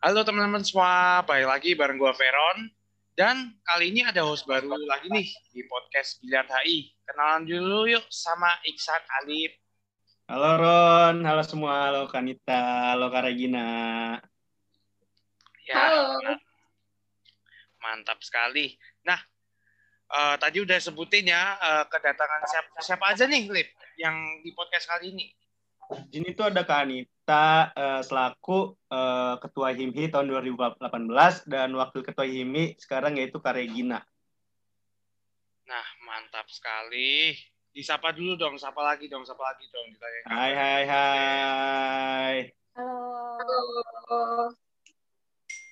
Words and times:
Halo 0.00 0.24
teman-teman 0.24 0.64
semua, 0.64 1.20
balik 1.28 1.44
lagi 1.44 1.76
bareng 1.76 2.00
gua 2.00 2.16
Veron. 2.16 2.72
Dan 3.12 3.52
kali 3.60 3.92
ini 3.92 4.00
ada 4.00 4.24
host 4.24 4.48
baru 4.48 4.72
lagi 4.88 5.12
nih 5.12 5.28
di 5.52 5.60
podcast 5.68 6.24
Biliar 6.24 6.48
HI. 6.48 6.88
Kenalan 7.04 7.44
dulu 7.44 7.84
yuk 7.84 8.08
sama 8.08 8.48
Iksan 8.64 8.96
Alif. 9.20 9.52
Halo 10.24 10.56
Ron, 10.56 11.20
halo 11.20 11.44
semua, 11.44 11.92
halo 11.92 12.08
Kanita, 12.08 12.96
halo 12.96 13.12
Kak 13.12 13.28
Regina. 13.28 13.68
Ya, 15.68 15.76
Halo. 15.76 16.16
Mantap 17.84 18.24
sekali. 18.24 18.80
Nah, 19.04 19.20
eh, 20.16 20.36
tadi 20.40 20.64
udah 20.64 20.80
sebutin 20.80 21.28
ya 21.28 21.60
eh, 21.60 21.84
kedatangan 21.92 22.42
siapa, 22.48 22.72
siapa 22.80 23.04
aja 23.04 23.28
nih, 23.28 23.52
Lip, 23.52 23.68
yang 24.00 24.16
di 24.40 24.48
podcast 24.56 24.88
kali 24.88 25.12
ini. 25.12 25.28
Ini 26.08 26.32
tuh 26.32 26.48
ada 26.48 26.64
Kak 26.64 26.88
Anita 26.88 27.19
eh, 27.70 28.00
selaku 28.02 28.74
eh, 28.88 29.34
Ketua 29.38 29.70
HIMHI 29.70 30.10
tahun 30.10 30.26
2018 30.30 30.80
dan 31.46 31.70
Wakil 31.72 32.02
Ketua 32.02 32.26
HIMHI 32.26 32.76
sekarang 32.76 33.16
yaitu 33.16 33.38
Kak 33.38 33.54
Regina. 33.54 34.02
Nah, 35.64 35.86
mantap 36.02 36.50
sekali. 36.50 37.30
Disapa 37.70 38.10
dulu 38.10 38.34
dong, 38.34 38.58
sapa 38.58 38.82
lagi 38.82 39.06
dong, 39.06 39.22
sapa 39.22 39.54
lagi 39.54 39.70
dong. 39.70 39.86
Ditanya 39.94 40.20
Hai 40.26 40.52
hai 40.52 40.82
hai. 40.84 42.36
Halo. 42.74 44.50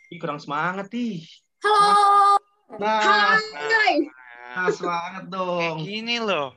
Ih, 0.08 0.18
kurang 0.22 0.38
semangat 0.38 0.86
ih. 0.94 1.26
Halo. 1.66 2.38
Nah, 2.78 3.34
Hai. 3.34 4.06
nah 4.54 4.68
semangat 4.70 5.26
Kayak 5.26 5.34
dong. 5.34 5.76
gini 5.82 6.16
loh. 6.22 6.54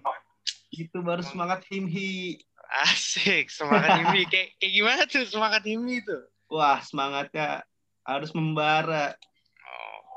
Itu 0.70 1.02
baru 1.02 1.26
semangat 1.26 1.66
HIMHI. 1.68 2.38
Asik, 2.72 3.52
semangat 3.52 4.00
Himi. 4.00 4.24
Kayak, 4.32 4.56
kayak 4.56 4.74
gimana 4.74 5.02
tuh 5.04 5.28
semangat 5.28 5.64
Himi 5.68 6.00
tuh? 6.08 6.24
Wah, 6.48 6.80
semangatnya 6.80 7.68
harus 8.08 8.32
membara. 8.32 9.12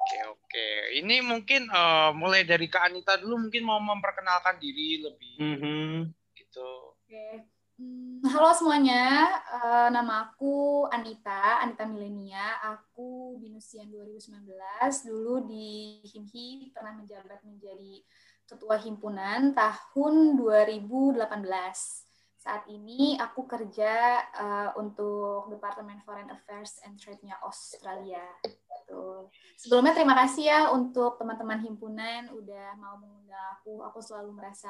Oke, 0.05 0.19
oke. 0.29 0.67
Ini 1.01 1.25
mungkin 1.25 1.67
eh, 1.67 2.11
mulai 2.13 2.45
dari 2.45 2.69
Kak 2.69 2.93
Anita 2.93 3.17
dulu 3.17 3.49
mungkin 3.49 3.65
mau 3.65 3.81
memperkenalkan 3.81 4.61
diri 4.61 5.01
lebih 5.01 5.35
Mhm. 5.41 6.13
gitu. 6.37 6.71
Oke. 6.95 7.49
Hmm, 7.75 8.23
Halo 8.31 8.55
semuanya, 8.55 9.27
Eh, 9.51 9.89
nama 9.91 10.31
aku 10.31 10.87
Anita, 10.93 11.59
Anita 11.59 11.83
Milenia. 11.89 12.63
Aku 12.63 13.35
binusian 13.43 13.91
2019. 13.91 15.03
Dulu 15.03 15.43
di 15.49 15.99
HIMHI 16.07 16.71
pernah 16.71 16.95
menjabat 17.01 17.43
menjadi 17.43 18.05
ketua 18.45 18.77
himpunan 18.79 19.57
tahun 19.57 20.37
2018. 20.39 22.04
Saat 22.45 22.69
ini 22.69 23.17
aku 23.17 23.49
kerja 23.49 23.93
eh, 24.21 24.71
untuk 24.77 25.49
Departemen 25.49 26.05
Foreign 26.05 26.29
Affairs 26.29 26.77
and 26.85 27.01
Trade-nya 27.01 27.41
Australia. 27.41 28.21
Gitu. 28.45 29.33
Sebelumnya 29.57 29.97
terima 29.97 30.13
kasih 30.13 30.45
ya 30.45 30.61
untuk 30.69 31.17
teman-teman 31.17 31.65
himpunan 31.65 32.29
udah 32.29 32.77
mau 32.77 33.01
mengundang 33.01 33.41
aku. 33.57 33.81
Aku 33.89 33.97
selalu 33.99 34.37
merasa 34.37 34.69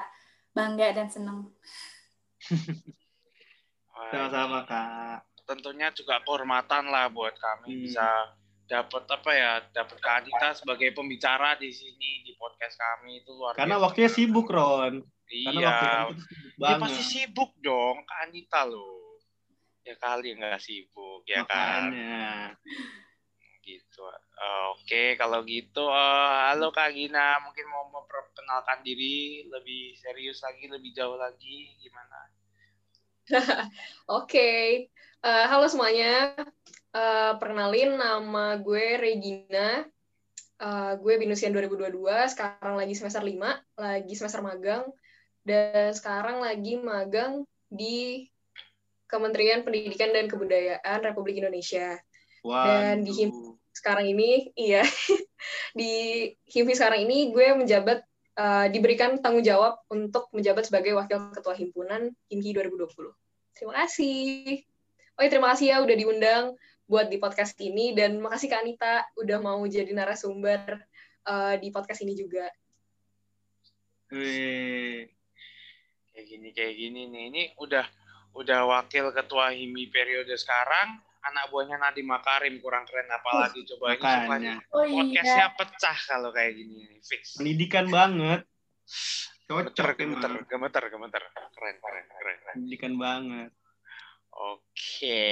bangga 0.54 0.94
dan 0.94 1.10
senang. 1.10 1.50
Sama-sama 4.10 4.62
Kak. 4.64 5.26
Tentunya 5.44 5.90
juga 5.92 6.22
kehormatan 6.22 6.88
lah 6.88 7.10
buat 7.10 7.34
kami 7.34 7.68
Hmm. 7.68 7.82
bisa 7.84 8.06
dapat 8.64 9.04
apa 9.04 9.30
ya, 9.34 9.52
dapat 9.76 9.98
Kak 10.00 10.14
Anita 10.24 10.56
sebagai 10.56 10.88
pembicara 10.96 11.52
di 11.58 11.68
sini 11.68 12.24
di 12.24 12.32
podcast 12.32 12.80
kami 12.80 13.20
itu 13.20 13.34
luar 13.34 13.52
Karena 13.52 13.76
biasa. 13.76 13.84
waktunya 13.84 14.10
sibuk 14.10 14.48
Ron. 14.48 15.04
Karena 15.24 15.60
Iya, 15.60 15.68
waktu 15.68 16.14
sibuk 16.14 16.54
dia 16.54 16.60
banget. 16.60 16.82
pasti 16.84 17.02
sibuk 17.02 17.50
dong, 17.58 17.96
Kak 18.06 18.18
Anita 18.28 18.60
loh. 18.68 19.18
Ya 19.84 19.94
kali 20.00 20.28
nggak 20.36 20.60
sibuk, 20.60 21.24
ya 21.28 21.44
kan? 21.44 21.92
Gitu. 23.64 24.04
Oke, 24.76 25.16
kalau 25.16 25.40
gitu, 25.48 25.88
eh, 25.88 26.38
halo 26.52 26.68
Kak 26.68 26.92
Gina, 26.92 27.40
mungkin 27.40 27.64
mau 27.72 27.88
memperkenalkan 27.88 28.84
diri 28.84 29.48
lebih 29.48 29.96
serius 29.96 30.44
lagi, 30.44 30.68
lebih 30.68 30.92
jauh 30.92 31.16
lagi, 31.16 31.72
gimana? 31.80 32.20
Oke, 34.20 34.88
Eh, 35.24 35.46
halo 35.48 35.64
semuanya. 35.72 36.36
Eh, 36.92 37.32
perkenalin 37.40 37.96
nama 37.96 38.60
gue 38.60 39.00
Regina. 39.00 39.88
Eh, 40.60 40.92
gue 41.00 41.14
binusian 41.16 41.48
2022, 41.48 42.28
sekarang 42.28 42.76
lagi 42.76 42.92
semester 42.92 43.24
5, 43.24 43.56
lagi 43.72 44.12
semester 44.12 44.44
magang, 44.44 44.84
dan 45.44 45.92
sekarang 45.92 46.40
lagi 46.40 46.80
magang 46.80 47.44
di 47.68 48.26
Kementerian 49.04 49.62
Pendidikan 49.62 50.10
dan 50.10 50.26
Kebudayaan 50.26 50.98
Republik 51.04 51.38
Indonesia. 51.38 52.00
Dan 52.44 53.04
di 53.04 53.12
Waduh. 53.12 53.56
Sekarang 53.74 54.06
ini, 54.06 54.54
iya, 54.54 54.86
di 55.78 55.92
HIMPI 56.46 56.74
sekarang 56.78 57.10
ini 57.10 57.34
gue 57.34 57.58
menjabat, 57.58 58.06
eh, 58.38 58.66
diberikan 58.70 59.18
tanggung 59.18 59.42
jawab 59.42 59.82
untuk 59.90 60.30
menjabat 60.30 60.70
sebagai 60.70 60.94
Wakil 60.94 61.34
Ketua 61.34 61.58
Himpunan 61.58 62.14
HIMPI 62.30 62.54
2020. 62.70 63.10
Terima 63.58 63.74
kasih. 63.82 64.62
Oh 65.18 65.22
ya, 65.26 65.30
terima 65.30 65.50
kasih 65.54 65.66
ya 65.74 65.76
udah 65.82 65.96
diundang 65.98 66.44
buat 66.86 67.10
di 67.10 67.18
podcast 67.18 67.58
ini 67.58 67.98
dan 67.98 68.22
makasih 68.22 68.50
Kak 68.50 68.62
Anita 68.62 68.94
udah 69.18 69.38
mau 69.42 69.58
jadi 69.66 69.90
narasumber 69.90 70.78
uh, 71.26 71.54
di 71.58 71.74
podcast 71.74 72.02
ini 72.06 72.14
juga. 72.14 72.46
Wih. 74.14 75.23
Kayak 76.14 76.26
gini, 76.30 76.48
kayak 76.54 76.74
gini 76.74 77.00
nih. 77.10 77.22
Ini 77.28 77.42
udah 77.58 77.84
udah 78.34 78.60
wakil 78.66 79.10
ketua 79.10 79.50
HIMI 79.50 79.90
periode 79.90 80.34
sekarang, 80.34 80.98
anak 81.22 81.50
buahnya 81.50 81.78
Nadiem 81.78 82.06
Makarim 82.06 82.58
kurang 82.58 82.82
keren 82.84 83.06
apalagi 83.08 83.62
coba 83.64 83.94
ini 83.94 84.02
semuanya 84.02 84.54
Oh 84.70 84.84
podcastnya 84.84 85.46
pecah 85.54 85.98
kalau 86.06 86.30
kayak 86.30 86.52
gini 86.54 86.98
fix. 87.00 87.38
Pendidikan 87.38 87.86
banget. 87.88 88.42
Gemeter, 89.44 89.70
Cocok 89.76 89.96
gemeter, 89.96 90.30
emang. 90.34 90.46
gemeter, 90.48 90.82
gemeter. 90.88 91.22
Keren, 91.52 91.76
keren, 91.78 92.04
keren. 92.10 92.36
keren. 92.40 92.54
Pendidikan 92.56 92.94
banget. 92.96 93.50
Oke, 94.34 95.30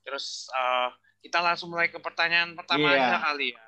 terus 0.00 0.46
eh, 0.48 0.88
kita 1.20 1.42
langsung 1.42 1.74
mulai 1.74 1.90
ke 1.90 1.98
pertanyaan 1.98 2.54
pertama 2.54 2.86
Iya. 2.86 3.02
aja 3.02 3.18
kali 3.24 3.50
ya, 3.50 3.66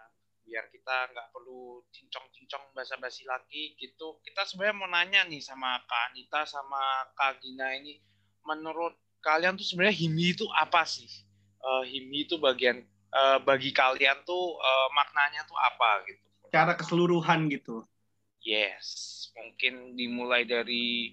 biar 0.49 0.73
kita 0.73 1.13
nggak 1.13 1.29
perlu 1.29 1.85
cincong-cincong 1.93 2.73
basa-basi 2.73 3.29
lagi 3.29 3.77
gitu. 3.77 4.17
Kita 4.25 4.49
sebenarnya 4.49 4.77
mau 4.81 4.89
nanya 4.89 5.21
nih 5.29 5.45
sama 5.45 5.77
Kak 5.85 6.03
Anita 6.13 6.49
sama 6.49 6.81
Kak 7.13 7.45
Gina 7.45 7.77
ini, 7.77 8.01
menurut 8.49 8.97
kalian 9.21 9.61
tuh 9.61 9.69
sebenarnya 9.69 10.01
himi 10.01 10.33
itu 10.33 10.49
apa 10.57 10.89
sih? 10.89 11.07
Eh, 11.61 11.85
himi 11.93 12.25
itu 12.25 12.41
bagian 12.41 12.81
eh, 13.13 13.39
bagi 13.45 13.77
kalian 13.77 14.25
tuh 14.25 14.57
eh, 14.57 14.89
maknanya 14.97 15.45
tuh 15.45 15.59
apa 15.61 16.09
gitu? 16.09 16.25
Cara 16.49 16.73
keseluruhan 16.73 17.53
gitu. 17.53 17.85
Yes, 18.41 19.29
mungkin 19.37 19.93
dimulai 19.93 20.49
dari 20.49 21.13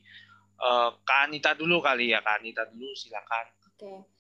eh, 0.64 0.90
Kak 1.04 1.20
Anita 1.28 1.52
dulu 1.52 1.84
kali 1.84 2.16
ya, 2.16 2.24
Kak 2.24 2.40
Anita 2.40 2.64
dulu 2.72 2.96
silakan. 2.96 3.46
Oke. 3.76 4.15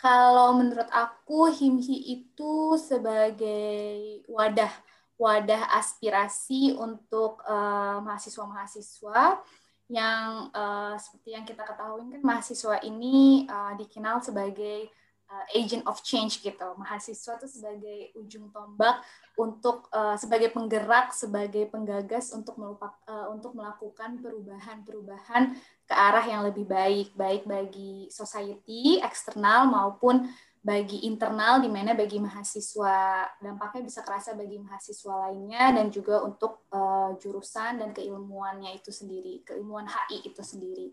Kalau 0.00 0.56
menurut 0.56 0.88
aku 0.88 1.52
HIMHI 1.52 2.24
itu 2.24 2.80
sebagai 2.80 4.24
wadah 4.32 4.72
wadah 5.20 5.76
aspirasi 5.76 6.72
untuk 6.72 7.44
eh, 7.44 7.98
mahasiswa-mahasiswa 8.00 9.44
yang 9.92 10.48
eh, 10.48 10.96
seperti 10.96 11.28
yang 11.36 11.44
kita 11.44 11.68
ketahui 11.68 12.08
kan 12.16 12.24
mahasiswa 12.24 12.80
ini 12.80 13.44
eh, 13.44 13.72
dikenal 13.76 14.24
sebagai 14.24 14.88
eh, 15.28 15.46
agent 15.52 15.84
of 15.84 16.00
change 16.00 16.40
gitu. 16.40 16.68
Mahasiswa 16.80 17.36
itu 17.36 17.48
sebagai 17.52 18.16
ujung 18.16 18.48
tombak 18.56 19.04
untuk 19.36 19.92
eh, 19.92 20.16
sebagai 20.16 20.48
penggerak, 20.56 21.12
sebagai 21.12 21.68
penggagas 21.68 22.32
untuk 22.32 22.56
melupak, 22.56 22.96
eh, 23.04 23.28
untuk 23.28 23.52
melakukan 23.52 24.16
perubahan-perubahan 24.24 25.60
ke 25.90 25.94
arah 25.98 26.22
yang 26.22 26.46
lebih 26.46 26.70
baik, 26.70 27.18
baik 27.18 27.50
bagi 27.50 28.06
society 28.14 29.02
eksternal 29.02 29.66
maupun 29.66 30.30
bagi 30.60 31.08
internal, 31.08 31.58
di 31.58 31.72
mana 31.72 31.96
bagi 31.96 32.20
mahasiswa 32.20 33.24
dampaknya 33.40 33.80
bisa 33.80 34.04
kerasa 34.04 34.36
bagi 34.36 34.60
mahasiswa 34.60 35.26
lainnya 35.26 35.72
dan 35.72 35.88
juga 35.88 36.20
untuk 36.20 36.68
eh, 36.68 37.16
jurusan 37.16 37.80
dan 37.80 37.90
keilmuannya 37.96 38.76
itu 38.76 38.92
sendiri, 38.92 39.40
keilmuan 39.42 39.88
HI 39.88 40.30
itu 40.30 40.42
sendiri. 40.44 40.92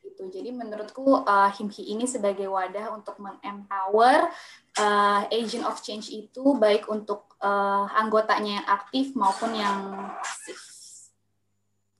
Gitu. 0.00 0.22
Jadi 0.32 0.48
menurutku 0.54 1.26
eh, 1.26 1.50
HIMHI 1.50 1.98
ini 1.98 2.06
sebagai 2.06 2.46
wadah 2.46 2.94
untuk 2.94 3.18
mengempower 3.18 4.30
eh, 4.78 5.22
agent 5.34 5.66
of 5.66 5.82
change 5.82 6.14
itu 6.14 6.54
baik 6.54 6.86
untuk 6.86 7.36
eh, 7.42 7.86
anggotanya 7.98 8.62
yang 8.62 8.68
aktif 8.70 9.18
maupun 9.18 9.50
yang 9.52 10.08
pasif. 10.22 10.62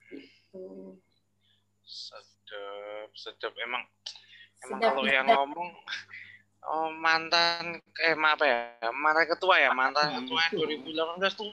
Gitu. 0.07 0.97
Sedap, 2.49 3.11
sedap. 3.13 3.53
Emang 3.61 3.83
emang 4.65 4.79
Sedap, 4.81 4.93
kalau 4.97 5.05
yang 5.05 5.27
ngomong 5.29 5.69
oh, 6.65 6.89
mantan 6.97 7.77
eh 8.01 8.17
ma- 8.17 8.33
apa 8.35 8.45
ya? 8.49 8.59
Mantan 8.97 9.27
ketua 9.29 9.55
ya, 9.61 9.71
mantan 9.77 10.25
ketua 10.25 10.41
betul. 10.49 10.65
2018 10.89 11.37
tuh 11.37 11.51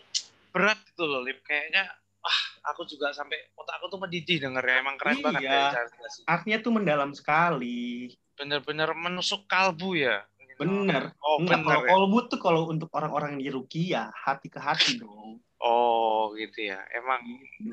berat 0.56 0.80
gitu 0.88 1.04
loh, 1.04 1.20
Lip. 1.20 1.44
Kayaknya 1.44 1.92
wah, 2.24 2.40
aku 2.72 2.88
juga 2.88 3.12
sampai 3.12 3.38
otakku 3.60 3.92
tuh 3.92 4.00
mendidih 4.00 4.40
dengernya. 4.40 4.82
Emang 4.82 4.96
keren 4.96 5.20
banget 5.20 5.44
Iya. 5.46 5.52
ya 5.52 5.74
cara 5.76 5.88
jelasin. 5.92 6.24
Artinya 6.26 6.58
tuh 6.64 6.72
mendalam 6.72 7.12
sekali. 7.12 8.10
Bener-bener 8.40 8.90
menusuk 8.96 9.46
kalbu 9.52 10.00
ya. 10.00 10.24
Bener. 10.56 11.12
Oh, 11.20 11.44
Enggak, 11.44 11.68
bener 11.68 11.84
kalau 11.84 12.08
ya? 12.08 12.24
tuh 12.32 12.40
kalau 12.40 12.62
untuk 12.72 12.88
orang-orang 12.96 13.36
yang 13.36 13.44
di 13.44 13.52
Rukia, 13.52 14.08
hati 14.16 14.48
ke 14.48 14.56
hati 14.56 14.96
dong. 14.96 15.44
Oh, 15.66 16.30
gitu 16.38 16.70
ya. 16.70 16.78
Emang 16.94 17.26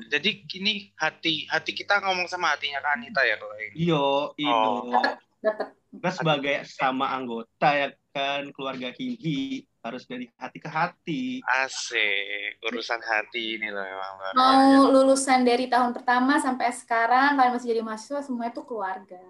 jadi 0.09 0.41
ini 0.57 0.89
hati 0.97 1.45
hati 1.45 1.71
kita 1.77 2.01
ngomong 2.01 2.25
sama 2.25 2.57
hatinya 2.57 2.81
Kak 2.81 2.93
Anita 2.97 3.21
ya 3.21 3.37
kalau 3.37 3.53
ini. 3.61 3.75
Iyo, 3.77 4.33
Oh. 4.33 4.89
Ido. 4.89 4.97
dapat 5.43 5.67
Kita 5.93 6.09
sebagai 6.09 6.65
sama 6.65 7.13
anggota 7.13 7.69
ya 7.77 7.93
kan 8.09 8.49
keluarga 8.49 8.89
Himhi 8.89 9.61
harus 9.85 10.09
dari 10.09 10.25
hati 10.41 10.57
ke 10.57 10.65
hati. 10.65 11.23
Asik, 11.45 12.57
urusan 12.65 12.97
hati 12.97 13.61
ini 13.61 13.69
loh 13.69 13.85
emang. 13.85 14.13
mau 14.33 14.89
lulusan 14.89 15.45
dari 15.45 15.69
tahun 15.69 15.93
pertama 15.93 16.41
sampai 16.41 16.73
sekarang 16.73 17.37
kalian 17.37 17.53
masih 17.53 17.69
jadi 17.77 17.81
mahasiswa 17.85 18.25
semuanya 18.25 18.57
tuh 18.57 18.65
keluarga 18.65 19.21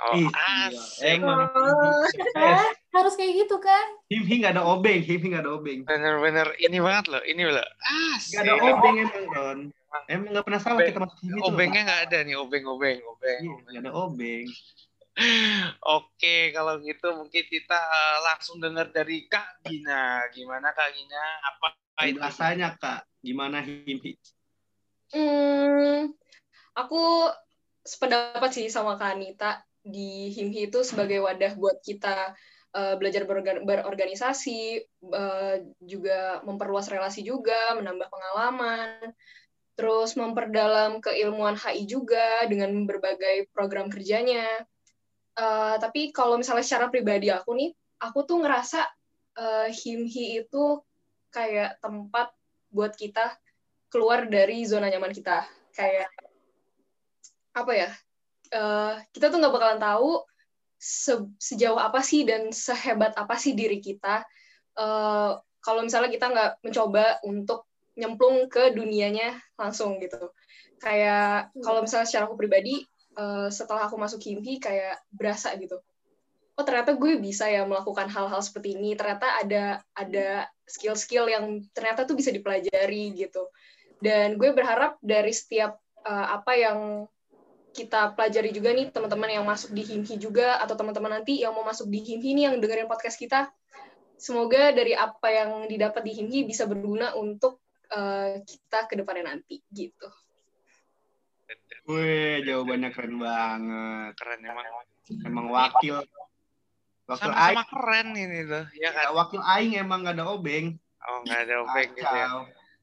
Oh, 0.00 0.16
Ih, 0.16 0.28
asik. 0.32 1.20
Emang 1.20 1.44
Oh. 1.52 2.04
Himhi 2.08 2.72
harus 2.90 3.14
kayak 3.14 3.32
gitu 3.44 3.56
kan 3.60 3.86
Himhi 4.08 4.34
nggak 4.40 4.56
ada 4.56 4.64
obeng, 4.64 5.04
Himhi 5.04 5.26
nggak 5.28 5.44
ada 5.44 5.52
obeng. 5.60 5.84
Bener-bener 5.84 6.48
ini 6.56 6.78
banget 6.80 7.04
loh, 7.12 7.22
ini 7.28 7.42
loh. 7.44 7.68
Asik. 8.16 8.40
Nggak 8.40 8.44
ada 8.48 8.54
obeng 8.64 8.96
emang 8.96 9.24
Don. 9.28 9.58
Emang 10.06 10.28
nggak 10.32 10.44
pernah 10.46 10.60
salah 10.62 10.78
Obeng. 10.80 10.88
kita 10.88 11.00
masuk 11.02 11.16
tuh. 11.20 11.42
Obengnya 11.44 11.80
nggak 11.84 12.02
ada 12.08 12.18
nih, 12.24 12.36
obeng-obeng, 12.38 12.98
obeng. 13.04 13.40
Iya, 13.44 13.56
nggak 13.68 13.82
ada 13.84 13.92
obeng. 13.92 14.46
Oke, 15.98 16.36
kalau 16.54 16.78
gitu 16.80 17.08
mungkin 17.12 17.44
kita 17.44 17.78
eh, 17.78 18.16
langsung 18.24 18.56
dengar 18.62 18.88
dari 18.88 19.26
Kak 19.28 19.66
Gina. 19.68 20.24
Gimana 20.32 20.72
Kak 20.72 20.96
Gina? 20.96 21.24
Apa? 21.44 21.76
Rasanya 22.00 22.80
kak, 22.80 23.04
gimana 23.20 23.60
Himhi? 23.60 24.16
Hmm, 25.12 26.08
aku 26.72 27.28
sependapat 27.84 28.50
sih 28.56 28.72
sama 28.72 28.96
Kak 28.96 29.20
Anita 29.20 29.60
di 29.84 30.32
HIMHI 30.32 30.68
itu 30.68 30.80
sebagai 30.84 31.24
wadah 31.24 31.56
buat 31.56 31.80
kita 31.80 32.36
eh, 32.70 32.94
belajar 33.00 33.26
berorgan- 33.26 33.66
berorganisasi, 33.66 34.62
eh, 35.10 35.56
juga 35.82 36.38
memperluas 36.46 36.86
relasi 36.86 37.26
juga, 37.26 37.74
menambah 37.74 38.06
pengalaman, 38.06 39.10
terus 39.74 40.14
memperdalam 40.14 41.00
keilmuan 41.02 41.56
HI 41.56 41.88
juga 41.88 42.44
dengan 42.46 42.84
berbagai 42.86 43.50
program 43.50 43.88
kerjanya. 43.90 44.46
Eh, 45.34 45.76
tapi 45.80 46.12
kalau 46.12 46.36
misalnya 46.38 46.62
secara 46.66 46.86
pribadi 46.92 47.32
aku 47.32 47.56
nih, 47.56 47.70
aku 48.02 48.22
tuh 48.28 48.38
ngerasa 48.44 48.80
eh, 49.40 49.68
HIMHI 49.72 50.46
itu 50.46 50.64
kayak 51.32 51.78
tempat 51.82 52.34
buat 52.70 52.94
kita 52.94 53.34
keluar 53.90 54.30
dari 54.30 54.62
zona 54.66 54.86
nyaman 54.90 55.10
kita. 55.10 55.42
Kayak 55.74 56.10
apa 57.50 57.72
ya? 57.74 57.90
Eh, 58.50 58.94
kita 59.14 59.30
tuh 59.30 59.38
nggak 59.38 59.54
bakalan 59.54 59.80
tahu 59.80 60.22
se- 60.80 61.34
sejauh 61.36 61.78
apa 61.78 62.00
sih 62.00 62.24
dan 62.24 62.50
sehebat 62.50 63.12
apa 63.14 63.36
sih 63.36 63.52
diri 63.52 63.78
kita 63.78 64.24
eh, 64.78 65.32
kalau 65.60 65.80
misalnya 65.84 66.08
kita 66.08 66.26
nggak 66.32 66.52
mencoba 66.64 67.20
untuk 67.28 67.68
nyemplung 68.00 68.48
ke 68.48 68.72
dunianya 68.72 69.36
langsung 69.60 70.00
gitu. 70.00 70.32
Kayak 70.80 71.52
kalau 71.60 71.84
misalnya 71.84 72.08
secara 72.08 72.24
aku 72.24 72.40
pribadi 72.40 72.80
eh, 73.20 73.48
setelah 73.52 73.86
aku 73.86 73.96
masuk 74.00 74.20
HIMPI 74.24 74.54
kayak 74.56 74.96
berasa 75.12 75.52
gitu. 75.60 75.76
Oh 76.56 76.64
ternyata 76.64 76.96
gue 76.96 77.16
bisa 77.20 77.48
ya 77.48 77.64
melakukan 77.68 78.08
hal-hal 78.08 78.40
seperti 78.40 78.76
ini. 78.76 78.96
Ternyata 78.96 79.44
ada 79.44 79.84
ada 79.92 80.48
skill-skill 80.64 81.28
yang 81.28 81.44
ternyata 81.76 82.08
tuh 82.08 82.16
bisa 82.16 82.32
dipelajari 82.32 83.12
gitu. 83.16 83.52
Dan 84.00 84.40
gue 84.40 84.50
berharap 84.56 84.96
dari 85.04 85.36
setiap 85.36 85.76
eh, 86.08 86.26
apa 86.40 86.52
yang 86.56 87.04
kita 87.70 88.14
pelajari 88.18 88.50
juga 88.50 88.74
nih 88.74 88.90
teman-teman 88.90 89.30
yang 89.30 89.46
masuk 89.46 89.70
di 89.70 89.86
HIMHI 89.86 90.18
juga 90.18 90.58
atau 90.58 90.74
teman-teman 90.74 91.22
nanti 91.22 91.38
yang 91.42 91.54
mau 91.54 91.62
masuk 91.62 91.86
di 91.86 92.02
HIMHI 92.02 92.30
nih 92.34 92.44
yang 92.50 92.54
dengerin 92.58 92.90
podcast 92.90 93.16
kita 93.16 93.50
semoga 94.20 94.74
dari 94.74 94.92
apa 94.92 95.28
yang 95.32 95.70
didapat 95.70 96.02
di 96.04 96.12
HIMHI 96.18 96.44
bisa 96.44 96.66
berguna 96.68 97.16
untuk 97.16 97.62
eh, 97.88 98.42
kita 98.44 98.90
ke 98.90 98.94
depannya 98.98 99.32
nanti 99.32 99.62
gitu. 99.72 100.10
Wih, 101.88 102.44
jawabannya 102.46 102.90
keren 102.94 103.16
banget. 103.18 104.12
Keren 104.14 104.40
emang. 104.46 104.66
Emang 105.26 105.46
wakil. 105.50 106.04
Wakil 107.10 107.32
aing. 107.34 107.58
Sama-sama 107.58 107.64
keren 107.66 108.08
ini 108.14 108.40
loh, 108.46 108.64
ya 108.78 108.90
kan? 108.94 109.10
Wakil 109.16 109.42
aing 109.42 109.74
emang 109.80 110.06
nggak 110.06 110.14
ada 110.20 110.26
obeng. 110.30 110.78
Oh, 111.02 111.18
nggak 111.26 111.40
ada 111.48 111.54
obeng 111.66 111.90
gitu 111.98 112.14
ya. 112.14 112.28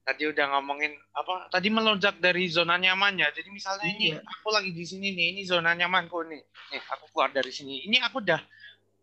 Tadi 0.08 0.24
udah 0.24 0.46
ngomongin 0.56 0.96
apa? 1.12 1.52
Tadi 1.52 1.68
melonjak 1.68 2.16
dari 2.18 2.48
zona 2.48 2.80
nyamannya. 2.80 3.28
Jadi 3.28 3.50
misalnya 3.52 3.84
ini 3.86 4.16
Iya. 4.16 4.24
aku 4.24 4.48
lagi 4.50 4.72
di 4.72 4.82
sini 4.82 5.12
nih, 5.12 5.36
ini 5.36 5.42
zona 5.44 5.76
nyamanku 5.76 6.24
nih. 6.24 6.40
Nih, 6.72 6.82
aku 6.88 7.12
keluar 7.12 7.28
dari 7.30 7.52
sini. 7.52 7.84
Ini 7.84 8.00
aku 8.02 8.24
udah 8.24 8.40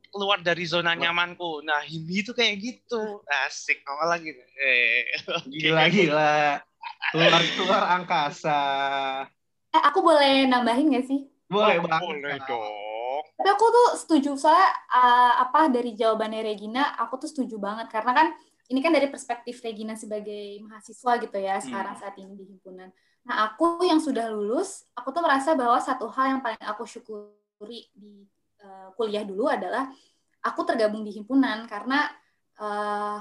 keluar 0.08 0.40
dari 0.40 0.64
zona 0.64 0.96
nyamanku. 0.96 1.60
Nah, 1.60 1.84
ini 1.84 2.24
tuh 2.24 2.32
kayak 2.32 2.56
gitu. 2.56 3.20
Asik 3.44 3.84
ngomong 3.84 4.08
lagi. 4.08 4.32
Eh, 4.56 5.04
Gila 5.44 5.84
gila. 5.86 6.64
Keluar 7.12 7.42
keluar 7.52 7.82
angkasa. 7.92 8.60
eh 9.70 9.82
aku 9.82 10.00
boleh 10.00 10.46
nambahin 10.46 10.86
gak 10.88 11.04
sih 11.04 11.26
Boleh 11.50 11.76
oh, 11.76 11.84
boleh 11.84 12.38
dong. 12.46 13.22
tapi 13.34 13.48
aku 13.50 13.66
tuh 13.66 13.88
setuju 13.98 14.30
soalnya 14.38 14.70
uh, 14.86 15.42
apa 15.42 15.66
dari 15.66 15.92
jawabannya 15.92 16.46
Regina 16.46 16.94
aku 16.94 17.18
tuh 17.18 17.26
setuju 17.26 17.58
banget 17.58 17.90
karena 17.90 18.14
kan 18.14 18.26
ini 18.72 18.80
kan 18.80 18.92
dari 18.92 19.12
perspektif 19.12 19.60
Regina 19.60 19.92
sebagai 19.92 20.60
mahasiswa 20.64 21.12
gitu 21.20 21.36
ya 21.36 21.60
sekarang 21.60 21.94
saat 22.00 22.16
ini 22.16 22.32
di 22.32 22.44
himpunan. 22.48 22.88
Nah 23.24 23.36
aku 23.48 23.84
yang 23.84 24.00
sudah 24.00 24.32
lulus, 24.32 24.88
aku 24.96 25.12
tuh 25.12 25.20
merasa 25.24 25.52
bahwa 25.52 25.76
satu 25.80 26.08
hal 26.12 26.36
yang 26.36 26.40
paling 26.40 26.60
aku 26.64 26.84
syukuri 26.88 27.88
di 27.92 28.24
uh, 28.64 28.88
kuliah 28.96 29.24
dulu 29.24 29.48
adalah 29.48 29.88
aku 30.44 30.60
tergabung 30.64 31.04
di 31.04 31.12
himpunan 31.12 31.64
karena 31.68 32.08
uh, 32.60 33.20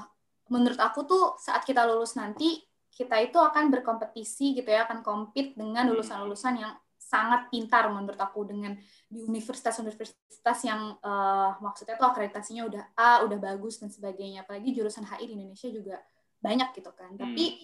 menurut 0.52 0.76
aku 0.80 1.08
tuh 1.08 1.24
saat 1.40 1.64
kita 1.64 1.88
lulus 1.88 2.16
nanti 2.16 2.60
kita 2.94 3.18
itu 3.20 3.40
akan 3.40 3.72
berkompetisi 3.74 4.54
gitu 4.54 4.68
ya 4.70 4.86
akan 4.86 5.02
compete 5.02 5.56
dengan 5.58 5.88
lulusan-lulusan 5.90 6.54
yang 6.62 6.72
sangat 7.14 7.46
pintar 7.46 7.86
menurut 7.94 8.18
aku 8.18 8.42
dengan 8.42 8.74
di 9.06 9.22
universitas-universitas 9.22 10.58
yang 10.66 10.98
uh, 10.98 11.54
maksudnya 11.62 11.94
tuh 11.94 12.10
akreditasinya 12.10 12.66
udah 12.66 12.84
A, 12.98 13.22
udah 13.22 13.38
bagus 13.38 13.78
dan 13.78 13.94
sebagainya. 13.94 14.42
Apalagi 14.42 14.74
jurusan 14.74 15.06
HI 15.06 15.30
di 15.30 15.34
Indonesia 15.38 15.70
juga 15.70 15.96
banyak 16.42 16.74
gitu 16.74 16.90
kan. 16.90 17.14
Hmm. 17.14 17.20
Tapi 17.22 17.62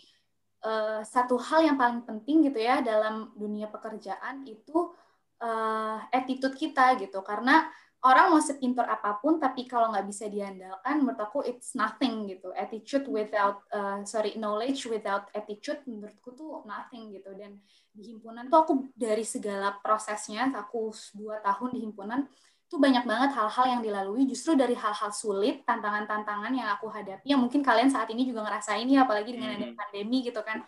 uh, 0.63 1.03
satu 1.03 1.35
hal 1.35 1.67
yang 1.67 1.75
paling 1.75 2.07
penting 2.07 2.47
gitu 2.47 2.63
ya 2.63 2.79
dalam 2.79 3.35
dunia 3.35 3.67
pekerjaan 3.67 4.47
itu 4.47 4.95
uh, 5.43 5.99
attitude 6.15 6.55
kita 6.55 6.95
gitu. 7.03 7.19
Karena 7.27 7.67
orang 8.01 8.33
mau 8.33 8.41
sepintar 8.41 8.89
apa 8.89 9.21
pun 9.21 9.37
tapi 9.37 9.69
kalau 9.69 9.93
nggak 9.93 10.09
bisa 10.09 10.25
diandalkan 10.33 11.05
menurut 11.05 11.21
aku 11.21 11.45
it's 11.45 11.77
nothing 11.77 12.25
gitu. 12.33 12.49
Attitude 12.57 13.05
without 13.13 13.61
uh, 13.73 14.01
sorry 14.09 14.37
knowledge 14.41 14.89
without 14.89 15.29
attitude 15.37 15.85
menurutku 15.85 16.33
tuh 16.33 16.65
nothing 16.65 17.13
gitu 17.13 17.37
dan 17.37 17.61
di 17.93 18.15
himpunan 18.17 18.49
tuh 18.49 18.59
aku 18.65 18.73
dari 18.97 19.27
segala 19.27 19.77
prosesnya 19.85 20.49
aku 20.49 20.95
dua 21.13 21.45
tahun 21.45 21.77
di 21.77 21.81
himpunan 21.85 22.25
tuh 22.71 22.79
banyak 22.79 23.03
banget 23.03 23.35
hal-hal 23.35 23.67
yang 23.67 23.81
dilalui 23.83 24.31
justru 24.31 24.55
dari 24.55 24.79
hal-hal 24.79 25.11
sulit 25.11 25.67
tantangan-tantangan 25.67 26.55
yang 26.55 26.71
aku 26.71 26.87
hadapi 26.87 27.27
yang 27.35 27.43
mungkin 27.43 27.67
kalian 27.67 27.91
saat 27.91 28.07
ini 28.15 28.23
juga 28.23 28.47
ngerasain 28.47 28.87
ya 28.87 29.03
apalagi 29.05 29.35
dengan 29.35 29.59
ada 29.59 29.67
Hmm. 29.67 29.75
pandemi 29.75 30.23
gitu 30.23 30.39
kan 30.47 30.63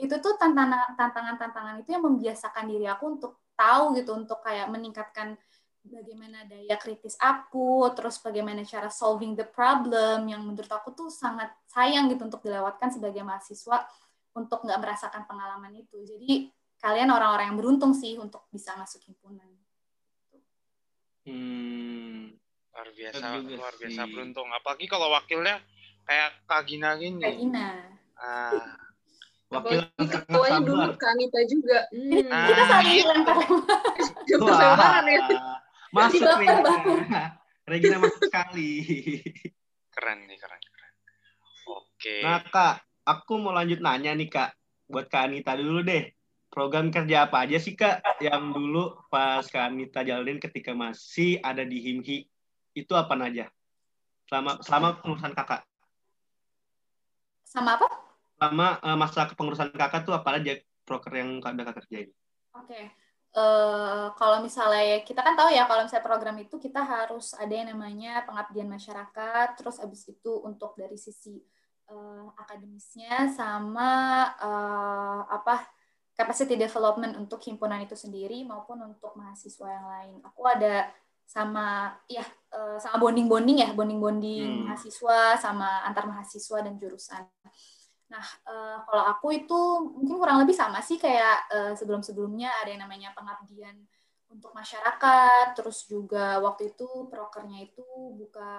itu 0.00 0.16
tuh 0.18 0.34
tantangan 0.40 0.96
tantangan-tantangan 0.96 1.84
itu 1.84 1.92
yang 1.92 2.02
membiasakan 2.08 2.64
diri 2.72 2.88
aku 2.88 3.20
untuk 3.20 3.44
tahu 3.52 3.92
gitu 4.00 4.16
untuk 4.16 4.40
kayak 4.40 4.72
meningkatkan 4.72 5.36
bagaimana 5.82 6.46
daya 6.46 6.78
kritis 6.78 7.18
aku 7.18 7.90
terus 7.98 8.22
bagaimana 8.22 8.62
cara 8.62 8.86
solving 8.86 9.34
the 9.34 9.42
problem 9.42 10.30
yang 10.30 10.46
menurut 10.46 10.70
aku 10.70 10.94
tuh 10.94 11.10
sangat 11.10 11.50
sayang 11.66 12.06
gitu 12.06 12.26
untuk 12.26 12.42
dilewatkan 12.42 12.94
sebagai 12.94 13.26
mahasiswa 13.26 13.82
untuk 14.32 14.62
nggak 14.62 14.78
merasakan 14.78 15.26
pengalaman 15.26 15.74
itu 15.74 15.98
jadi 16.06 16.48
kalian 16.82 17.10
orang-orang 17.14 17.54
yang 17.54 17.58
beruntung 17.58 17.94
sih 17.94 18.18
untuk 18.18 18.50
bisa 18.50 18.74
masuk 18.74 19.06
himpunan. 19.06 19.46
Hmm. 21.22 22.34
Luar 22.74 22.88
biasa, 22.90 23.24
luar 23.46 23.74
biasa 23.78 24.02
beruntung. 24.10 24.48
Apalagi 24.50 24.90
kalau 24.90 25.06
wakilnya 25.14 25.62
kayak 26.02 26.42
Kak 26.50 26.66
Gina 26.66 26.98
gini. 26.98 27.22
Gina. 27.22 27.86
Ah, 28.18 28.74
Wakil 29.52 29.84
ketuanya 30.00 30.60
dulu 30.64 30.90
Kak 30.98 31.12
Anita 31.14 31.40
juga. 31.46 31.78
Hmm. 31.94 32.32
Ah, 32.32 32.46
Kita 32.50 32.62
saling 32.66 33.04
lempar 33.06 33.36
Jemput 34.26 34.54
lemparan 34.56 35.04
ya. 35.06 35.22
Masuk 35.92 36.24
Dibaper 36.24 36.40
Regina. 36.40 37.22
Regina 37.70 37.96
masuk 38.00 38.20
sekali. 38.26 38.70
keren 39.92 40.24
nih, 40.24 40.38
keren, 40.40 40.60
keren. 40.60 40.94
Oke. 41.68 42.16
Nah 42.24 42.40
kak, 42.48 42.80
aku 43.04 43.32
mau 43.36 43.52
lanjut 43.52 43.78
nanya 43.84 44.16
nih 44.16 44.32
kak. 44.32 44.56
Buat 44.88 45.08
Kak 45.08 45.28
Anita 45.28 45.56
dulu 45.56 45.84
deh. 45.84 46.12
Program 46.52 46.92
kerja 46.92 47.28
apa 47.28 47.48
aja 47.48 47.56
sih 47.56 47.72
kak 47.72 48.04
yang 48.20 48.52
dulu 48.52 49.08
pas 49.08 49.40
Kak 49.48 49.72
Anita 49.72 50.04
jalanin 50.04 50.36
ketika 50.36 50.76
masih 50.76 51.40
ada 51.40 51.64
di 51.64 51.80
HIMHI? 51.80 52.28
Itu 52.76 52.92
apa 52.92 53.16
aja? 53.16 53.48
Selama, 54.28 54.60
selama 54.64 54.88
pengurusan 55.00 55.32
kakak. 55.36 55.64
sama 57.44 57.76
apa? 57.76 57.88
Selama 58.40 58.68
eh, 58.80 58.96
masa 58.96 59.28
kepengurusan 59.28 59.76
kakak 59.76 60.08
tuh 60.08 60.16
apa 60.16 60.40
aja 60.40 60.56
proker 60.88 61.12
yang 61.20 61.40
udah 61.40 61.64
kakak 61.68 61.84
kerjain? 61.84 62.08
Oke. 62.56 63.01
Uh, 63.36 64.12
kalau 64.16 64.38
misalnya 64.44 65.00
kita 65.04 65.20
kan 65.24 65.34
tahu 65.36 65.50
ya 65.52 65.64
kalau 65.64 65.84
misalnya 65.84 66.04
program 66.04 66.36
itu 66.40 66.56
kita 66.60 66.80
harus 66.84 67.32
ada 67.36 67.52
yang 67.52 67.72
namanya 67.72 68.24
pengabdian 68.28 68.68
masyarakat, 68.68 69.56
terus 69.58 69.80
abis 69.80 70.08
itu 70.08 70.32
untuk 70.44 70.76
dari 70.76 70.96
sisi 71.00 71.40
uh, 71.88 72.28
akademisnya 72.36 73.32
sama 73.32 73.90
uh, 74.40 75.20
apa 75.28 75.64
capacity 76.12 76.60
development 76.60 77.16
untuk 77.16 77.40
himpunan 77.40 77.80
itu 77.80 77.96
sendiri 77.96 78.44
maupun 78.44 78.84
untuk 78.84 79.16
mahasiswa 79.16 79.68
yang 79.68 79.86
lain. 79.88 80.16
Aku 80.28 80.44
ada 80.44 80.92
sama 81.24 81.96
ya 82.04 82.20
sama 82.76 83.00
bonding 83.00 83.24
bonding 83.24 83.64
ya 83.64 83.72
bonding 83.72 83.96
bonding 83.96 84.44
hmm. 84.44 84.62
mahasiswa 84.68 85.40
sama 85.40 85.80
antar 85.88 86.04
mahasiswa 86.04 86.60
dan 86.60 86.76
jurusan. 86.76 87.24
Nah, 88.12 88.26
uh, 88.44 88.78
kalau 88.84 89.04
aku 89.08 89.32
itu 89.32 89.60
mungkin 89.88 90.20
kurang 90.20 90.44
lebih 90.44 90.52
sama 90.52 90.84
sih 90.84 91.00
kayak 91.00 91.48
uh, 91.48 91.72
sebelum-sebelumnya 91.72 92.52
ada 92.60 92.68
yang 92.68 92.84
namanya 92.84 93.16
pengabdian 93.16 93.88
untuk 94.28 94.52
masyarakat, 94.56 95.56
terus 95.56 95.84
juga 95.88 96.40
waktu 96.40 96.72
itu 96.72 97.08
prokernya 97.08 97.68
itu 97.68 97.84
buka 98.16 98.52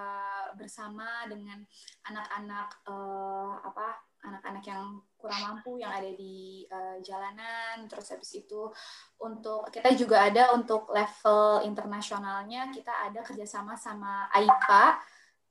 bersama 0.54 1.26
dengan 1.26 1.62
anak-anak 2.06 2.68
uh, 2.86 3.58
apa 3.62 3.98
anak-anak 4.24 4.64
yang 4.64 5.02
kurang 5.18 5.40
mampu 5.42 5.76
yang 5.82 5.92
ada 5.92 6.08
di 6.14 6.64
uh, 6.70 6.96
jalanan, 7.02 7.90
terus 7.90 8.10
habis 8.14 8.30
itu 8.38 8.70
untuk 9.18 9.66
kita 9.74 9.90
juga 9.98 10.30
ada 10.30 10.54
untuk 10.54 10.88
level 10.94 11.66
internasionalnya 11.66 12.70
kita 12.70 13.10
ada 13.10 13.20
kerjasama 13.26 13.74
sama 13.74 14.30
AIPA 14.30 15.02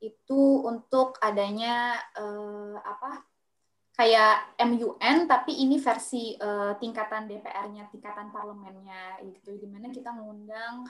itu 0.04 0.68
untuk 0.68 1.20
adanya 1.24 1.96
uh, 2.16 2.80
apa 2.80 3.33
kayak 3.94 4.58
MUN 4.58 5.30
tapi 5.30 5.54
ini 5.62 5.78
versi 5.78 6.34
uh, 6.42 6.74
tingkatan 6.82 7.30
DPR-nya, 7.30 7.94
tingkatan 7.94 8.34
parlemennya 8.34 9.22
gitu. 9.22 9.54
Di 9.62 9.70
mana 9.70 9.94
kita 9.94 10.10
mengundang 10.10 10.82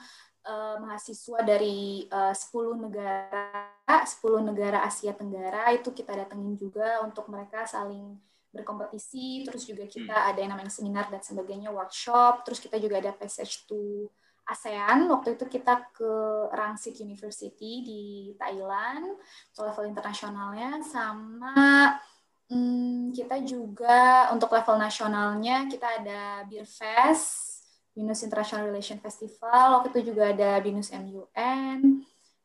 uh, 0.47 0.79
mahasiswa 0.79 1.43
dari 1.43 2.07
uh, 2.07 2.31
10 2.31 2.79
negara, 2.79 3.99
10 4.07 4.49
negara 4.49 4.87
Asia 4.87 5.11
Tenggara 5.11 5.75
itu 5.75 5.91
kita 5.91 6.15
datengin 6.15 6.55
juga 6.55 7.03
untuk 7.03 7.27
mereka 7.27 7.67
saling 7.67 8.15
berkompetisi, 8.53 9.43
terus 9.43 9.65
juga 9.65 9.83
kita 9.89 10.29
ada 10.29 10.39
yang 10.39 10.53
namanya 10.53 10.69
seminar 10.69 11.09
dan 11.09 11.19
sebagainya, 11.19 11.73
workshop, 11.73 12.45
terus 12.45 12.61
kita 12.61 12.77
juga 12.77 13.01
ada 13.01 13.11
passage 13.11 13.65
to 13.65 14.07
ASEAN. 14.45 15.09
Waktu 15.09 15.35
itu 15.35 15.49
kita 15.49 15.89
ke 15.89 16.11
Rangsit 16.53 17.01
University 17.01 17.81
di 17.81 18.03
Thailand, 18.37 19.17
level 19.57 19.85
internasionalnya, 19.89 20.85
sama 20.85 21.97
Hmm, 22.51 23.09
kita 23.15 23.39
juga 23.41 24.29
untuk 24.35 24.51
level 24.51 24.77
nasionalnya 24.77 25.65
kita 25.71 26.03
ada 26.03 26.43
Beer 26.45 26.67
Fest, 26.67 27.63
Binus 27.95 28.25
International 28.25 28.67
Relation 28.67 28.99
Festival, 28.99 29.79
waktu 29.79 29.93
itu 29.95 30.13
juga 30.13 30.33
ada 30.33 30.59
Binus 30.59 30.91
MUN. 30.91 32.03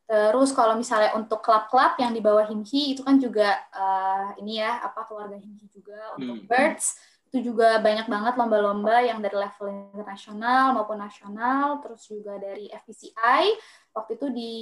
Terus 0.08 0.56
kalau 0.56 0.72
misalnya 0.78 1.12
untuk 1.18 1.44
klub-klub 1.44 2.00
yang 2.00 2.16
di 2.16 2.24
bawah 2.24 2.48
Himhi 2.48 2.96
itu 2.96 3.04
kan 3.04 3.20
juga 3.20 3.60
uh, 3.76 4.32
ini 4.40 4.56
ya 4.56 4.80
apa 4.80 5.04
keluarga 5.04 5.36
Himhi 5.36 5.68
juga 5.68 6.16
untuk 6.16 6.40
hmm. 6.40 6.48
Birds 6.48 6.96
itu 7.28 7.52
juga 7.52 7.76
banyak 7.76 8.08
banget 8.08 8.40
lomba-lomba 8.40 9.04
yang 9.04 9.20
dari 9.20 9.36
level 9.36 9.92
internasional 9.92 10.72
maupun 10.72 10.96
nasional, 10.96 11.76
terus 11.84 12.08
juga 12.08 12.40
dari 12.40 12.72
FPCI. 12.72 13.44
Waktu 13.92 14.20
itu 14.20 14.26
di 14.30 14.54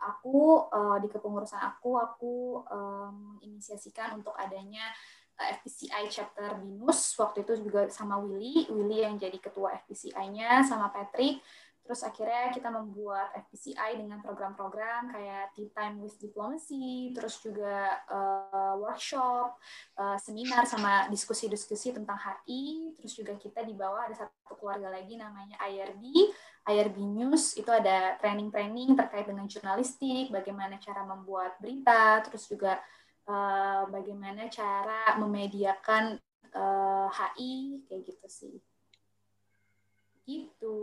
aku 0.00 0.68
uh, 0.68 0.98
di 0.98 1.08
kepengurusan 1.08 1.60
aku 1.60 2.00
aku 2.00 2.34
um, 2.66 3.38
inisiasikan 3.44 4.18
untuk 4.18 4.34
adanya 4.34 4.82
eh, 5.38 5.54
FPCI 5.60 6.10
chapter 6.10 6.58
BINUS. 6.58 7.14
Waktu 7.20 7.46
itu 7.46 7.52
juga 7.62 7.86
sama 7.92 8.18
Willy, 8.18 8.66
Willy 8.72 9.04
yang 9.06 9.16
jadi 9.20 9.38
ketua 9.38 9.76
FPCI-nya 9.84 10.66
sama 10.66 10.90
Patrick. 10.90 11.40
Terus 11.82 12.00
akhirnya 12.06 12.54
kita 12.54 12.70
membuat 12.70 13.34
FPCI 13.34 13.98
dengan 13.98 14.22
program-program 14.22 15.10
kayak 15.10 15.50
Tea 15.58 15.66
Time 15.74 15.98
with 15.98 16.14
Diplomacy, 16.22 17.10
terus 17.10 17.42
juga 17.42 17.98
uh, 18.06 18.78
workshop, 18.78 19.58
uh, 19.98 20.14
seminar 20.14 20.62
sama 20.62 21.10
diskusi-diskusi 21.10 21.90
tentang 21.90 22.14
HI, 22.14 22.94
terus 22.94 23.18
juga 23.18 23.34
kita 23.34 23.66
di 23.66 23.74
bawah 23.74 24.06
ada 24.06 24.14
satu 24.14 24.54
keluarga 24.54 24.94
lagi 24.94 25.18
namanya 25.18 25.58
IRB, 25.58 26.02
IRB 26.70 26.96
News, 27.02 27.58
itu 27.58 27.66
ada 27.66 28.14
training-training 28.22 28.94
terkait 28.94 29.26
dengan 29.26 29.50
jurnalistik, 29.50 30.30
bagaimana 30.30 30.78
cara 30.78 31.02
membuat 31.02 31.58
berita, 31.58 32.22
terus 32.22 32.46
juga 32.46 32.78
uh, 33.26 33.90
bagaimana 33.90 34.46
cara 34.46 35.18
memediakan 35.18 36.14
uh, 36.54 37.10
HI, 37.10 37.82
kayak 37.90 38.02
gitu 38.06 38.26
sih. 38.30 38.54
Gitu. 40.22 40.78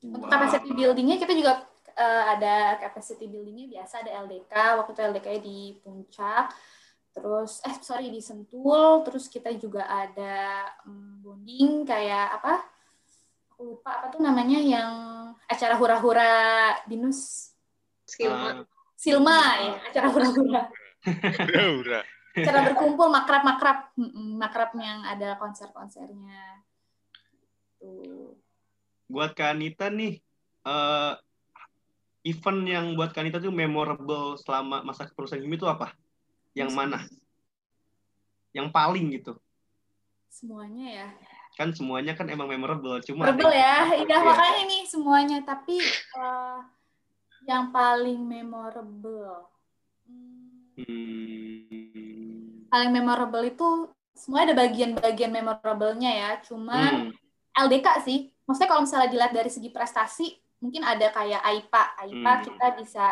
Untuk 0.00 0.24
wow. 0.24 0.32
capacity 0.32 0.72
buildingnya 0.72 1.20
kita 1.20 1.32
juga 1.36 1.68
uh, 1.92 2.24
ada 2.32 2.80
capacity 2.80 3.28
buildingnya 3.28 3.80
biasa 3.80 4.00
ada 4.00 4.24
LDK 4.24 4.54
waktu 4.80 4.90
itu 4.96 5.02
LDK 5.12 5.28
di 5.44 5.58
puncak. 5.84 6.56
Terus 7.12 7.60
eh 7.66 7.76
sorry 7.84 8.08
di 8.08 8.20
Sentul. 8.24 9.04
Terus 9.04 9.28
kita 9.28 9.52
juga 9.60 9.84
ada 9.84 10.64
um, 10.88 11.20
bonding 11.20 11.84
kayak 11.84 12.40
apa? 12.40 12.64
Aku 13.52 13.76
lupa 13.76 14.00
apa 14.00 14.06
tuh 14.08 14.24
namanya 14.24 14.56
yang 14.56 14.92
acara 15.44 15.76
hura-hura 15.76 16.32
binus. 16.88 17.52
Silma. 18.08 18.64
Uh, 18.64 18.64
Silma 18.96 19.38
ya 19.60 19.74
acara 19.92 20.06
hura-hura. 20.08 20.62
Hura-hura. 21.44 22.00
Acara 22.30 22.58
berkumpul 22.72 23.10
makrab-makrab 23.10 23.92
makrab 24.38 24.70
yang 24.80 25.04
ada 25.04 25.36
konser-konsernya. 25.36 26.62
Tuh 27.76 28.38
buat 29.10 29.34
Kanita 29.34 29.90
nih 29.90 30.22
uh, 30.62 31.18
event 32.22 32.60
yang 32.62 32.86
buat 32.94 33.10
Kanita 33.10 33.42
tuh 33.42 33.50
memorable 33.50 34.38
selama 34.38 34.86
masa 34.86 35.10
kepengurusan 35.10 35.42
ini 35.42 35.58
itu 35.58 35.66
apa? 35.66 35.90
Yang 36.54 36.70
mana? 36.78 36.98
Yang 38.54 38.68
paling 38.70 39.06
gitu? 39.18 39.34
Semuanya 40.30 40.86
ya. 40.86 41.08
Kan 41.58 41.74
semuanya 41.74 42.14
kan 42.14 42.30
emang 42.30 42.46
memorable, 42.46 43.02
cuma 43.02 43.34
memorable 43.34 43.50
ya. 43.50 43.90
Iya, 43.98 44.16
makanya 44.22 44.58
ini 44.62 44.78
semuanya, 44.86 45.38
tapi 45.42 45.82
uh, 46.14 46.62
yang 47.50 47.74
paling 47.74 48.22
memorable. 48.22 49.50
Hmm. 50.78 52.64
Paling 52.70 52.90
memorable 52.94 53.44
itu 53.44 53.68
semua 54.14 54.46
ada 54.46 54.54
bagian-bagian 54.54 55.34
memorablenya 55.34 56.10
ya, 56.14 56.30
cuman 56.46 57.10
hmm. 57.10 57.66
LDK 57.66 57.86
sih 58.06 58.18
maksudnya 58.50 58.66
kalau 58.66 58.82
misalnya 58.82 59.06
dilihat 59.14 59.30
dari 59.30 59.46
segi 59.46 59.70
prestasi 59.70 60.26
mungkin 60.58 60.82
ada 60.82 61.06
kayak 61.14 61.38
AIPA 61.38 61.82
AIPA 62.02 62.32
hmm. 62.34 62.42
kita 62.50 62.66
bisa 62.82 63.04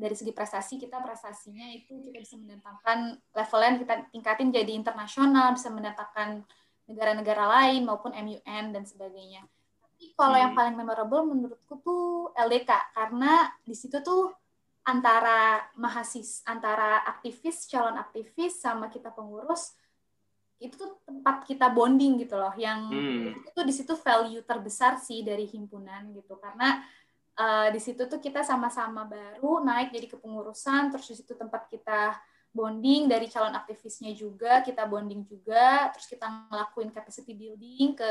dari 0.00 0.14
segi 0.16 0.32
prestasi 0.32 0.80
kita 0.80 0.96
prestasinya 1.04 1.68
itu 1.76 2.00
kita 2.00 2.16
bisa 2.16 2.40
mendatangkan 2.40 3.20
levelnya 3.36 3.70
kita 3.84 3.94
tingkatin 4.08 4.48
jadi 4.48 4.72
internasional 4.72 5.52
bisa 5.52 5.68
mendatangkan 5.68 6.40
negara-negara 6.88 7.44
lain 7.60 7.84
maupun 7.84 8.16
MUN 8.16 8.64
dan 8.72 8.82
sebagainya 8.88 9.44
tapi 9.84 10.16
kalau 10.16 10.40
hmm. 10.40 10.42
yang 10.48 10.52
paling 10.56 10.74
memorable 10.74 11.22
menurutku 11.28 11.84
tuh 11.84 12.32
LDK 12.32 12.96
karena 12.96 13.52
di 13.60 13.76
situ 13.76 14.00
tuh 14.00 14.32
antara 14.88 15.68
mahasiswa 15.76 16.48
antara 16.48 17.04
aktivis 17.04 17.68
calon 17.68 18.00
aktivis 18.00 18.56
sama 18.56 18.88
kita 18.88 19.12
pengurus 19.12 19.76
itu 20.58 20.74
tuh 20.74 20.98
tempat 21.06 21.46
kita 21.46 21.70
bonding 21.70 22.18
gitu 22.22 22.34
loh 22.34 22.50
yang 22.58 22.90
hmm. 22.90 23.46
itu 23.46 23.60
di 23.62 23.74
situ 23.74 23.94
value 23.94 24.42
terbesar 24.42 24.98
sih 24.98 25.22
dari 25.22 25.46
himpunan 25.46 26.10
gitu 26.14 26.34
karena 26.38 26.82
uh, 27.38 27.68
di 27.70 27.78
situ 27.78 28.10
tuh 28.10 28.18
kita 28.18 28.42
sama-sama 28.42 29.06
baru 29.06 29.62
naik 29.62 29.94
jadi 29.94 30.06
kepengurusan 30.18 30.90
terus 30.90 31.06
di 31.06 31.16
situ 31.22 31.38
tempat 31.38 31.70
kita 31.70 32.18
bonding 32.48 33.06
dari 33.06 33.28
calon 33.28 33.52
aktivisnya 33.54 34.10
juga 34.16 34.64
kita 34.64 34.88
bonding 34.88 35.22
juga 35.28 35.92
terus 35.92 36.08
kita 36.08 36.26
ngelakuin 36.48 36.90
capacity 36.90 37.36
building 37.36 37.94
ke 37.94 38.10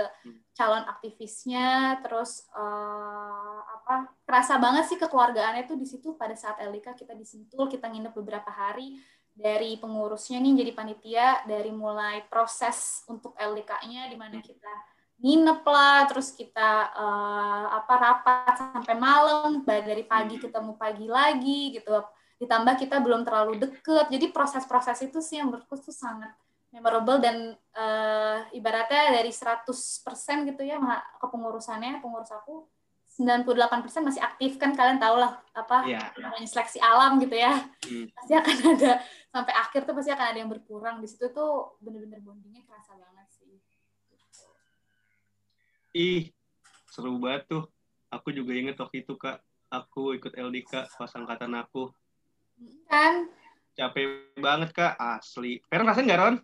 calon 0.53 0.85
aktivisnya 0.85 1.99
terus 2.05 2.45
uh, 2.53 3.59
apa 3.65 4.13
kerasa 4.23 4.61
banget 4.61 4.87
sih 4.87 4.97
kekeluargaannya 5.01 5.65
tuh 5.65 5.75
di 5.75 5.89
situ 5.89 6.13
pada 6.15 6.37
saat 6.37 6.61
LDK 6.63 6.95
kita 6.95 7.17
disentul 7.17 7.65
kita 7.67 7.89
nginep 7.89 8.13
beberapa 8.13 8.47
hari 8.53 8.95
dari 9.37 9.77
pengurusnya 9.77 10.41
nih 10.41 10.65
jadi 10.65 10.71
panitia 10.73 11.27
dari 11.45 11.69
mulai 11.69 12.25
proses 12.25 13.05
untuk 13.05 13.37
LDK-nya 13.37 14.09
di 14.09 14.17
mana 14.17 14.41
kita 14.41 14.73
nginep 15.21 15.61
lah 15.65 16.05
terus 16.09 16.33
kita 16.33 16.93
uh, 16.93 17.65
apa 17.73 17.93
rapat 17.97 18.53
sampai 18.57 18.95
malam 18.97 19.61
dari 19.65 20.05
pagi 20.05 20.41
ketemu 20.41 20.73
pagi 20.77 21.05
lagi 21.05 21.77
gitu. 21.77 22.01
Ditambah 22.37 22.77
kita 22.77 23.01
belum 23.01 23.25
terlalu 23.25 23.57
deket. 23.57 24.13
Jadi 24.13 24.29
proses-proses 24.29 25.01
itu 25.01 25.17
sih 25.25 25.41
yang 25.41 25.49
menurutku 25.49 25.73
tuh 25.81 25.93
sangat 25.93 26.33
memorable 26.69 27.17
dan 27.17 27.57
uh, 27.73 28.39
ibaratnya 28.53 29.17
dari 29.17 29.33
100% 29.33 29.65
gitu 30.53 30.61
ya 30.61 30.77
kepengurusannya 31.17 32.03
pengurus 32.03 32.29
aku 32.29 32.67
98% 33.17 34.05
masih 34.05 34.21
aktif 34.21 34.61
kan 34.61 34.77
kalian 34.77 35.01
tahu 35.01 35.17
lah 35.17 35.41
apa 35.57 35.89
yeah. 35.89 36.13
namanya 36.21 36.45
seleksi 36.45 36.77
alam 36.77 37.17
gitu 37.17 37.33
ya 37.33 37.57
hmm. 37.89 38.13
pasti 38.13 38.33
akan 38.37 38.55
ada 38.77 38.91
sampai 39.33 39.53
akhir 39.57 39.81
tuh 39.89 39.93
pasti 39.97 40.13
akan 40.13 40.27
ada 40.29 40.37
yang 40.37 40.51
berkurang 40.53 41.01
di 41.01 41.09
situ 41.09 41.33
tuh 41.33 41.81
bener-bener 41.81 42.21
bondingnya 42.21 42.61
kerasa 42.69 42.93
banget 42.93 43.27
sih 43.33 43.57
ih 45.97 46.37
seru 46.97 47.21
banget 47.21 47.45
tuh. 47.45 47.63
Aku 48.09 48.33
juga 48.33 48.57
inget 48.57 48.73
waktu 48.81 49.05
itu 49.05 49.13
kak, 49.13 49.37
aku 49.69 50.17
ikut 50.17 50.33
LDK 50.33 50.89
pas 50.89 51.11
angkatan 51.13 51.53
aku. 51.53 51.93
Kan? 52.89 53.29
Capek 53.77 54.33
banget 54.41 54.73
kak, 54.73 54.97
asli. 54.97 55.61
Feren 55.69 55.85
rasain 55.85 56.09
nggak 56.09 56.17
Ron? 56.17 56.35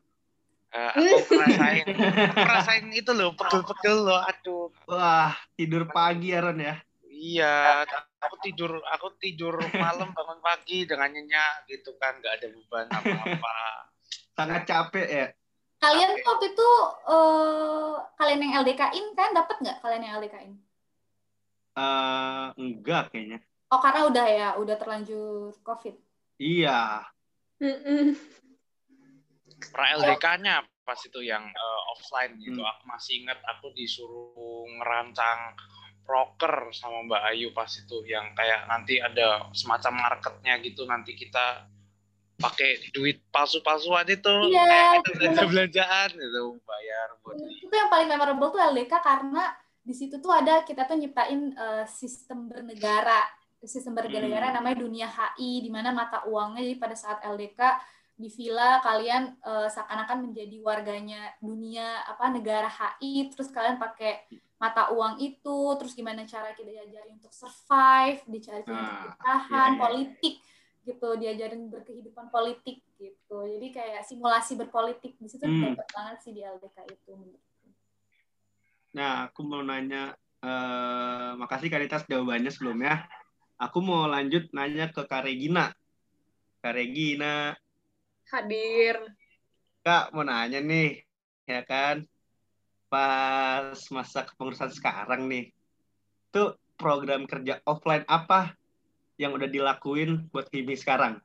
Eh, 0.73 0.89
aku 1.21 1.37
ngerasain, 1.37 1.85
aku 1.85 2.41
ngerasain 2.41 2.85
itu 2.89 3.11
loh, 3.13 3.37
pegel-pegel 3.37 3.97
loh, 4.09 4.19
aduh. 4.25 4.73
Wah, 4.89 5.37
tidur 5.53 5.85
pagi 5.93 6.33
ya 6.33 6.41
Ron 6.41 6.57
ya? 6.57 6.75
Iya, 7.05 7.85
aku 8.17 8.35
tidur, 8.41 8.81
aku 8.89 9.13
tidur 9.21 9.61
malam 9.77 10.09
bangun 10.17 10.41
pagi 10.41 10.89
dengan 10.89 11.13
nyenyak 11.13 11.69
gitu 11.69 11.93
kan, 12.01 12.17
nggak 12.17 12.33
ada 12.41 12.47
beban 12.49 12.87
apa-apa. 12.89 13.57
Sangat 14.35 14.65
capek 14.65 15.07
ya? 15.07 15.27
Kalian 15.77 16.09
tuh 16.17 16.25
waktu 16.25 16.45
itu 16.57 16.69
eh, 17.11 17.93
kalian 18.17 18.39
yang 18.41 18.53
LDK-in 18.65 19.05
kan 19.13 19.29
dapat 19.35 19.55
nggak 19.61 19.77
kalian 19.77 20.03
yang 20.09 20.13
LDK-in? 20.25 20.53
Eh, 21.77 22.45
enggak 22.57 23.13
kayaknya. 23.13 23.39
Oh 23.69 23.77
karena 23.77 24.01
udah 24.09 24.25
ya, 24.25 24.47
udah 24.57 24.75
terlanjur 24.77 25.53
COVID. 25.61 25.95
Iya. 26.41 27.05
Pra 29.69 29.93
LDK-nya 29.93 30.55
pas 30.81 30.99
itu 30.99 31.19
yang 31.21 31.45
eh, 31.45 31.81
offline 31.89 32.35
gitu. 32.37 32.59
Hmm. 32.59 32.71
Aku 32.73 32.83
masih 32.85 33.23
ingat 33.23 33.39
aku 33.45 33.71
disuruh 33.71 34.33
ngerancang 34.73 35.55
proker 36.03 36.67
sama 36.71 37.07
Mbak 37.07 37.21
Ayu 37.31 37.47
pas 37.51 37.69
itu 37.69 38.03
yang 38.03 38.33
kayak 38.33 38.67
nanti 38.67 38.99
ada 38.99 39.47
semacam 39.51 40.03
marketnya 40.03 40.59
gitu 40.59 40.83
nanti 40.83 41.15
kita 41.15 41.63
pakai 42.35 42.91
duit 42.91 43.23
palsu-palsuan 43.31 44.03
itu 44.05 44.35
Iya, 44.51 44.65
kayak 44.65 44.89
bener. 44.99 45.13
belanja 45.15 45.43
belanjaan 45.47 46.09
gitu 46.11 46.41
bayar 46.61 47.07
buat 47.23 47.39
Itu 47.39 47.71
yang 47.71 47.87
paling 47.87 48.09
memorable 48.09 48.51
tuh 48.51 48.59
LDK 48.59 48.93
karena 48.99 49.55
di 49.79 49.93
situ 49.93 50.19
tuh 50.19 50.31
ada 50.31 50.63
kita 50.63 50.83
tuh 50.83 50.99
nyiptain 50.99 51.39
eh, 51.53 51.85
sistem 51.87 52.51
bernegara. 52.51 53.23
Sistem 53.63 53.95
bernegara 53.95 54.51
Hmm. 54.51 54.59
namanya 54.59 54.77
dunia 54.77 55.07
HI 55.07 55.63
di 55.63 55.71
mana 55.71 55.95
mata 55.95 56.27
uangnya 56.27 56.67
jadi 56.67 56.75
pada 56.75 56.99
saat 56.99 57.23
LDK 57.23 57.61
di 58.13 58.29
villa 58.29 58.77
kalian 58.79 59.35
eh, 59.41 59.67
seakan-akan 59.69 60.29
menjadi 60.29 60.57
warganya 60.61 61.33
dunia 61.41 62.05
apa 62.05 62.29
negara 62.29 62.69
HI 62.69 63.33
terus 63.33 63.49
kalian 63.49 63.81
pakai 63.81 64.25
mata 64.61 64.93
uang 64.93 65.19
itu 65.19 65.57
terus 65.75 65.91
gimana 65.97 66.23
cara 66.23 66.53
kita 66.55 66.71
diajarin 66.71 67.19
untuk 67.19 67.33
survive 67.35 68.21
diajarin 68.29 68.63
untuk 68.63 68.79
Ah, 68.79 69.01
bertahan 69.11 69.71
iya, 69.73 69.75
iya. 69.75 69.81
politik 69.81 70.35
gitu 70.83 71.09
diajarin 71.15 71.61
berkehidupan 71.71 72.27
politik 72.31 72.79
gitu 72.99 73.37
jadi 73.43 73.67
kayak 73.71 74.01
simulasi 74.07 74.55
berpolitik 74.55 75.15
di 75.19 75.27
situ 75.27 75.43
Hmm. 75.43 75.73
dapat 75.73 75.87
banget 75.91 76.17
sih 76.23 76.31
di 76.35 76.43
LDK 76.43 76.77
itu. 76.87 77.11
Nah, 78.93 79.25
aku 79.25 79.41
mau 79.41 79.65
nanya, 79.65 80.13
eh, 80.43 81.31
makasih 81.33 81.73
Karitas 81.73 82.05
jawabannya 82.05 82.51
sebelumnya. 82.53 83.09
Aku 83.57 83.81
mau 83.81 84.05
lanjut 84.05 84.53
nanya 84.53 84.93
ke 84.93 85.01
Kak 85.09 85.25
Regina. 85.25 85.73
Hadir. 88.33 88.97
Kak 89.85 90.09
mau 90.09 90.25
nanya 90.25 90.57
nih, 90.57 91.05
ya 91.45 91.61
kan? 91.61 92.01
Pas 92.89 93.77
masa 93.93 94.25
kepengurusan 94.25 94.73
sekarang 94.73 95.29
nih, 95.29 95.53
tuh 96.33 96.57
program 96.81 97.29
kerja 97.29 97.61
offline 97.69 98.01
apa 98.09 98.57
yang 99.21 99.37
udah 99.37 99.45
dilakuin 99.45 100.25
buat 100.33 100.49
Kimi 100.49 100.73
sekarang? 100.73 101.21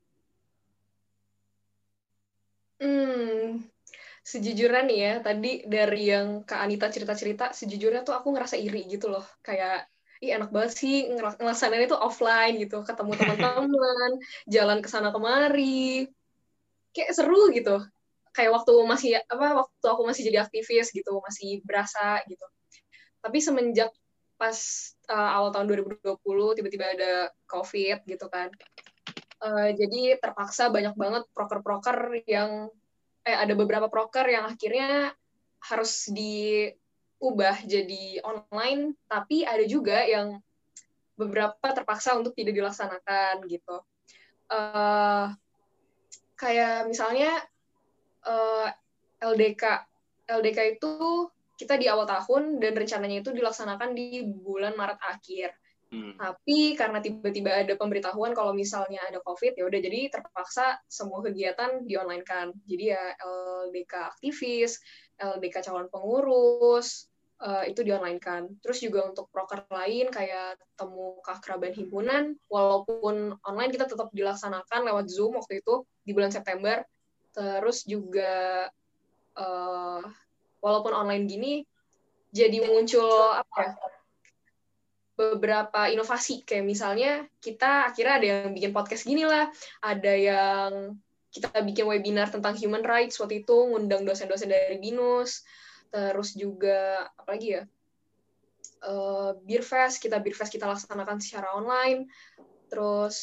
Hmm, 2.76 3.64
sejujurnya 4.20 4.80
nih 4.88 4.98
ya, 5.04 5.12
tadi 5.24 5.48
dari 5.64 6.12
yang 6.12 6.44
Kak 6.44 6.60
Anita 6.60 6.86
cerita-cerita, 6.94 7.44
sejujurnya 7.56 8.04
tuh 8.04 8.14
aku 8.18 8.28
ngerasa 8.36 8.60
iri 8.60 8.84
gitu 8.92 9.08
loh. 9.08 9.24
Kayak, 9.40 9.88
ih 10.22 10.30
enak 10.36 10.50
banget 10.54 10.72
sih 10.76 10.94
ngel- 11.14 11.38
ngelaksanain 11.40 11.88
itu 11.88 11.96
offline 11.96 12.54
gitu, 12.62 12.84
ketemu 12.88 13.12
teman-teman, 13.16 14.10
jalan 14.54 14.78
ke 14.84 14.88
sana 14.92 15.08
kemari. 15.14 16.04
Kayak 16.94 17.12
seru 17.14 17.50
gitu. 17.52 17.76
Kayak 18.32 18.62
waktu 18.62 18.72
masih 18.86 19.10
apa 19.18 19.66
waktu 19.66 19.86
aku 19.88 20.02
masih 20.06 20.22
jadi 20.30 20.46
aktivis 20.46 20.94
gitu, 20.94 21.18
masih 21.22 21.62
berasa 21.66 22.22
gitu. 22.28 22.46
Tapi 23.18 23.38
semenjak 23.42 23.90
pas 24.38 24.54
uh, 25.10 25.30
awal 25.42 25.50
tahun 25.50 25.66
2020 25.82 26.56
tiba-tiba 26.56 26.84
ada 26.94 27.12
COVID 27.50 28.06
gitu 28.06 28.26
kan. 28.30 28.48
Uh, 29.38 29.70
jadi 29.74 30.18
terpaksa 30.18 30.70
banyak 30.70 30.94
banget 30.94 31.26
proker-proker 31.34 32.22
yang 32.26 32.70
eh 33.26 33.36
ada 33.36 33.52
beberapa 33.58 33.90
proker 33.90 34.24
yang 34.30 34.46
akhirnya 34.48 35.12
harus 35.58 36.06
diubah 36.08 37.66
jadi 37.66 38.22
online, 38.22 38.94
tapi 39.10 39.42
ada 39.42 39.66
juga 39.66 40.06
yang 40.06 40.38
beberapa 41.18 41.74
terpaksa 41.74 42.14
untuk 42.14 42.32
tidak 42.38 42.54
dilaksanakan 42.54 43.42
gitu. 43.50 43.76
Eh, 44.48 45.26
kayak 46.38 46.86
misalnya 46.86 47.42
eh, 48.22 48.68
LDK, 49.18 49.62
LDK 50.30 50.58
itu 50.78 51.26
kita 51.58 51.74
di 51.74 51.90
awal 51.90 52.06
tahun 52.06 52.62
dan 52.62 52.78
rencananya 52.78 53.26
itu 53.26 53.34
dilaksanakan 53.34 53.90
di 53.92 54.22
bulan 54.22 54.78
Maret 54.78 55.00
akhir. 55.02 55.50
Hmm. 55.88 56.14
Tapi 56.20 56.76
karena 56.76 57.00
tiba-tiba 57.00 57.64
ada 57.64 57.74
pemberitahuan 57.74 58.36
kalau 58.36 58.52
misalnya 58.52 59.00
ada 59.08 59.18
COVID, 59.24 59.56
ya 59.56 59.64
udah 59.66 59.80
jadi 59.80 60.12
terpaksa 60.12 60.78
semua 60.86 61.24
kegiatan 61.24 61.82
di 61.82 61.98
online 61.98 62.22
kan. 62.22 62.54
Jadi 62.68 62.94
ya 62.94 63.02
LDK 63.66 63.92
aktivis, 64.14 64.78
LDK 65.18 65.64
calon 65.66 65.88
pengurus, 65.90 67.07
eh, 67.42 67.64
itu 67.70 67.80
kan. 68.18 68.42
Terus 68.62 68.78
juga 68.82 69.06
untuk 69.08 69.30
proker 69.30 69.66
lain 69.70 70.10
kayak 70.10 70.58
temu 70.74 71.18
keakraban 71.22 71.74
himpunan, 71.74 72.34
walaupun 72.50 73.34
online 73.46 73.72
kita 73.72 73.86
tetap 73.86 74.10
dilaksanakan 74.14 74.80
lewat 74.88 75.06
Zoom 75.10 75.38
waktu 75.38 75.62
itu 75.62 75.86
di 76.02 76.12
bulan 76.14 76.30
September. 76.34 76.82
Terus 77.34 77.86
juga 77.86 78.66
eh, 79.38 80.02
walaupun 80.58 80.92
online 80.94 81.24
gini, 81.26 81.52
jadi 82.34 82.58
muncul 82.66 83.32
apa 83.32 83.60
ya? 83.62 83.72
beberapa 85.18 85.90
inovasi 85.90 86.46
kayak 86.46 86.62
misalnya 86.62 87.26
kita 87.42 87.90
akhirnya 87.90 88.14
ada 88.22 88.26
yang 88.30 88.54
bikin 88.54 88.70
podcast 88.70 89.02
gini 89.02 89.26
lah, 89.26 89.50
ada 89.82 90.14
yang 90.14 90.94
kita 91.34 91.58
bikin 91.66 91.90
webinar 91.90 92.30
tentang 92.30 92.54
human 92.54 92.86
rights 92.86 93.18
waktu 93.18 93.42
itu 93.42 93.56
ngundang 93.66 94.06
dosen-dosen 94.06 94.46
dari 94.46 94.78
binus, 94.78 95.42
terus 95.88 96.36
juga 96.36 97.08
apalagi 97.16 97.60
ya 97.60 97.62
eh, 98.84 99.30
beer 99.44 99.64
fest 99.64 100.04
kita 100.04 100.20
beer 100.20 100.36
fest 100.36 100.52
kita 100.52 100.68
laksanakan 100.68 101.18
secara 101.18 101.56
online, 101.56 102.08
terus 102.68 103.16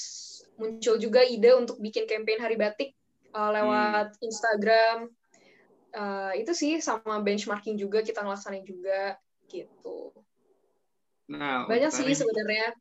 muncul 0.55 0.95
juga 0.97 1.21
ide 1.21 1.51
untuk 1.53 1.77
bikin 1.77 2.07
campaign 2.09 2.41
hari 2.41 2.55
batik 2.57 2.95
eh, 3.33 3.49
lewat 3.53 4.17
Instagram, 4.19 5.13
Eh, 5.95 6.43
itu 6.43 6.51
sih 6.51 6.71
sama 6.83 7.23
benchmarking 7.23 7.79
juga 7.79 8.03
kita 8.03 8.19
ngelaksanain 8.19 8.67
juga 8.67 9.15
gitu. 9.47 10.11
Nah, 11.31 11.63
Banyak 11.71 11.91
sih 11.95 12.11
sebenarnya. 12.11 12.75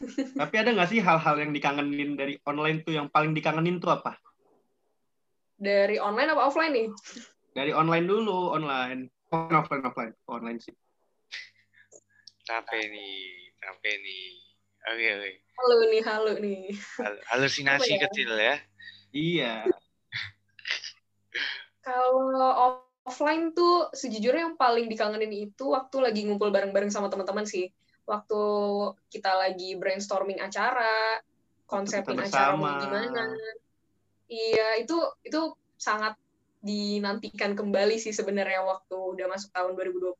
Tapi 0.40 0.54
ada 0.56 0.72
nggak 0.72 0.88
sih 0.88 1.00
hal-hal 1.04 1.36
yang 1.36 1.52
dikangenin 1.52 2.16
dari 2.16 2.40
online 2.48 2.80
tuh 2.80 2.96
yang 2.96 3.12
paling 3.12 3.36
dikangenin 3.36 3.76
tuh 3.76 3.92
apa? 3.92 4.16
Dari 5.60 6.00
online 6.00 6.32
apa 6.32 6.42
offline 6.48 6.72
nih? 6.72 6.88
Dari 7.52 7.72
online 7.76 8.08
dulu, 8.08 8.56
online. 8.56 9.12
Oh, 9.34 9.50
offline, 9.50 9.82
offline. 9.82 10.14
Online 10.30 10.60
sih. 10.62 10.74
capek 12.46 12.78
nih 12.94 13.50
capek 13.58 13.94
nih 14.06 14.26
oke 14.86 15.06
oke 15.18 15.30
Halo 15.58 15.74
nih, 15.90 16.02
halo 16.06 16.32
nih. 16.38 16.62
Hal- 17.02 17.24
halusinasi 17.34 17.98
ya? 17.98 18.06
kecil 18.06 18.30
ya 18.38 18.54
Iya. 19.10 19.54
Kalau 21.82 22.30
off- 22.38 22.86
offline 23.02 23.50
tuh 23.50 23.90
sejujurnya 23.90 24.50
yang 24.50 24.54
paling 24.54 24.86
dikangenin 24.86 25.50
itu 25.50 25.74
waktu 25.74 25.96
lagi 26.06 26.22
ngumpul 26.22 26.54
bareng-bareng 26.54 26.90
sama 26.90 27.10
teman-teman 27.10 27.46
sih. 27.50 27.66
Waktu 28.06 28.42
kita 29.10 29.34
lagi 29.34 29.74
brainstorming 29.74 30.38
acara, 30.38 31.18
konsepin 31.66 32.22
acara 32.22 32.54
mau 32.54 32.78
gimana. 32.78 33.34
Iya, 34.30 34.86
itu 34.86 34.98
itu 35.26 35.40
sangat 35.74 36.14
dinantikan 36.66 37.54
kembali 37.54 37.96
sih 38.02 38.10
sebenarnya 38.10 38.66
waktu 38.66 38.96
udah 38.98 39.30
masuk 39.30 39.54
tahun 39.54 39.78
2020. 39.78 40.18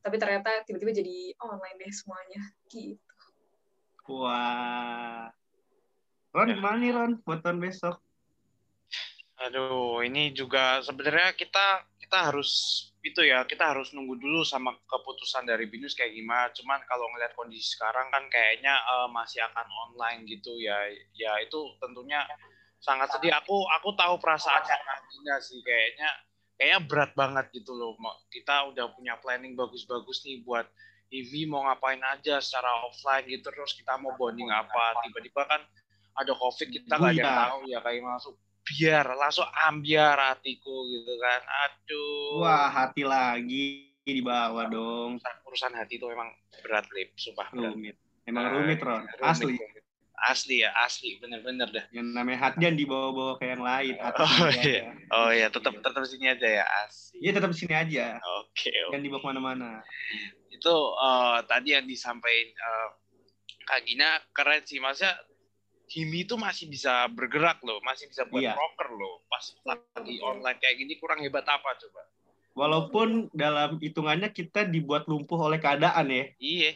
Tapi 0.00 0.16
ternyata 0.16 0.64
tiba-tiba 0.64 0.96
jadi 0.96 1.36
online 1.44 1.76
deh 1.76 1.92
semuanya. 1.92 2.42
Gitu. 2.72 2.96
Wah. 4.08 5.28
Ron, 6.32 6.48
Ya. 6.48 6.56
gimana 6.56 6.76
nih 6.80 6.92
Ron 6.96 7.12
buat 7.20 7.44
tahun 7.44 7.60
besok? 7.60 8.00
Aduh, 9.38 10.02
ini 10.02 10.34
juga 10.34 10.80
sebenarnya 10.82 11.30
kita 11.36 11.84
kita 12.02 12.32
harus 12.32 12.50
itu 13.04 13.20
ya, 13.22 13.44
kita 13.44 13.70
harus 13.70 13.92
nunggu 13.94 14.18
dulu 14.18 14.40
sama 14.42 14.74
keputusan 14.88 15.44
dari 15.46 15.68
Binus 15.68 15.94
kayak 15.94 16.16
gimana. 16.16 16.48
Cuman 16.56 16.80
kalau 16.88 17.06
ngelihat 17.12 17.36
kondisi 17.36 17.76
sekarang 17.76 18.08
kan 18.08 18.26
kayaknya 18.32 18.74
eh, 18.74 19.08
masih 19.12 19.44
akan 19.44 19.68
online 19.88 20.24
gitu 20.26 20.56
ya. 20.58 20.88
Ya 21.14 21.36
itu 21.44 21.76
tentunya 21.78 22.24
sangat 22.78 23.08
sedih. 23.10 23.34
Aku 23.36 23.66
aku 23.68 23.94
tahu 23.94 24.16
perasaannya 24.18 24.76
Karina 24.78 25.36
sih 25.38 25.60
kayaknya 25.60 26.10
kayaknya 26.54 26.80
berat 26.84 27.12
banget 27.14 27.46
gitu 27.52 27.72
loh. 27.72 27.94
Kita 28.28 28.70
udah 28.70 28.90
punya 28.92 29.18
planning 29.18 29.54
bagus-bagus 29.54 30.22
nih 30.22 30.42
buat 30.42 30.66
Ivi 31.08 31.48
mau 31.48 31.64
ngapain 31.64 32.00
aja 32.04 32.36
secara 32.36 32.68
offline 32.84 33.24
gitu 33.24 33.48
terus 33.48 33.72
kita 33.72 33.96
mau 33.96 34.12
bonding 34.12 34.52
apa 34.52 35.00
tiba-tiba 35.00 35.40
kan 35.48 35.64
ada 36.12 36.36
covid 36.36 36.68
kita 36.68 37.00
nggak 37.00 37.00
ada 37.00 37.16
yang 37.16 37.24
Iya. 37.24 37.40
tahu 37.48 37.58
ya 37.64 37.78
kayak 37.80 38.02
langsung 38.04 38.34
biar 38.60 39.06
langsung 39.16 39.48
ambiar 39.64 40.16
hatiku 40.20 40.84
gitu 40.84 41.12
kan 41.16 41.40
aduh 41.64 42.44
Wah, 42.44 42.68
hati 42.68 43.08
lagi 43.08 43.88
dibawa 44.04 44.68
dong. 44.68 45.16
urusan, 45.48 45.72
hati 45.72 45.96
itu 45.96 46.04
emang 46.12 46.28
berat 46.60 46.84
lip 46.92 47.16
sumpah 47.16 47.48
berat 47.52 47.72
Rumit. 47.72 47.96
Emang 48.28 48.44
rumit, 48.52 48.76
Ron. 48.80 49.08
Asli. 49.24 49.56
rumit. 49.56 49.77
Asli 50.24 50.60
ya 50.60 50.74
asli 50.80 51.16
bener-bener 51.16 51.68
dah 51.68 51.84
Yang 51.88 52.06
namanya 52.10 52.38
hati 52.40 52.58
jangan 52.60 52.76
dibawa-bawa 52.76 53.32
ke 53.34 53.44
yang 53.46 53.60
lain. 53.60 53.94
Oh, 53.94 54.10
iya. 54.50 54.50
aja. 54.50 54.76
oh 55.10 55.30
ya 55.30 55.46
tetap 55.48 55.72
tetap 55.76 56.02
sini 56.04 56.26
aja 56.26 56.48
ya 56.48 56.64
asli 56.82 57.16
Iya, 57.18 57.30
tetap 57.34 57.50
sini 57.52 57.72
aja. 57.72 58.04
oke 58.16 58.50
oke. 58.50 58.70
Jangan 58.90 59.02
dibawa 59.02 59.20
ke 59.20 59.28
mana-mana. 59.28 59.70
itu 60.48 60.74
eh, 60.98 61.38
tadi 61.44 61.68
yang 61.70 61.84
disampaikan 61.84 62.48
eh, 62.50 62.88
Kak 63.64 63.80
Gina 63.84 64.08
keren 64.30 64.62
sih 64.62 64.78
maksudnya 64.78 65.14
Himi 65.88 66.20
itu 66.22 66.34
masih 66.34 66.66
bisa 66.66 67.08
bergerak 67.08 67.62
loh 67.62 67.80
masih 67.80 68.06
bisa 68.06 68.24
buat 68.24 68.40
Iya. 68.40 68.52
broker 68.52 68.88
loh 68.90 69.24
pas 69.24 69.44
lagi 69.64 70.20
online 70.20 70.58
kayak 70.58 70.76
gini 70.76 70.96
kurang 70.96 71.20
hebat 71.20 71.44
apa 71.44 71.76
coba 71.76 72.02
Walaupun 72.52 73.30
dalam 73.30 73.78
hitungannya 73.78 74.28
kita 74.28 74.66
dibuat 74.66 75.06
lumpuh 75.06 75.38
oleh 75.38 75.56
keadaan 75.56 76.10
ya. 76.10 76.26
iya 76.36 76.74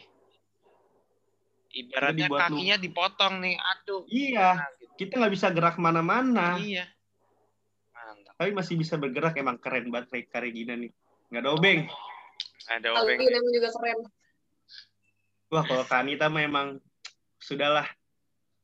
ibaratnya 1.73 2.29
dibuat 2.29 2.39
kakinya 2.45 2.75
dipotong 2.77 3.33
nih 3.39 3.55
aduh 3.57 4.01
Iya, 4.05 4.49
Nah, 4.55 4.69
gitu. 4.77 4.93
kita 4.95 5.13
nggak 5.17 5.33
bisa 5.33 5.47
gerak 5.49 5.73
ke 5.73 5.81
mana-mana. 5.81 6.55
iya 6.57 6.85
mantap 7.91 8.33
Tapi 8.35 8.49
masih 8.51 8.75
bisa 8.75 8.93
bergerak. 8.95 9.33
Emang 9.35 9.57
keren 9.57 9.89
banget 9.89 10.09
Reka 10.11 10.37
Regina 10.37 10.73
nih. 10.73 10.91
Nggak 11.27 11.41
ada 11.41 11.49
obeng. 11.51 11.79
ada 12.65 12.87
Alvin 12.93 13.17
obeng 13.17 13.45
juga 13.49 13.69
keren. 13.71 13.99
Wah, 15.49 15.63
kalau 15.63 15.85
Kanita 15.85 16.27
memang 16.27 16.77
sudahlah. 17.37 17.85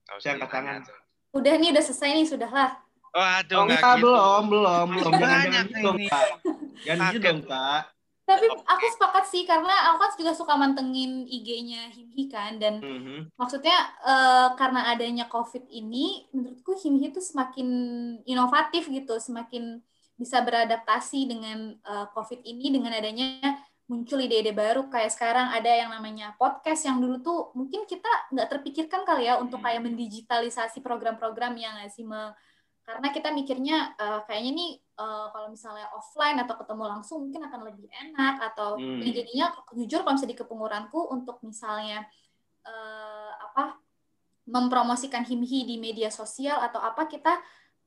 Nggak 0.05 0.15
usah 0.15 0.21
Saya 0.21 0.33
angkat 0.35 0.49
tangan. 0.51 0.77
tuh. 0.83 0.97
Udah 1.31 1.53
nih 1.55 1.69
udah 1.69 1.83
selesai 1.83 2.09
nih 2.11 2.25
sudahlah. 2.25 2.69
Waduh, 3.09 3.55
Oh, 3.55 3.65
nggak 3.65 3.77
enggak, 3.79 3.95
gitu. 3.95 4.05
belum, 4.05 4.43
belum, 4.47 4.85
belum. 4.91 5.11
Jangan, 5.11 5.19
banyak 5.19 5.49
jangan 5.49 5.65
gitu 5.65 5.81
dong. 5.81 5.97
Kak. 6.03 6.25
Jangan 6.79 7.07
gitu 7.07 7.19
dong, 7.23 7.39
Kak. 7.43 7.81
Tapi 8.29 8.45
aku 8.45 8.85
sepakat 8.93 9.25
sih 9.25 9.43
karena 9.43 9.73
aku 9.89 9.97
kan 9.97 10.11
juga 10.13 10.31
suka 10.37 10.53
mantengin 10.53 11.25
IG-nya 11.25 11.89
Himhi 11.89 12.29
kan 12.29 12.61
dan 12.61 12.77
Mhm. 12.77 13.33
maksudnya 13.33 13.73
eh, 14.05 14.47
karena 14.53 14.93
adanya 14.93 15.25
COVID 15.25 15.65
ini 15.65 16.29
menurutku 16.29 16.77
Himhi 16.77 17.09
itu 17.09 17.17
semakin 17.17 17.67
inovatif 18.23 18.85
gitu, 18.85 19.17
semakin 19.17 19.81
bisa 20.13 20.45
beradaptasi 20.45 21.25
dengan 21.25 21.73
eh, 21.73 22.05
COVID 22.13 22.45
ini 22.45 22.69
dengan 22.69 22.93
adanya 22.93 23.57
muncul 23.89 24.21
ide-ide 24.21 24.53
baru. 24.53 24.85
Kayak 24.85 25.17
sekarang 25.17 25.49
ada 25.49 25.71
yang 25.73 25.89
namanya 25.89 26.37
podcast 26.37 26.85
yang 26.85 27.01
dulu 27.01 27.25
tuh 27.25 27.49
mungkin 27.57 27.89
kita 27.89 28.29
nggak 28.29 28.47
terpikirkan 28.53 29.01
kali 29.01 29.25
ya 29.25 29.41
untuk 29.41 29.65
kayak 29.65 29.81
mendigitalisasi 29.81 30.85
program-program 30.85 31.57
yang 31.57 31.73
sih 31.89 32.05
Me- 32.05 32.37
karena 32.85 33.09
kita 33.09 33.29
mikirnya 33.33 33.97
eh, 33.97 34.19
kayaknya 34.29 34.51
nih 34.53 34.71
eh, 34.99 35.27
kalau 35.31 35.47
misalnya 35.47 35.87
offline 35.95 36.37
atau 36.43 36.59
ketemu 36.59 36.83
langsung 36.91 37.17
mungkin 37.23 37.47
akan 37.47 37.61
lebih 37.71 37.87
enak 37.87 38.35
atau 38.51 38.75
Hmm. 38.75 38.99
ya 38.99 39.23
jadinya 39.23 39.47
jujur 39.71 40.03
kalau 40.03 40.19
misalnya 40.19 40.33
di 40.35 40.39
kepenguranku 40.39 40.99
untuk 41.15 41.39
misalnya 41.41 42.03
eh, 42.67 43.31
apa 43.39 43.79
mempromosikan 44.49 45.23
himhi 45.23 45.63
di 45.63 45.77
media 45.79 46.09
sosial 46.09 46.57
atau 46.59 46.81
apa 46.81 47.05
kita 47.05 47.37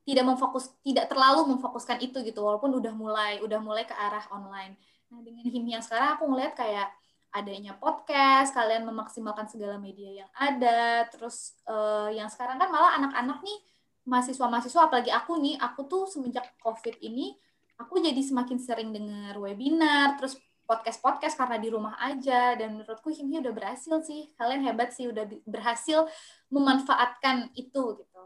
tidak 0.03 0.25
memfokus 0.27 0.73
tidak 0.83 1.07
terlalu 1.07 1.55
memfokuskan 1.55 1.99
itu 2.03 2.19
gitu 2.23 2.43
walaupun 2.43 2.75
udah 2.75 2.91
mulai 2.95 3.39
udah 3.39 3.59
mulai 3.61 3.83
ke 3.87 3.95
arah 3.95 4.25
online. 4.31 4.75
Nah 5.11 5.19
dengan 5.23 5.45
himhi 5.47 5.75
yang 5.77 5.83
sekarang 5.83 6.19
aku 6.19 6.27
ngeliat 6.27 6.57
kayak 6.57 6.91
adanya 7.33 7.73
podcast, 7.73 8.53
kalian 8.53 8.85
memaksimalkan 8.85 9.49
segala 9.49 9.81
media 9.81 10.23
yang 10.25 10.31
ada, 10.37 11.07
terus 11.09 11.57
eh, 11.65 12.19
yang 12.19 12.29
sekarang 12.29 12.61
kan 12.61 12.69
malah 12.69 12.93
anak-anak 12.99 13.41
nih 13.41 13.59
mahasiswa-mahasiswa 14.03 14.81
apalagi 14.87 15.11
aku 15.11 15.39
nih, 15.39 15.55
aku 15.59 15.87
tuh 15.87 16.03
semenjak 16.07 16.47
COVID 16.59 16.99
ini 16.99 17.35
aku 17.79 17.99
jadi 17.99 18.19
semakin 18.21 18.57
sering 18.61 18.89
dengar 18.93 19.35
webinar, 19.41 20.15
terus 20.19 20.37
podcast-podcast 20.63 21.35
karena 21.35 21.57
di 21.59 21.67
rumah 21.67 21.99
aja 21.99 22.55
dan 22.55 22.79
menurutku 22.79 23.11
Himhi 23.11 23.43
udah 23.43 23.51
berhasil 23.51 23.99
sih. 24.07 24.31
Kalian 24.39 24.63
hebat 24.63 24.95
sih 24.95 25.11
udah 25.11 25.27
berhasil 25.43 26.07
memanfaatkan 26.47 27.51
itu 27.59 27.99
gitu. 27.99 28.23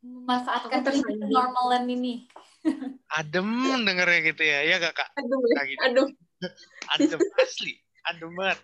Memanfaatkan 0.00 0.80
normalan 1.28 1.84
ini. 1.92 2.24
Adem 3.12 3.84
dengernya 3.84 4.20
gitu 4.32 4.42
ya. 4.44 4.64
Ya 4.64 4.80
gak, 4.80 4.96
Kak? 4.96 5.08
Aduh, 5.20 5.40
Kayak 5.52 5.66
gitu. 5.68 5.82
aduh. 5.84 6.08
Adem 6.96 7.20
asli. 7.36 7.74
Adem 8.08 8.30
banget. 8.32 8.58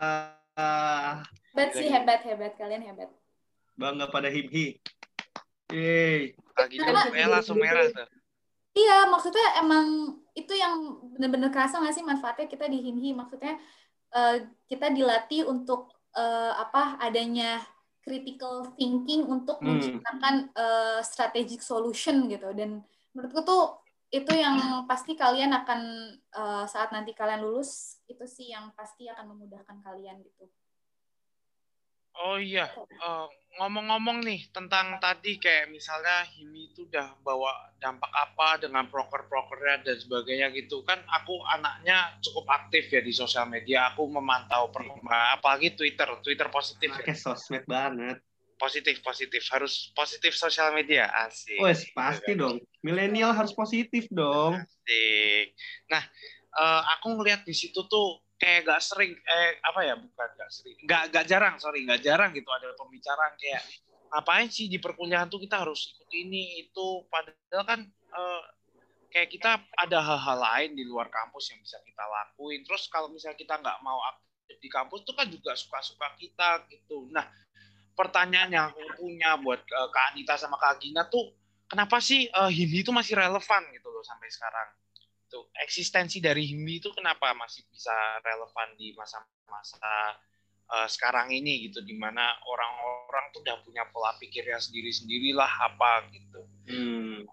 Ah, 0.00 1.20
Hebat 1.52 1.70
sih, 1.76 1.88
hebat, 1.92 2.20
hebat. 2.24 2.52
Kalian 2.56 2.82
hebat. 2.88 3.10
bangga 3.76 4.06
pada 4.08 4.30
himhi. 4.32 4.80
Yeay. 5.72 6.34
Kayak 6.54 7.28
langsung 7.30 7.58
merah 7.58 7.86
tuh. 7.88 8.06
Iya, 8.74 9.06
maksudnya 9.06 9.46
emang 9.62 10.18
itu 10.34 10.50
yang 10.50 10.98
bener-bener 11.14 11.54
kerasa 11.54 11.78
nggak 11.78 11.94
sih 11.94 12.02
manfaatnya 12.02 12.50
kita 12.50 12.66
di 12.66 12.82
Himhi? 12.82 13.14
Maksudnya 13.14 13.54
eh, 14.14 14.36
kita 14.66 14.90
dilatih 14.90 15.46
untuk 15.46 15.94
eh, 16.14 16.52
apa 16.58 16.98
adanya 16.98 17.62
critical 18.02 18.74
thinking 18.76 19.24
untuk 19.24 19.62
Hmm. 19.62 19.78
menciptakan 19.78 20.50
eh, 20.52 21.00
strategic 21.06 21.62
solution 21.62 22.26
gitu. 22.26 22.50
Dan 22.50 22.82
menurutku 23.14 23.46
tuh 23.46 23.78
itu 24.10 24.30
yang 24.30 24.86
pasti 24.90 25.14
kalian 25.14 25.54
akan 25.54 25.80
eh, 26.18 26.64
saat 26.66 26.90
nanti 26.90 27.14
kalian 27.14 27.46
lulus 27.46 28.02
itu 28.10 28.26
sih 28.26 28.50
yang 28.50 28.74
pasti 28.74 29.06
akan 29.06 29.38
memudahkan 29.38 29.80
kalian 29.86 30.18
gitu. 30.18 30.50
Oh 32.14 32.38
iya, 32.38 32.70
Eh, 32.74 33.26
ngomong-ngomong 33.58 34.26
nih 34.26 34.50
tentang 34.50 34.98
tadi 34.98 35.38
kayak 35.38 35.70
misalnya 35.70 36.26
Himi 36.34 36.74
itu 36.74 36.86
udah 36.86 37.14
bawa 37.22 37.74
dampak 37.78 38.10
apa 38.10 38.58
dengan 38.58 38.86
proker-prokernya 38.90 39.86
dan 39.86 39.96
sebagainya 39.98 40.50
gitu. 40.54 40.82
Kan 40.82 41.02
aku 41.06 41.38
anaknya 41.46 42.18
cukup 42.22 42.50
aktif 42.50 42.90
ya 42.90 43.02
di 43.02 43.14
sosial 43.14 43.46
media. 43.46 43.94
Aku 43.94 44.06
memantau 44.10 44.70
perkembangan 44.74 45.38
apalagi 45.38 45.74
Twitter. 45.78 46.06
Twitter 46.22 46.48
positif 46.50 46.90
ya. 47.02 47.14
Sosmed 47.14 47.66
banget. 47.66 48.18
positif 48.54 49.02
positif. 49.02 49.42
Harus 49.50 49.90
positif 49.94 50.32
sosial 50.38 50.74
media. 50.74 51.10
Asik. 51.26 51.58
Wes, 51.58 51.86
pasti 51.94 52.38
dong. 52.38 52.62
Milenial 52.82 53.34
harus 53.34 53.54
positif 53.54 54.06
dong. 54.10 54.58
asik. 54.58 55.54
Nah 55.90 56.02
eh, 56.58 56.82
aku 56.98 57.18
ngelihat 57.18 57.46
di 57.46 57.54
situ 57.54 57.86
tuh 57.86 58.23
kayak 58.34 58.66
gak 58.66 58.82
sering 58.82 59.14
eh 59.14 59.50
apa 59.62 59.80
ya 59.86 59.94
bukan 59.94 60.28
gak 60.34 60.50
sering 60.50 60.76
gak 60.84 61.14
gak 61.14 61.24
jarang 61.30 61.54
sorry 61.62 61.86
gak 61.86 62.02
jarang 62.02 62.34
gitu 62.34 62.50
ada 62.50 62.74
pembicaraan 62.74 63.34
kayak 63.38 63.62
ngapain 64.14 64.46
sih 64.46 64.70
di 64.70 64.78
perkuliahan 64.78 65.26
tuh 65.26 65.42
kita 65.42 65.66
harus 65.66 65.90
ikut 65.90 66.10
ini 66.14 66.62
itu? 66.62 67.02
Padahal 67.10 67.66
kan 67.66 67.80
eh, 67.90 68.42
kayak 69.10 69.28
kita 69.34 69.58
ada 69.74 69.98
hal-hal 69.98 70.38
lain 70.38 70.70
di 70.78 70.86
luar 70.86 71.10
kampus 71.10 71.50
yang 71.50 71.58
bisa 71.58 71.82
kita 71.82 72.06
lakuin. 72.06 72.62
Terus 72.62 72.86
kalau 72.86 73.10
misalnya 73.10 73.34
kita 73.34 73.58
nggak 73.58 73.78
mau 73.82 73.98
aktif 74.14 74.56
di 74.62 74.70
kampus 74.70 75.02
tuh 75.02 75.18
kan 75.18 75.26
juga 75.26 75.58
suka-suka 75.58 76.14
kita 76.14 76.62
gitu. 76.70 77.10
Nah 77.10 77.26
pertanyaan 77.98 78.50
yang 78.54 78.66
aku 78.70 79.02
punya 79.02 79.34
buat 79.42 79.66
eh, 79.66 79.88
Kak 79.90 80.14
Anita 80.14 80.38
sama 80.38 80.62
Kak 80.62 80.78
Gina 80.78 81.10
tuh 81.10 81.34
kenapa 81.66 81.98
sih 81.98 82.30
eh, 82.30 82.50
Hindi 82.54 82.86
itu 82.86 82.94
masih 82.94 83.18
relevan 83.18 83.62
gitu 83.74 83.90
loh 83.90 84.06
sampai 84.06 84.30
sekarang 84.30 84.68
tuh 85.34 85.50
eksistensi 85.58 86.22
dari 86.22 86.46
Hindi 86.46 86.78
itu 86.78 86.94
kenapa 86.94 87.34
masih 87.34 87.66
bisa 87.66 87.90
relevan 88.22 88.78
di 88.78 88.94
masa-masa 88.94 90.14
eh, 90.70 90.86
sekarang 90.86 91.34
ini 91.34 91.66
gitu 91.66 91.82
di 91.82 91.98
mana 91.98 92.38
orang-orang 92.46 93.34
tuh 93.34 93.42
udah 93.42 93.58
punya 93.66 93.82
pola 93.90 94.14
pikirnya 94.22 94.62
sendiri-sendiri 94.62 95.34
lah 95.34 95.50
apa 95.66 96.06
gitu. 96.14 96.40
Hmm. 96.70 97.26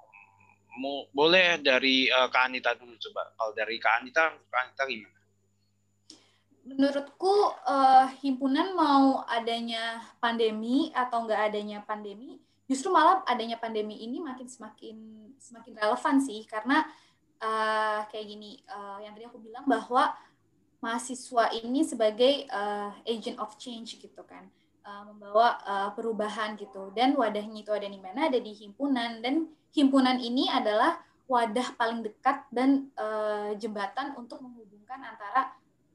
mau 0.81 1.05
boleh 1.13 1.61
dari 1.61 2.09
eh, 2.09 2.27
Kak 2.33 2.49
Anita 2.49 2.73
dulu 2.73 2.97
coba. 2.97 3.29
Kalau 3.37 3.53
dari 3.53 3.77
Kak 3.77 3.93
Anita 4.01 4.33
Kak 4.49 4.61
Anita 4.65 4.83
gimana? 4.89 5.19
Menurutku 6.65 7.35
eh, 7.69 8.07
himpunan 8.25 8.73
mau 8.73 9.21
adanya 9.29 10.01
pandemi 10.17 10.89
atau 10.89 11.29
nggak 11.29 11.41
adanya 11.53 11.85
pandemi, 11.85 12.41
justru 12.65 12.89
malah 12.89 13.21
adanya 13.29 13.61
pandemi 13.61 14.01
ini 14.01 14.17
makin 14.17 14.47
semakin 14.49 14.97
semakin 15.37 15.73
relevan 15.75 16.17
sih. 16.23 16.47
Karena 16.47 16.87
eh, 17.41 17.99
kayak 18.07 18.25
gini 18.29 18.61
eh, 18.61 18.97
yang 19.03 19.17
tadi 19.17 19.25
aku 19.25 19.41
bilang 19.41 19.65
bahwa 19.65 20.13
mahasiswa 20.81 21.53
ini 21.61 21.81
sebagai 21.85 22.45
eh, 22.45 22.89
agent 23.05 23.37
of 23.37 23.53
change 23.57 23.97
gitu 23.97 24.21
kan 24.25 24.45
eh, 24.85 25.01
membawa 25.09 25.57
eh, 25.61 25.89
perubahan 25.97 26.55
gitu 26.57 26.89
dan 26.93 27.13
wadahnya 27.17 27.61
itu 27.65 27.71
ada 27.73 27.85
di 27.85 27.99
mana 28.01 28.29
ada 28.29 28.39
di 28.39 28.53
himpunan 28.53 29.21
dan 29.21 29.49
himpunan 29.73 30.17
ini 30.21 30.49
adalah 30.49 31.01
wadah 31.29 31.77
paling 31.79 32.03
dekat 32.03 32.43
dan 32.51 32.89
eh, 32.93 33.57
jembatan 33.57 34.13
untuk 34.17 34.41
menghubungkan 34.41 34.99
antara 35.01 35.53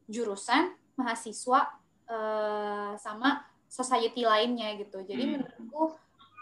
jurusan 0.09 0.75
mahasiswa 0.97 1.77
eh, 2.09 2.93
sama 2.97 3.45
society 3.67 4.23
lainnya 4.25 4.73
gitu. 4.81 5.03
Jadi 5.03 5.23
Hmm. 5.27 5.33
menurutku 5.43 5.83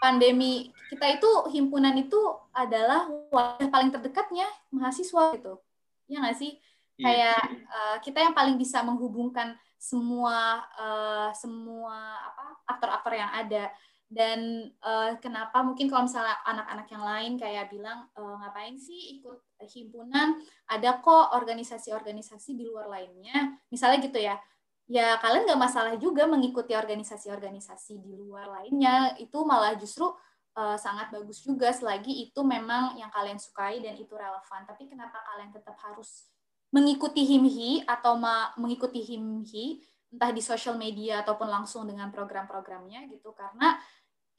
pandemi 0.05 0.69
kita 0.93 1.17
itu 1.17 1.29
himpunan 1.49 1.97
itu 1.97 2.21
adalah 2.53 3.09
wadah 3.33 3.69
paling 3.73 3.89
terdekatnya 3.89 4.45
mahasiswa 4.69 5.33
gitu. 5.33 5.57
Ya 6.05 6.21
nggak 6.21 6.37
sih? 6.37 6.61
Iya. 7.01 7.05
Kayak 7.09 7.41
uh, 7.73 7.97
kita 8.05 8.19
yang 8.21 8.37
paling 8.37 8.55
bisa 8.61 8.85
menghubungkan 8.85 9.57
semua 9.81 10.61
uh, 10.77 11.33
semua 11.33 12.21
apa 12.21 12.45
aktor-aktor 12.69 13.17
yang 13.17 13.33
ada 13.33 13.73
dan 14.05 14.69
uh, 14.85 15.17
kenapa 15.17 15.65
mungkin 15.65 15.89
kalau 15.89 16.05
misalnya 16.05 16.37
anak-anak 16.45 16.87
yang 16.93 17.03
lain 17.03 17.31
kayak 17.41 17.73
bilang 17.73 18.05
e, 18.13 18.21
ngapain 18.21 18.77
sih 18.77 19.17
ikut 19.17 19.41
himpunan 19.65 20.37
ada 20.69 21.01
kok 21.01 21.33
organisasi-organisasi 21.33 22.53
di 22.53 22.69
luar 22.69 22.85
lainnya 22.85 23.57
misalnya 23.73 24.05
gitu 24.05 24.21
ya 24.21 24.37
ya 24.85 25.17
kalian 25.17 25.49
nggak 25.49 25.61
masalah 25.61 25.93
juga 25.97 26.29
mengikuti 26.29 26.77
organisasi-organisasi 26.77 28.01
di 28.01 28.13
luar 28.13 28.49
lainnya. 28.61 29.17
Itu 29.17 29.45
malah 29.45 29.73
justru 29.77 30.09
uh, 30.55 30.77
sangat 30.77 31.09
bagus 31.11 31.41
juga. 31.41 31.73
Selagi 31.73 32.29
itu 32.29 32.41
memang 32.41 32.97
yang 32.97 33.09
kalian 33.09 33.37
sukai 33.37 33.81
dan 33.81 33.97
itu 33.97 34.13
relevan. 34.13 34.61
Tapi 34.65 34.89
kenapa 34.89 35.21
kalian 35.33 35.51
tetap 35.53 35.75
harus 35.81 36.29
mengikuti 36.73 37.23
himhi 37.23 37.85
atau 37.87 38.19
mengikuti 38.59 38.99
himhi 38.99 39.79
entah 40.11 40.31
di 40.31 40.43
social 40.43 40.75
media 40.79 41.23
ataupun 41.23 41.47
langsung 41.47 41.87
dengan 41.87 42.11
program-programnya 42.13 43.09
gitu. 43.11 43.35
Karena 43.35 43.75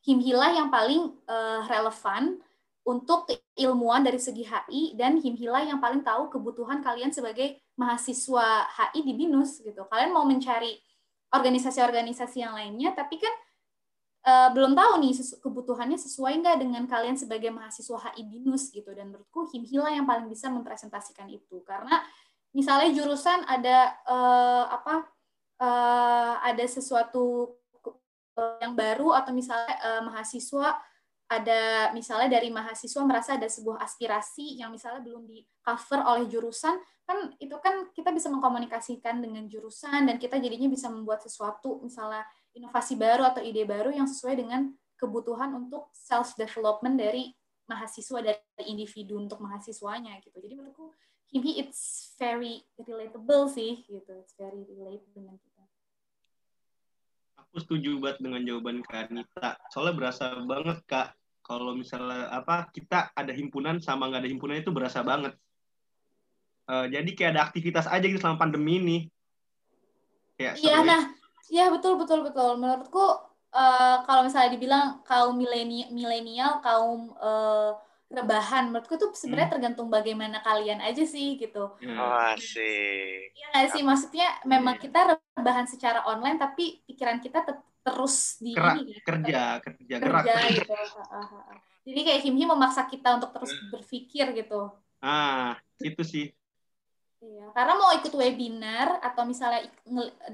himhilah 0.07 0.51
yang 0.55 0.69
paling 0.71 1.17
uh, 1.27 1.67
relevan 1.67 2.39
untuk 2.87 3.27
ilmuwan 3.59 4.07
dari 4.07 4.23
segi 4.23 4.47
HI 4.47 4.95
dan 4.95 5.19
himhilah 5.19 5.67
yang 5.67 5.83
paling 5.83 6.07
tahu 6.07 6.31
kebutuhan 6.31 6.79
kalian 6.87 7.11
sebagai 7.11 7.59
mahasiswa 7.75 8.63
HI 8.71 9.03
di 9.03 9.13
BINUS 9.19 9.67
gitu. 9.67 9.83
Kalian 9.91 10.15
mau 10.15 10.23
mencari 10.23 10.79
organisasi-organisasi 11.35 12.47
yang 12.47 12.55
lainnya, 12.55 12.95
tapi 12.95 13.19
kan 13.19 13.35
uh, 14.31 14.49
belum 14.55 14.79
tahu 14.79 15.03
nih 15.03 15.19
sesu 15.19 15.43
kebutuhannya 15.43 15.99
sesuai 15.99 16.39
nggak 16.39 16.57
dengan 16.63 16.87
kalian 16.87 17.19
sebagai 17.19 17.51
mahasiswa 17.51 17.99
HI 18.07 18.23
BINUS 18.23 18.71
gitu. 18.71 18.95
Dan 18.95 19.11
menurutku 19.11 19.51
himhilah 19.51 19.91
yang 19.91 20.07
paling 20.07 20.31
bisa 20.31 20.47
mempresentasikan 20.47 21.27
itu. 21.27 21.67
Karena 21.67 21.99
misalnya 22.55 22.95
jurusan 22.95 23.51
ada 23.51 23.99
uh, 24.07 24.65
apa 24.71 25.11
uh, 25.59 26.35
ada 26.39 26.65
sesuatu 26.71 27.51
yang 28.63 28.79
baru 28.79 29.11
atau 29.11 29.35
misalnya 29.35 29.75
uh, 29.83 30.03
mahasiswa 30.07 30.79
ada 31.27 31.91
misalnya 31.91 32.39
dari 32.39 32.55
mahasiswa 32.55 33.03
merasa 33.03 33.35
ada 33.35 33.51
sebuah 33.51 33.83
aspirasi 33.83 34.63
yang 34.63 34.71
misalnya 34.71 35.03
belum 35.03 35.27
di 35.27 35.43
cover 35.59 36.07
oleh 36.07 36.31
jurusan 36.31 36.79
kan 37.07 37.19
itu 37.43 37.55
kan 37.59 37.91
kita 37.91 38.15
bisa 38.15 38.31
mengkomunikasikan 38.31 39.19
dengan 39.19 39.47
jurusan 39.51 40.07
dan 40.07 40.17
kita 40.23 40.39
jadinya 40.39 40.71
bisa 40.71 40.87
membuat 40.87 41.23
sesuatu 41.23 41.83
misalnya 41.83 42.23
inovasi 42.55 42.95
baru 42.95 43.27
atau 43.27 43.43
ide 43.43 43.67
baru 43.67 43.91
yang 43.91 44.07
sesuai 44.07 44.39
dengan 44.39 44.71
kebutuhan 44.99 45.51
untuk 45.55 45.91
self 45.95 46.35
development 46.39 46.99
dari 46.99 47.35
mahasiswa 47.67 48.23
dari 48.23 48.65
individu 48.71 49.19
untuk 49.19 49.43
mahasiswanya 49.43 50.19
gitu. 50.23 50.39
Jadi 50.39 50.55
menurutku 50.55 50.95
Kimi 51.27 51.59
it's 51.59 52.15
very 52.23 52.63
relatable 52.79 53.51
sih 53.51 53.83
gitu 53.91 54.15
it's 54.23 54.39
very 54.39 54.63
relate 54.71 55.03
dengan 55.11 55.35
kita 55.43 55.56
aku 57.49 57.59
setuju 57.63 57.97
banget 58.03 58.19
dengan 58.21 58.41
jawaban 58.45 58.85
Kak 58.85 59.09
Nita. 59.15 59.57
Soalnya 59.73 59.95
berasa 59.97 60.37
banget 60.45 60.79
Kak, 60.85 61.17
kalau 61.47 61.73
misalnya 61.79 62.29
apa 62.35 62.69
kita 62.75 63.15
ada 63.15 63.33
himpunan 63.33 63.79
sama 63.79 64.11
nggak 64.11 64.27
ada 64.27 64.31
himpunan 64.31 64.57
itu 64.59 64.75
berasa 64.75 65.01
banget. 65.07 65.33
Uh, 66.67 66.91
jadi 66.91 67.07
kayak 67.15 67.31
ada 67.39 67.43
aktivitas 67.47 67.87
aja 67.87 68.03
gitu 68.03 68.19
selama 68.19 68.43
pandemi 68.43 68.83
ini. 68.83 68.99
Iya, 70.37 70.85
nah, 70.85 71.09
iya 71.49 71.73
betul 71.73 71.97
betul 71.97 72.27
betul. 72.27 72.61
Menurutku 72.61 73.01
uh, 73.55 73.97
kalau 74.05 74.27
misalnya 74.27 74.53
dibilang 74.53 75.01
kaum 75.07 75.39
milenial, 75.41 76.61
kaum 76.61 77.15
uh, 77.17 77.79
rebahan 78.07 78.71
menurutku 78.71 78.95
tuh 78.95 79.11
sebenarnya 79.19 79.51
hmm. 79.51 79.57
tergantung 79.59 79.89
bagaimana 79.91 80.39
kalian 80.43 80.79
aja 80.79 81.03
sih 81.03 81.35
gitu. 81.39 81.75
Hmm. 81.83 81.99
Oh, 81.99 82.35
sih. 82.39 83.31
Iya 83.35 83.47
nggak 83.51 83.69
sih 83.75 83.83
maksudnya 83.83 84.29
memang 84.47 84.79
kita 84.79 85.19
rebahan 85.35 85.67
secara 85.67 86.07
online 86.07 86.39
tapi 86.39 86.83
pikiran 86.87 87.19
kita 87.19 87.43
ter 87.43 87.59
terus 87.87 88.43
di 88.43 88.51
Kerak, 88.51 88.83
ini, 88.83 88.99
gitu. 88.99 89.07
kerja 89.07 89.63
kerja 89.63 89.95
gerak. 90.03 90.23
Kerja, 90.27 90.35
gitu. 90.51 90.75
Jadi 91.87 92.01
kayak 92.03 92.21
Himhi 92.27 92.45
memaksa 92.51 92.83
kita 92.91 93.15
untuk 93.15 93.31
terus 93.31 93.55
hmm. 93.55 93.71
berpikir 93.71 94.27
gitu. 94.35 94.75
Ah, 94.99 95.55
itu 95.79 96.03
sih. 96.03 96.27
Iya, 97.23 97.55
karena 97.55 97.79
mau 97.79 97.95
ikut 97.95 98.11
webinar 98.11 98.99
atau 98.99 99.23
misalnya 99.23 99.71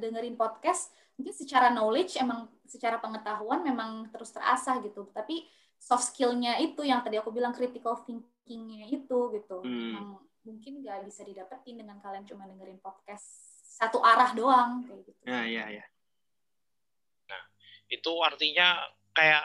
dengerin 0.01 0.35
podcast, 0.35 0.91
mungkin 1.21 1.37
secara 1.37 1.69
knowledge 1.69 2.17
emang 2.17 2.49
secara 2.65 2.97
pengetahuan 2.99 3.61
memang 3.61 4.09
terus 4.09 4.33
terasah 4.33 4.81
gitu. 4.81 5.13
Tapi 5.13 5.45
soft 5.83 6.15
skill-nya 6.15 6.63
itu 6.63 6.87
yang 6.87 7.03
tadi 7.03 7.19
aku 7.19 7.35
bilang 7.35 7.51
critical 7.51 7.99
thinking-nya 8.07 8.87
itu 8.87 9.19
gitu. 9.35 9.59
Hmm. 9.67 9.99
Yang 9.99 10.07
mungkin 10.47 10.73
nggak 10.87 11.03
bisa 11.11 11.27
didapetin 11.27 11.83
dengan 11.83 11.99
kalian 11.99 12.23
cuma 12.23 12.47
dengerin 12.47 12.79
podcast 12.79 13.27
satu 13.67 13.99
arah 13.99 14.31
doang 14.31 14.87
kayak 14.87 15.03
gitu. 15.11 15.21
Ya, 15.27 15.43
ya, 15.43 15.65
ya. 15.83 15.85
Nah, 17.27 17.43
itu 17.91 18.13
artinya 18.23 18.79
kayak 19.11 19.43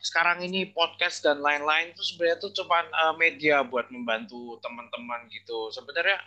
sekarang 0.00 0.40
ini 0.46 0.70
podcast 0.70 1.26
dan 1.26 1.42
lain-lain 1.42 1.92
itu 1.92 2.02
sebenarnya 2.06 2.38
itu 2.40 2.48
cuma 2.62 2.86
uh, 2.88 3.14
media 3.18 3.60
buat 3.66 3.90
membantu 3.90 4.62
teman-teman 4.62 5.26
gitu. 5.28 5.74
Sebenarnya 5.74 6.22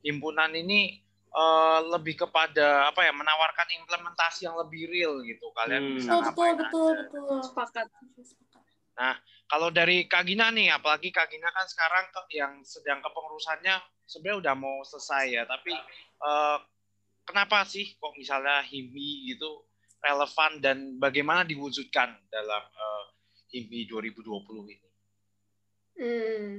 himpunan 0.00 0.54
ini 0.54 1.02
uh, 1.34 1.84
lebih 1.92 2.24
kepada 2.24 2.88
apa 2.88 3.04
ya 3.04 3.12
menawarkan 3.12 3.68
implementasi 3.84 4.48
yang 4.48 4.56
lebih 4.56 4.88
real 4.88 5.20
gitu. 5.26 5.50
Kalian 5.52 5.82
hmm. 5.82 5.94
bisa 6.00 6.10
betul, 6.22 6.30
betul, 6.32 6.54
betul, 6.56 6.92
betul. 7.02 7.38
Sepakat. 7.44 7.86
Nah, 8.98 9.14
kalau 9.46 9.70
dari 9.70 10.10
Kak 10.10 10.26
Gina 10.26 10.50
nih, 10.50 10.74
apalagi 10.74 11.14
Kak 11.14 11.30
Gina 11.30 11.48
kan 11.54 11.64
sekarang 11.70 12.10
yang 12.34 12.52
sedang 12.66 12.98
kepengurusannya 12.98 13.78
sebenarnya 14.04 14.38
udah 14.42 14.54
mau 14.58 14.82
selesai 14.82 15.24
ya, 15.38 15.42
tapi 15.46 15.72
uh, 16.20 16.58
kenapa 17.22 17.62
sih 17.62 17.94
kok 17.94 18.18
misalnya 18.18 18.60
HIMI 18.66 19.32
gitu 19.32 19.62
relevan 20.02 20.58
dan 20.58 20.78
bagaimana 20.98 21.46
diwujudkan 21.46 22.10
dalam 22.26 22.62
uh, 22.66 23.04
HIMI 23.54 23.86
2020 23.86 24.74
ini? 24.74 24.88
Hmm. 25.98 26.54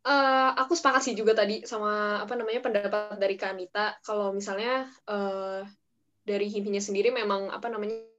Uh, 0.00 0.50
aku 0.56 0.72
sepakat 0.72 1.04
sih 1.04 1.14
juga 1.14 1.36
tadi 1.36 1.68
sama 1.68 2.24
apa 2.24 2.32
namanya 2.32 2.64
pendapat 2.64 3.20
dari 3.20 3.36
Kak 3.36 3.52
Anita 3.52 4.00
kalau 4.00 4.32
misalnya 4.32 4.88
uh, 5.04 5.60
dari 6.24 6.48
HIMI-nya 6.48 6.80
sendiri 6.80 7.12
memang 7.12 7.52
apa 7.52 7.68
namanya 7.68 8.09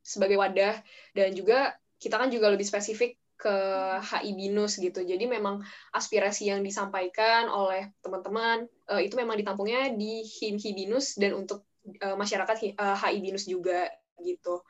sebagai 0.00 0.38
wadah 0.40 0.80
dan 1.14 1.34
juga 1.34 1.76
kita 1.98 2.14
kan 2.16 2.30
juga 2.30 2.50
lebih 2.50 2.66
spesifik 2.66 3.18
ke 3.38 3.54
HI 4.02 4.34
Binus 4.34 4.82
gitu. 4.82 5.06
Jadi 5.06 5.30
memang 5.30 5.62
aspirasi 5.94 6.50
yang 6.50 6.60
disampaikan 6.66 7.46
oleh 7.46 7.94
teman-teman 8.02 8.66
uh, 8.90 8.98
itu 8.98 9.14
memang 9.14 9.38
ditampungnya 9.38 9.94
di 9.94 10.26
HIMHI 10.26 10.74
Binus 10.74 11.14
dan 11.14 11.38
untuk 11.38 11.62
uh, 12.02 12.18
masyarakat 12.18 12.74
uh, 12.74 12.74
eh, 12.74 12.96
HI 12.98 13.18
Binus 13.22 13.46
juga 13.46 13.86
gitu. 14.18 14.66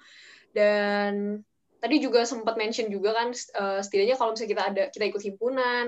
Dan 0.52 1.40
tadi 1.80 1.96
juga 1.96 2.28
sempat 2.28 2.60
mention 2.60 2.92
juga 2.92 3.16
kan 3.16 3.32
uh, 3.32 3.80
setidaknya 3.80 4.20
kalau 4.20 4.36
misalnya 4.36 4.52
kita 4.52 4.64
ada 4.68 4.82
kita 4.92 5.04
ikut 5.08 5.22
himpunan 5.24 5.84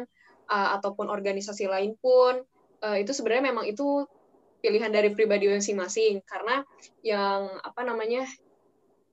uh, 0.48 0.68
ataupun 0.80 1.12
organisasi 1.12 1.68
lain 1.68 2.00
pun 2.00 2.40
uh, 2.80 2.96
itu 2.96 3.12
sebenarnya 3.12 3.52
memang 3.52 3.68
itu 3.68 4.08
pilihan 4.60 4.92
dari 4.92 5.12
pribadi 5.12 5.48
masing-masing 5.48 6.20
karena 6.24 6.64
yang 7.00 7.48
apa 7.64 7.80
namanya 7.84 8.28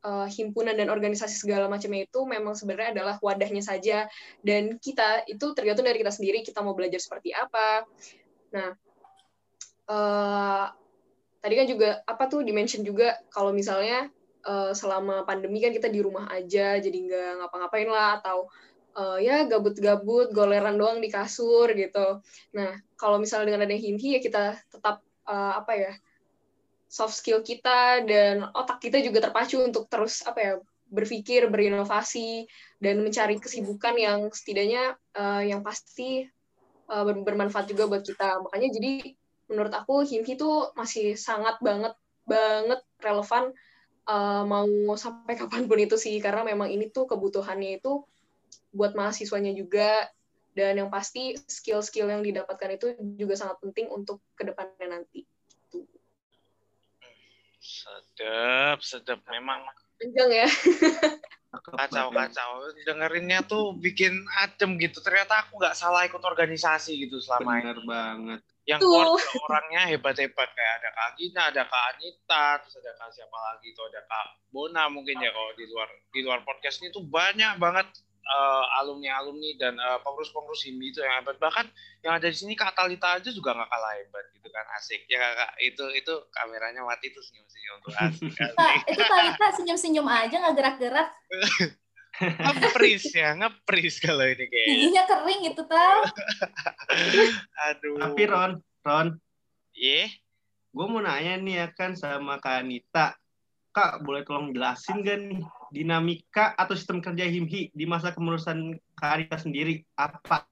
uh, 0.08 0.28
himpunan 0.32 0.72
dan 0.72 0.88
organisasi 0.88 1.36
segala 1.36 1.68
macamnya 1.68 2.08
itu 2.08 2.24
memang 2.24 2.56
sebenarnya 2.56 2.96
adalah 2.96 3.16
wadahnya 3.20 3.60
saja. 3.60 4.08
Dan 4.40 4.80
kita 4.80 5.28
itu 5.28 5.52
tergantung 5.52 5.84
dari 5.84 6.00
kita 6.00 6.16
sendiri 6.16 6.48
kita 6.48 6.64
mau 6.64 6.72
belajar 6.72 7.04
seperti 7.04 7.36
apa. 7.36 7.84
Nah 8.56 8.72
uh, 9.92 10.66
tadi 11.44 11.54
kan 11.60 11.68
juga 11.68 11.90
apa 12.08 12.24
tuh 12.32 12.48
dimention 12.48 12.88
juga 12.88 13.20
kalau 13.28 13.52
misalnya 13.52 14.08
uh, 14.48 14.72
selama 14.72 15.28
pandemi 15.28 15.60
kan 15.60 15.76
kita 15.76 15.92
di 15.92 16.00
rumah 16.00 16.32
aja 16.32 16.80
jadi 16.80 16.98
nggak 16.98 17.32
ngapa-ngapain 17.44 17.90
lah 17.92 18.24
atau 18.24 18.48
uh, 18.96 19.20
ya 19.20 19.44
gabut-gabut 19.46 20.32
goleran 20.32 20.80
doang 20.80 21.04
di 21.04 21.12
kasur 21.12 21.72
gitu. 21.76 22.24
Nah 22.56 22.72
kalau 22.96 23.20
misalnya 23.20 23.54
dengan 23.54 23.68
ada 23.68 23.76
himhi 23.76 24.18
ya 24.18 24.22
kita 24.24 24.44
tetap 24.72 25.04
uh, 25.28 25.60
apa 25.60 25.74
ya 25.76 25.94
soft 26.88 27.16
skill 27.20 27.44
kita 27.44 28.04
dan 28.08 28.48
otak 28.56 28.80
kita 28.80 29.04
juga 29.04 29.28
terpacu 29.28 29.60
untuk 29.60 29.92
terus 29.92 30.24
apa 30.24 30.40
ya 30.40 30.54
berpikir, 30.88 31.52
berinovasi 31.52 32.48
dan 32.80 33.04
mencari 33.04 33.36
kesibukan 33.44 33.96
yang 34.00 34.32
setidaknya 34.32 34.96
uh, 35.20 35.44
yang 35.44 35.60
pasti 35.60 36.24
uh, 36.88 37.04
bermanfaat 37.04 37.68
juga 37.68 37.92
buat 37.92 38.04
kita. 38.08 38.40
Makanya 38.48 38.70
jadi 38.72 38.94
menurut 39.52 39.74
aku 39.76 40.08
Himki 40.08 40.40
itu 40.40 40.72
masih 40.76 41.20
sangat 41.20 41.60
banget 41.60 41.96
banget 42.28 42.84
relevan 43.00 43.52
uh, 44.08 44.44
mau 44.48 44.68
sampai 44.96 45.36
kapan 45.40 45.68
pun 45.68 45.80
itu 45.80 45.96
sih 46.00 46.16
karena 46.24 46.44
memang 46.48 46.72
ini 46.72 46.92
tuh 46.92 47.08
kebutuhannya 47.08 47.84
itu 47.84 48.04
buat 48.72 48.96
mahasiswanya 48.96 49.56
juga 49.56 50.08
dan 50.58 50.74
yang 50.82 50.90
pasti 50.90 51.38
skill-skill 51.38 52.10
yang 52.10 52.26
didapatkan 52.26 52.70
itu 52.74 52.98
juga 53.14 53.38
sangat 53.38 53.62
penting 53.62 53.94
untuk 53.94 54.24
ke 54.34 54.42
depannya 54.42 54.90
nanti. 54.90 55.22
Sedap, 57.68 58.80
sedap. 58.80 59.20
Memang 59.28 59.68
Panjang 59.98 60.30
ya. 60.30 60.48
kacau 61.58 62.08
kacau. 62.14 62.52
Dengerinnya 62.86 63.42
tuh 63.44 63.74
bikin 63.76 64.14
adem 64.46 64.78
gitu. 64.78 65.02
Ternyata 65.02 65.44
aku 65.44 65.58
nggak 65.58 65.76
salah 65.76 66.06
ikut 66.06 66.22
organisasi 66.22 66.96
gitu 67.08 67.18
selama 67.18 67.60
ini. 67.60 67.66
Bener 67.66 67.80
banget. 67.84 68.42
Yang 68.68 68.80
keluar 68.84 69.16
orangnya 69.48 69.82
hebat-hebat 69.88 70.50
kayak 70.52 70.74
ada 70.84 70.90
Kak 70.92 71.10
Gina, 71.16 71.42
ada 71.48 71.64
Kak 71.64 71.84
Anita, 71.96 72.48
terus 72.60 72.76
ada 72.84 72.92
Kak 73.00 73.10
siapa 73.16 73.38
lagi 73.40 73.72
tuh 73.72 73.88
ada 73.88 74.04
Kak 74.04 74.28
Bona 74.52 74.92
mungkin 74.92 75.24
ya 75.24 75.32
kalau 75.32 75.52
di 75.56 75.66
luar 75.72 75.90
di 76.12 76.20
luar 76.20 76.40
podcast 76.44 76.84
ini 76.84 76.92
tuh 76.92 77.08
banyak 77.08 77.56
banget 77.64 77.88
eh, 78.28 78.66
alumni-alumni 78.84 79.56
dan 79.56 79.80
eh, 79.80 80.00
pengurus-pengurus 80.04 80.68
HIMI 80.68 80.92
itu 80.92 81.00
yang 81.00 81.24
hebat. 81.24 81.40
Bahkan 81.40 81.66
yang 82.04 82.14
ada 82.20 82.28
di 82.28 82.36
sini 82.36 82.54
Kak 82.54 82.76
Talita 82.76 83.16
aja 83.16 83.30
juga 83.32 83.56
nggak 83.56 83.70
kalah 83.72 83.94
hebat 83.96 84.26
gitu 84.36 84.48
kan 84.52 84.66
asik. 84.76 85.08
Ya 85.08 85.24
Kak, 85.24 85.52
itu 85.64 85.84
itu 85.96 86.14
kameranya 86.36 86.84
mati 86.84 87.10
tuh 87.16 87.24
senyum-senyum 87.24 87.78
tuh 87.82 87.92
asik. 88.04 88.30
Kak, 88.36 88.52
asik. 88.54 88.84
itu 88.92 89.04
Talita 89.08 89.46
senyum-senyum 89.56 90.08
aja 90.08 90.36
nggak 90.44 90.56
gerak-gerak. 90.56 91.10
ngepris 92.18 93.14
ya, 93.14 93.38
ngepris 93.38 94.02
kalau 94.02 94.26
ini 94.26 94.50
kayak. 94.50 94.68
Giginya 94.68 95.04
kering 95.06 95.40
gitu 95.54 95.62
tau. 95.70 96.02
Aduh. 97.70 97.98
Tapi 98.02 98.22
Ron, 98.26 98.52
Ron, 98.82 99.08
Iya. 99.78 100.10
gue 100.74 100.86
mau 100.90 101.02
nanya 101.02 101.38
nih 101.42 101.56
ya 101.62 101.68
kan 101.74 101.94
sama 101.94 102.42
Kak 102.42 102.66
Anita. 102.66 103.14
Kak, 103.70 104.02
boleh 104.02 104.26
tolong 104.26 104.50
jelasin 104.50 105.06
gak 105.06 105.22
nih 105.22 105.42
dinamika 105.74 106.56
atau 106.56 106.74
sistem 106.74 107.04
kerja 107.04 107.28
HIMHI 107.28 107.76
di 107.76 107.86
masa 107.86 108.14
kepengurusan 108.16 108.78
Kak 108.96 109.12
Anita 109.18 109.38
sendiri? 109.42 109.84
Apa? 109.98 110.48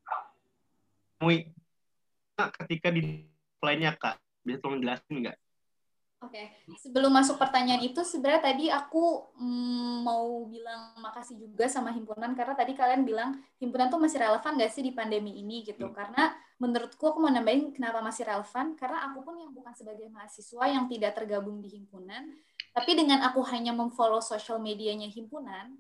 Mui, 1.24 1.48
ketika 2.36 2.92
di 2.92 3.24
lainnya 3.64 3.96
Kak, 3.96 4.20
bisa 4.44 4.60
tolong 4.60 4.84
jelasin 4.84 5.16
nggak? 5.24 5.38
Oke, 6.26 6.44
sebelum 6.82 7.14
masuk 7.14 7.38
pertanyaan 7.38 7.86
itu 7.86 8.02
sebenarnya 8.02 8.42
tadi 8.42 8.66
aku 8.74 9.30
mm, 9.38 10.02
mau 10.02 10.50
bilang 10.50 10.98
makasih 10.98 11.38
juga 11.38 11.70
sama 11.70 11.94
himpunan 11.94 12.34
karena 12.34 12.58
tadi 12.58 12.74
kalian 12.74 13.06
bilang 13.06 13.38
himpunan 13.62 13.94
tuh 13.94 14.02
masih 14.02 14.18
relevan 14.18 14.58
gak 14.58 14.74
sih 14.74 14.82
di 14.82 14.92
pandemi 14.92 15.38
ini 15.38 15.62
gitu. 15.62 15.86
Hmm. 15.86 15.96
Karena 15.96 16.34
menurutku 16.58 17.04
aku 17.06 17.22
mau 17.22 17.30
nambahin 17.30 17.70
kenapa 17.76 18.02
masih 18.02 18.26
relevan 18.26 18.74
karena 18.74 19.06
aku 19.12 19.22
pun 19.22 19.36
yang 19.38 19.52
bukan 19.54 19.74
sebagai 19.78 20.08
mahasiswa 20.10 20.66
yang 20.66 20.90
tidak 20.90 21.14
tergabung 21.14 21.62
di 21.62 21.70
himpunan, 21.70 22.32
tapi 22.74 22.92
dengan 22.98 23.24
aku 23.24 23.40
hanya 23.54 23.72
memfollow 23.72 24.20
social 24.20 24.60
medianya 24.60 25.08
himpunan, 25.08 25.78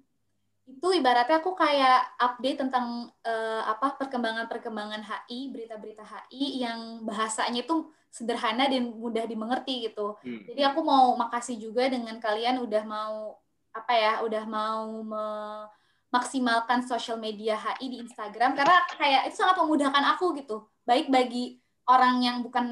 itu 0.65 0.88
ibaratnya 0.97 1.38
aku 1.38 1.54
kayak 1.54 2.17
update 2.17 2.58
tentang 2.65 3.13
eh, 3.21 3.62
apa 3.69 3.93
perkembangan-perkembangan 4.01 5.06
HI, 5.06 5.54
berita-berita 5.54 6.01
HI 6.01 6.65
yang 6.65 7.06
bahasanya 7.06 7.62
itu 7.62 7.93
sederhana 8.10 8.65
dan 8.65 8.89
mudah 8.89 9.30
dimengerti 9.30 9.86
gitu. 9.86 10.17
Hmm. 10.25 10.41
Jadi 10.49 10.65
aku 10.65 10.82
mau 10.82 11.13
makasih 11.13 11.62
juga 11.62 11.86
dengan 11.86 12.17
kalian 12.17 12.65
udah 12.65 12.82
mau 12.82 13.38
apa 13.78 13.93
ya, 13.93 14.13
udah 14.25 14.43
mau 14.49 15.06
memaksimalkan 15.06 16.82
social 16.89 17.21
media 17.21 17.54
HI 17.62 17.86
di 17.86 17.97
Instagram 18.01 18.58
karena 18.58 18.89
kayak 18.97 19.30
itu 19.30 19.38
sangat 19.38 19.62
memudahkan 19.62 20.17
aku 20.17 20.34
gitu. 20.41 20.65
Baik 20.82 21.13
bagi 21.13 21.62
orang 21.86 22.25
yang 22.25 22.38
bukan 22.41 22.65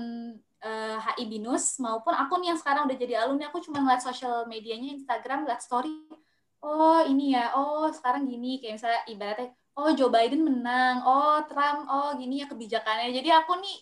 eh, 0.65 0.97
HI 0.97 1.29
Binus 1.29 1.77
maupun 1.77 2.17
aku 2.17 2.41
nih 2.41 2.57
yang 2.57 2.59
sekarang 2.59 2.89
udah 2.89 2.97
jadi 2.97 3.21
alumni, 3.21 3.53
aku 3.53 3.61
cuma 3.61 3.85
ngeliat 3.85 4.01
social 4.01 4.49
medianya 4.49 4.97
Instagram, 4.97 5.45
ngeliat 5.45 5.61
story. 5.61 6.22
Oh, 6.63 7.03
ini 7.03 7.35
ya. 7.35 7.51
Oh, 7.59 7.91
sekarang 7.91 8.25
gini. 8.25 8.63
Kayak 8.63 8.79
misalnya 8.79 9.01
ibaratnya 9.11 9.49
oh 9.73 9.89
Joe 9.97 10.09
Biden 10.13 10.45
menang, 10.45 11.01
oh 11.01 11.41
Trump, 11.49 11.89
oh 11.89 12.13
gini 12.17 12.41
ya 12.41 12.47
kebijakannya. 12.49 13.13
Jadi 13.13 13.29
aku 13.33 13.57
nih 13.57 13.77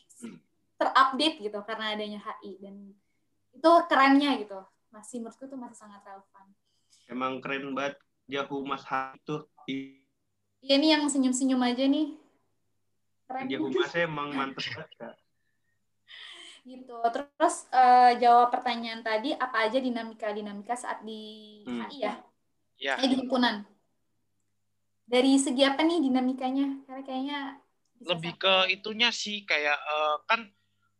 terupdate 0.79 1.37
gitu 1.45 1.59
karena 1.61 1.93
adanya 1.93 2.19
HI 2.23 2.57
dan 2.63 2.75
itu 3.51 3.71
kerennya 3.91 4.31
gitu. 4.39 4.59
Masih 4.89 5.21
menurutku 5.21 5.45
tuh 5.47 5.59
masih 5.59 5.77
sangat 5.77 6.01
relevan. 6.07 6.45
Emang 7.11 7.43
keren 7.43 7.75
banget 7.75 7.99
dia 8.25 8.47
humas 8.47 8.87
HI 8.87 9.19
itu. 9.19 9.35
iya 10.61 10.75
nih 10.77 10.89
yang 10.97 11.03
senyum-senyum 11.11 11.61
aja 11.61 11.83
nih. 11.85 12.07
Keren. 13.27 13.45
Dia 13.51 13.59
humasnya 13.59 14.01
emang 14.07 14.29
mantep 14.31 14.63
banget 14.63 14.89
gitu. 16.71 16.97
Terus 17.11 17.55
eh, 17.73 18.11
jawab 18.21 18.53
pertanyaan 18.53 19.01
tadi 19.03 19.33
apa 19.35 19.67
aja 19.67 19.77
dinamika 19.81 20.31
dinamika 20.31 20.77
saat 20.77 21.03
di 21.03 21.61
Hmm. 21.67 21.85
HI 21.89 22.05
ya 22.05 22.13
Ya. 22.81 22.97
eh 22.97 23.07
di 23.07 23.15
himpunan 23.21 23.61
dari 25.05 25.37
segi 25.37 25.61
apa 25.61 25.85
nih 25.85 26.01
dinamikanya 26.01 26.81
karena 26.87 27.01
kayaknya 27.05 27.39
lebih 28.01 28.33
sampai- 28.33 28.41
ke 28.41 28.73
itunya 28.81 29.09
sih 29.13 29.45
kayak 29.45 29.77
eh, 29.77 30.15
kan 30.25 30.49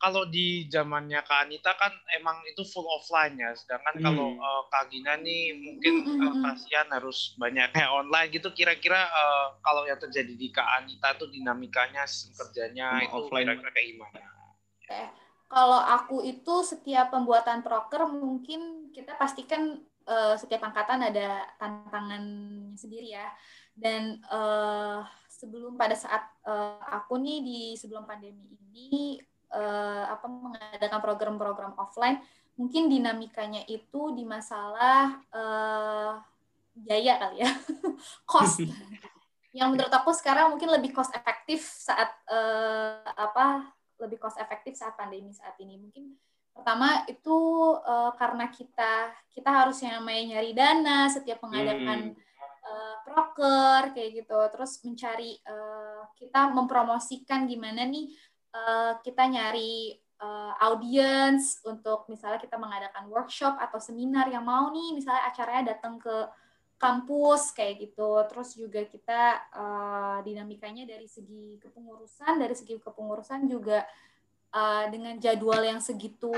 kalau 0.01 0.25
di 0.25 0.65
zamannya 0.69 1.21
Kak 1.21 1.45
Anita 1.45 1.77
kan 1.77 1.93
emang 2.17 2.41
itu 2.49 2.61
full 2.65 2.85
offline 2.89 3.37
ya 3.37 3.53
sedangkan 3.57 3.97
Hmm. 3.97 4.05
kalau 4.05 4.29
eh, 4.37 4.61
Kak 4.69 4.83
Gina 4.93 5.13
nih 5.17 5.43
mungkin 5.57 5.93
Hmm, 6.05 6.17
hmm. 6.21 6.43
kasihan 6.45 6.87
harus 6.93 7.33
banyaknya 7.41 7.85
online 7.99 8.29
gitu 8.29 8.53
kira-kira 8.53 9.01
eh, 9.09 9.47
kalau 9.65 9.89
yang 9.89 9.97
terjadi 9.97 10.33
di 10.37 10.47
Kak 10.53 10.69
Anita 10.85 11.17
tuh 11.17 11.33
dinamikanya 11.33 12.05
sistem 12.05 12.37
kerjanya 12.37 13.01
itu 13.09 13.17
offline. 13.17 13.49
kira-kira 13.49 13.71
kayak 13.73 13.87
gimana? 13.97 14.19
Kalau 15.51 15.79
aku 15.83 16.23
itu 16.23 16.63
setiap 16.63 17.11
pembuatan 17.11 17.59
proker 17.59 18.07
mungkin 18.07 18.87
kita 18.95 19.19
pastikan 19.19 19.83
eh, 20.05 20.35
setiap 20.37 20.61
angkatan 20.65 21.05
ada 21.05 21.45
tantangannya 21.57 22.73
sendiri 22.77 23.13
ya. 23.13 23.27
Dan 23.75 24.19
eh, 24.21 24.99
sebelum 25.27 25.79
pada 25.79 25.95
saat 25.97 26.21
eh, 26.45 26.83
aku 26.93 27.17
nih 27.17 27.39
di 27.41 27.59
sebelum 27.77 28.05
pandemi 28.05 28.51
ini 28.51 29.17
eh, 29.51 30.05
apa 30.05 30.25
mengadakan 30.27 31.01
program-program 31.01 31.73
offline, 31.77 32.21
mungkin 32.55 32.91
dinamikanya 32.91 33.65
itu 33.65 34.13
di 34.15 34.23
masalah 34.27 35.17
eh, 35.33 36.13
biaya 36.75 37.13
kali 37.19 37.43
ya, 37.43 37.51
cost. 38.31 38.63
Yang 39.57 39.69
menurut 39.75 39.91
aku 39.91 40.15
sekarang 40.15 40.55
mungkin 40.55 40.71
lebih 40.71 40.95
cost 40.95 41.11
efektif 41.11 41.59
saat 41.67 42.07
eh, 42.31 43.03
apa 43.11 43.67
lebih 43.99 44.17
cost 44.17 44.39
efektif 44.39 44.79
saat 44.79 44.95
pandemi 44.95 45.35
saat 45.35 45.59
ini. 45.59 45.75
Mungkin 45.77 46.15
pertama 46.51 47.07
itu 47.07 47.37
eh, 47.81 48.11
karena 48.19 48.45
kita 48.51 48.93
kita 49.31 49.49
harus 49.49 49.79
yang 49.81 50.03
namanya 50.03 50.37
nyari 50.37 50.51
dana 50.51 51.07
setiap 51.07 51.39
mengadakan 51.41 52.13
eh, 52.61 52.95
proker 53.07 53.95
kayak 53.95 54.23
gitu. 54.23 54.39
Terus 54.53 54.71
mencari 54.85 55.31
eh, 55.41 56.01
kita 56.19 56.51
mempromosikan 56.51 57.47
gimana 57.47 57.87
nih 57.87 58.13
eh, 58.53 58.93
kita 59.01 59.23
nyari 59.31 59.95
eh, 59.97 60.53
audience 60.61 61.63
untuk 61.65 62.05
misalnya 62.11 62.37
kita 62.43 62.59
mengadakan 62.59 63.07
workshop 63.09 63.57
atau 63.57 63.79
seminar 63.79 64.29
yang 64.29 64.45
mau 64.45 64.69
nih 64.69 64.93
misalnya 64.93 65.23
acaranya 65.31 65.73
datang 65.75 65.97
ke 65.97 66.29
kampus 66.81 67.53
kayak 67.53 67.89
gitu. 67.89 68.25
Terus 68.29 68.49
juga 68.57 68.81
kita 68.85 69.21
eh, 69.55 70.17
dinamikanya 70.27 70.83
dari 70.83 71.07
segi 71.07 71.57
kepengurusan, 71.61 72.41
dari 72.41 72.53
segi 72.57 72.77
kepengurusan 72.81 73.47
juga 73.49 73.85
eh, 74.51 74.85
dengan 74.91 75.15
jadwal 75.17 75.63
yang 75.63 75.79
segitu 75.79 76.31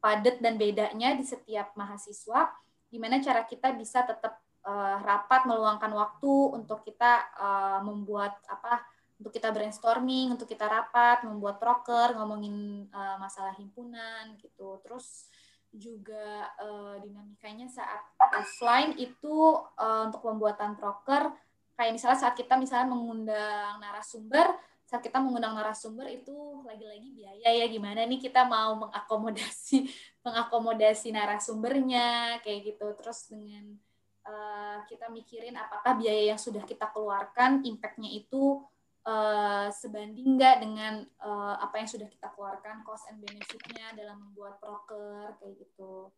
padat 0.00 0.40
dan 0.40 0.56
bedanya 0.56 1.14
di 1.14 1.24
setiap 1.24 1.76
mahasiswa, 1.76 2.52
gimana 2.88 3.20
cara 3.20 3.44
kita 3.44 3.72
bisa 3.76 4.02
tetap 4.04 4.40
eh, 4.64 4.96
rapat 5.04 5.44
meluangkan 5.44 5.92
waktu 5.92 6.34
untuk 6.56 6.82
kita 6.82 7.12
eh, 7.36 7.80
membuat 7.84 8.36
apa? 8.48 8.82
Untuk 9.16 9.32
kita 9.32 9.48
brainstorming, 9.48 10.36
untuk 10.36 10.44
kita 10.44 10.68
rapat, 10.68 11.24
membuat 11.24 11.56
proker, 11.56 12.16
ngomongin 12.16 12.88
eh, 12.88 13.16
masalah 13.20 13.56
himpunan 13.56 14.36
gitu. 14.40 14.80
Terus 14.84 15.28
juga 15.76 16.52
eh, 16.56 16.96
dinamikanya 17.04 17.68
saat 17.68 18.00
offline 18.32 18.96
itu 18.96 19.36
eh, 19.76 20.02
untuk 20.08 20.24
pembuatan 20.24 20.76
proker 20.76 21.32
kayak 21.76 21.92
misalnya 21.92 22.18
saat 22.18 22.34
kita 22.34 22.56
misalnya 22.56 22.88
mengundang 22.88 23.76
narasumber 23.78 24.56
saat 24.86 25.02
kita 25.02 25.18
mengundang 25.18 25.58
narasumber 25.58 26.06
itu 26.06 26.62
lagi-lagi 26.62 27.10
biaya 27.10 27.50
ya 27.50 27.66
gimana 27.66 28.06
nih 28.06 28.22
kita 28.22 28.46
mau 28.46 28.86
mengakomodasi 28.86 29.90
mengakomodasi 30.26 31.10
narasumbernya 31.10 32.38
kayak 32.46 32.70
gitu. 32.70 32.86
Terus 32.94 33.26
dengan 33.26 33.74
eh, 34.22 34.78
kita 34.86 35.10
mikirin 35.10 35.58
apakah 35.58 35.98
biaya 35.98 36.30
yang 36.30 36.38
sudah 36.38 36.62
kita 36.62 36.86
keluarkan 36.94 37.66
impactnya 37.66 38.14
itu 38.14 38.62
eh, 39.02 39.68
sebanding 39.74 40.38
nggak 40.38 40.56
dengan 40.62 41.02
eh, 41.02 41.54
apa 41.58 41.82
yang 41.82 41.90
sudah 41.90 42.06
kita 42.06 42.30
keluarkan 42.38 42.86
cost 42.86 43.10
and 43.10 43.18
benefitnya 43.26 43.90
dalam 43.98 44.22
membuat 44.22 44.62
proker 44.62 45.34
kayak 45.42 45.66
gitu. 45.66 46.14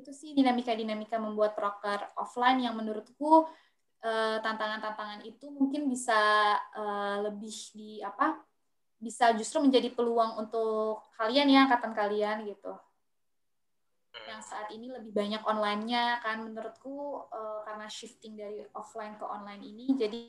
Itu 0.00 0.16
sih 0.16 0.32
dinamika-dinamika 0.32 1.20
membuat 1.20 1.52
proker 1.52 2.08
offline 2.16 2.64
yang 2.64 2.72
menurutku 2.72 3.44
tantangan-tantangan 4.44 5.26
itu 5.26 5.50
mungkin 5.50 5.90
bisa 5.90 6.18
eh, 6.74 7.16
lebih 7.26 7.54
di 7.74 7.98
apa 8.02 8.38
bisa 8.98 9.30
justru 9.34 9.62
menjadi 9.62 9.94
peluang 9.94 10.42
untuk 10.42 11.06
kalian 11.14 11.50
ya 11.50 11.66
angkatan 11.66 11.94
kalian 11.94 12.46
gitu 12.46 12.74
yang 14.26 14.42
saat 14.42 14.68
ini 14.74 14.90
lebih 14.90 15.14
banyak 15.14 15.40
online-nya 15.46 16.20
kan 16.20 16.42
menurutku 16.42 17.26
eh, 17.30 17.60
karena 17.66 17.86
shifting 17.86 18.34
dari 18.34 18.66
offline 18.74 19.14
ke 19.16 19.24
online 19.24 19.62
ini 19.62 19.94
jadi 19.94 20.20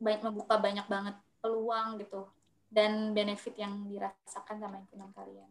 banyak 0.00 0.22
membuka 0.26 0.58
banyak 0.58 0.86
banget 0.88 1.16
peluang 1.42 1.98
gitu 1.98 2.28
dan 2.72 3.12
benefit 3.12 3.52
yang 3.60 3.84
dirasakan 3.84 4.56
sama 4.56 4.80
himpunan 4.80 5.12
kalian. 5.12 5.50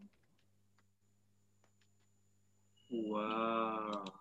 Wow. 2.91 4.20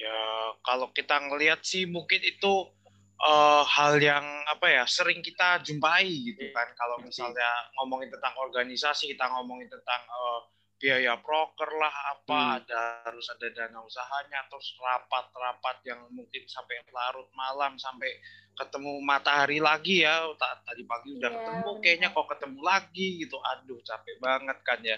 Ya 0.00 0.20
kalau 0.64 0.88
kita 0.96 1.20
ngelihat 1.28 1.60
sih 1.60 1.84
mungkin 1.84 2.24
itu 2.24 2.72
uh, 3.20 3.64
hal 3.68 4.00
yang 4.00 4.24
apa 4.48 4.66
ya 4.72 4.84
sering 4.88 5.20
kita 5.20 5.60
jumpai 5.60 6.08
gitu 6.08 6.48
kan. 6.56 6.72
Kalau 6.72 7.04
misalnya 7.04 7.68
ngomongin 7.76 8.08
tentang 8.08 8.32
organisasi, 8.40 9.12
kita 9.12 9.28
ngomongin 9.28 9.68
tentang 9.68 10.00
uh, 10.08 10.40
biaya 10.80 11.20
proker 11.20 11.68
lah 11.76 11.92
apa 12.16 12.40
hmm. 12.40 12.56
ada 12.64 12.80
harus 13.04 13.28
ada 13.28 13.52
dana 13.52 13.84
usahanya 13.84 14.48
terus 14.48 14.72
rapat-rapat 14.80 15.76
yang 15.84 16.00
mungkin 16.08 16.48
sampai 16.48 16.80
larut 16.88 17.28
malam 17.36 17.76
sampai 17.76 18.16
ketemu 18.56 18.96
matahari 19.04 19.60
lagi 19.60 20.08
ya 20.08 20.24
tadi 20.40 20.88
pagi 20.88 21.20
udah 21.20 21.28
yeah. 21.28 21.36
ketemu 21.36 21.70
kayaknya 21.84 22.08
kok 22.16 22.26
ketemu 22.32 22.60
lagi 22.64 23.08
gitu 23.20 23.36
aduh 23.44 23.80
capek 23.84 24.16
banget 24.24 24.58
kan 24.64 24.80
ya 24.80 24.96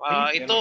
uh, 0.00 0.32
itu 0.32 0.58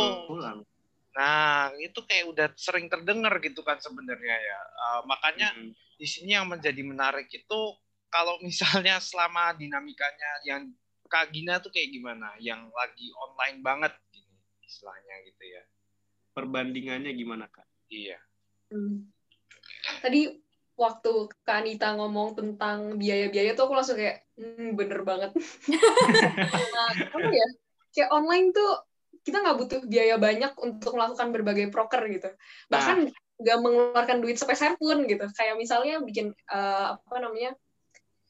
nah 1.17 1.73
itu 1.81 1.99
kayak 2.05 2.25
udah 2.29 2.47
sering 2.53 2.85
terdengar 2.85 3.33
gitu 3.41 3.65
kan 3.65 3.81
sebenarnya 3.81 4.37
ya 4.37 4.59
uh, 4.61 5.01
makanya 5.09 5.49
hmm. 5.57 5.73
di 5.97 6.07
sini 6.07 6.37
yang 6.37 6.45
menjadi 6.45 6.79
menarik 6.85 7.27
itu 7.33 7.59
kalau 8.09 8.37
misalnya 8.45 9.01
selama 9.01 9.53
dinamikanya 9.57 10.45
yang 10.45 10.69
Kak 11.09 11.33
Gina 11.33 11.57
tuh 11.57 11.73
kayak 11.73 11.89
gimana 11.89 12.37
yang 12.37 12.69
lagi 12.69 13.09
online 13.17 13.65
banget 13.65 13.93
istilahnya 14.69 15.15
gitu 15.25 15.43
ya. 15.49 15.63
Perbandingannya 16.37 17.11
gimana 17.17 17.49
kak? 17.49 17.65
Iya. 17.89 18.21
Hmm. 18.69 19.09
Tadi 20.05 20.29
waktu 20.77 21.11
Kak 21.41 21.65
Anita 21.65 21.97
ngomong 21.97 22.37
tentang 22.37 23.01
biaya-biaya 23.01 23.57
tuh 23.57 23.65
aku 23.65 23.73
langsung 23.73 23.97
kayak, 23.97 24.29
hmm, 24.37 24.77
bener 24.77 25.01
banget. 25.01 25.33
nah, 26.77 26.89
apa 26.93 27.29
ya? 27.33 27.49
Kayak 27.89 28.13
online 28.13 28.53
tuh 28.53 28.71
kita 29.23 29.43
nggak 29.43 29.57
butuh 29.57 29.79
biaya 29.85 30.15
banyak 30.15 30.53
untuk 30.59 30.95
melakukan 30.95 31.29
berbagai 31.31 31.67
proker 31.69 32.01
gitu. 32.09 32.29
Bahkan 32.71 32.97
nah. 33.07 33.13
nggak 33.39 33.57
mengeluarkan 33.63 34.17
duit 34.19 34.37
sepeser 34.39 34.75
pun 34.75 35.05
gitu. 35.05 35.25
Kayak 35.35 35.55
misalnya 35.55 36.01
bikin 36.03 36.35
uh, 36.51 36.95
apa 36.99 37.17
namanya 37.19 37.55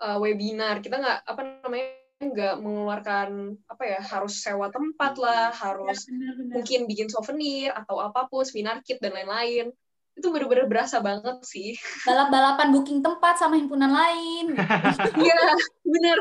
uh, 0.01 0.17
webinar, 0.21 0.81
kita 0.83 1.01
nggak 1.01 1.17
apa 1.25 1.41
namanya 1.65 1.99
nggak 2.19 2.55
mengeluarkan 2.59 3.55
apa 3.63 3.83
ya 3.87 3.99
harus 4.03 4.43
sewa 4.43 4.67
tempat 4.67 5.15
lah 5.15 5.55
harus 5.55 6.03
ya, 6.03 6.11
bener, 6.11 6.33
bener. 6.35 6.53
mungkin 6.59 6.79
bikin 6.83 7.07
souvenir 7.07 7.71
atau 7.71 7.95
apa 8.03 8.27
pun 8.27 8.43
seminar 8.43 8.83
kit 8.83 8.99
dan 8.99 9.15
lain-lain 9.15 9.71
itu 10.19 10.27
bener-bener 10.27 10.67
berasa 10.67 10.99
banget 10.99 11.39
sih 11.47 11.79
balap-balapan 12.03 12.75
booking 12.75 12.99
tempat 12.99 13.39
sama 13.39 13.55
himpunan 13.55 13.87
lain 13.87 14.51
iya 15.23 15.41
bener 15.87 16.17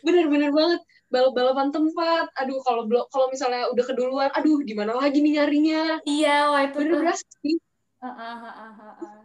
bener-bener 0.00 0.50
banget 0.56 0.80
balap-balapan 1.08 1.68
tempat. 1.72 2.26
Aduh 2.36 2.60
kalau 2.62 2.84
belum 2.84 3.08
kalau 3.08 3.26
misalnya 3.32 3.68
udah 3.72 3.84
keduluan 3.84 4.30
aduh 4.32 4.60
gimana 4.62 4.96
lagi 4.96 5.24
nih 5.24 5.40
nyarinya? 5.40 5.82
Iya 6.04 6.52
wah 6.52 6.62
itu 6.68 6.76
bener 6.80 7.00
berasa 7.00 7.26
sih? 7.40 7.56
Uh, 7.98 8.06
uh, 8.06 8.36
uh, 8.46 8.54
uh, 8.54 8.92
uh. 9.02 9.20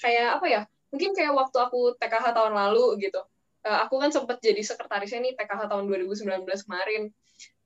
kayak 0.00 0.40
apa 0.40 0.46
ya? 0.46 0.62
Mungkin 0.94 1.10
kayak 1.12 1.34
waktu 1.34 1.58
aku 1.58 1.98
TKH 1.98 2.32
tahun 2.32 2.54
lalu 2.54 3.02
gitu. 3.02 3.20
Uh, 3.66 3.78
aku 3.84 3.98
kan 3.98 4.14
sempat 4.14 4.38
jadi 4.40 4.62
sekretarisnya 4.62 5.20
nih 5.20 5.32
TKH 5.34 5.66
tahun 5.68 5.84
2019 5.90 6.46
kemarin. 6.70 7.10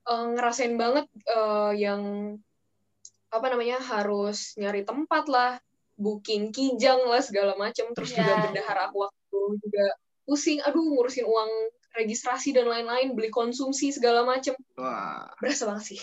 Uh, 0.08 0.32
ngerasain 0.32 0.72
banget 0.80 1.04
uh, 1.28 1.76
yang 1.76 2.34
apa 3.28 3.46
namanya 3.52 3.76
harus 3.84 4.56
nyari 4.56 4.82
tempat 4.82 5.28
lah. 5.28 5.60
Booking 5.98 6.54
kijang 6.54 7.10
lah 7.10 7.18
segala 7.18 7.58
macam 7.58 7.90
terus 7.90 8.14
yeah. 8.14 8.22
juga 8.22 8.32
iya. 8.32 8.42
bendahara 8.48 8.82
aku 8.88 8.96
waktu 9.04 9.40
juga 9.60 9.86
pusing. 10.24 10.58
Aduh 10.64 10.94
ngurusin 10.94 11.26
uang 11.26 11.50
registrasi 11.98 12.54
dan 12.54 12.70
lain-lain 12.70 13.18
beli 13.18 13.28
konsumsi 13.34 13.90
segala 13.90 14.22
macam 14.22 14.54
berasa 15.42 15.66
banget 15.66 15.84
sih 15.94 16.00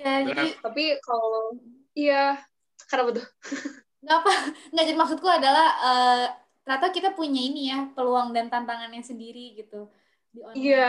ya 0.00 0.24
jadi 0.24 0.56
tapi 0.64 0.96
kalau 1.04 1.60
iya 1.92 2.40
kenapa 2.88 3.20
tuh 3.20 3.26
nggak 4.04 4.16
apa 4.22 4.32
nggak 4.72 4.84
jadi 4.88 4.98
maksudku 4.98 5.28
adalah 5.28 5.68
uh, 5.82 6.24
ternyata 6.66 6.90
kita 6.90 7.10
punya 7.14 7.38
ini 7.46 7.70
ya 7.70 7.86
peluang 7.94 8.34
dan 8.34 8.50
tantangannya 8.50 8.98
sendiri 8.98 9.54
gitu 9.54 9.86
di 10.34 10.42
online. 10.42 10.58
Iya. 10.58 10.88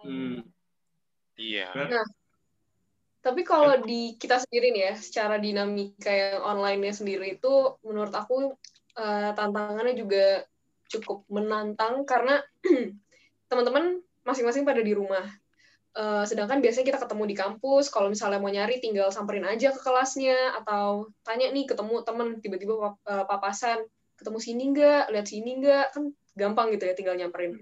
Hmm. 0.00 0.38
Iya. 1.36 1.68
Nah, 1.76 2.06
tapi 3.20 3.44
kalau 3.44 3.84
di 3.84 4.16
kita 4.16 4.40
sendiri 4.40 4.72
nih 4.72 4.82
ya, 4.88 4.94
secara 4.96 5.36
dinamika 5.36 6.08
yang 6.08 6.40
online-nya 6.40 6.96
sendiri 6.96 7.36
itu 7.36 7.76
menurut 7.84 8.16
aku 8.16 8.56
uh, 8.96 9.30
tantangannya 9.36 9.92
juga 9.92 10.48
cukup 10.90 11.22
menantang 11.30 12.02
karena 12.02 12.42
teman-teman 13.50 14.02
masing-masing 14.26 14.66
pada 14.66 14.82
di 14.82 14.92
rumah. 14.92 15.24
Uh, 15.90 16.22
sedangkan 16.22 16.62
biasanya 16.62 16.86
kita 16.86 16.98
ketemu 17.02 17.24
di 17.26 17.36
kampus, 17.38 17.90
kalau 17.90 18.14
misalnya 18.14 18.38
mau 18.38 18.50
nyari 18.50 18.78
tinggal 18.78 19.10
samperin 19.10 19.42
aja 19.42 19.74
ke 19.74 19.80
kelasnya 19.82 20.54
atau 20.62 21.10
tanya 21.26 21.50
nih 21.50 21.66
ketemu 21.66 22.06
temen 22.06 22.28
tiba-tiba 22.38 22.94
uh, 22.94 23.24
papasan 23.26 23.82
ketemu 24.14 24.38
sini 24.38 24.62
enggak, 24.70 25.04
lihat 25.10 25.26
sini 25.26 25.50
enggak, 25.58 25.90
kan 25.90 26.14
gampang 26.38 26.70
gitu 26.76 26.86
ya 26.86 26.94
tinggal 26.94 27.18
nyamperin. 27.18 27.58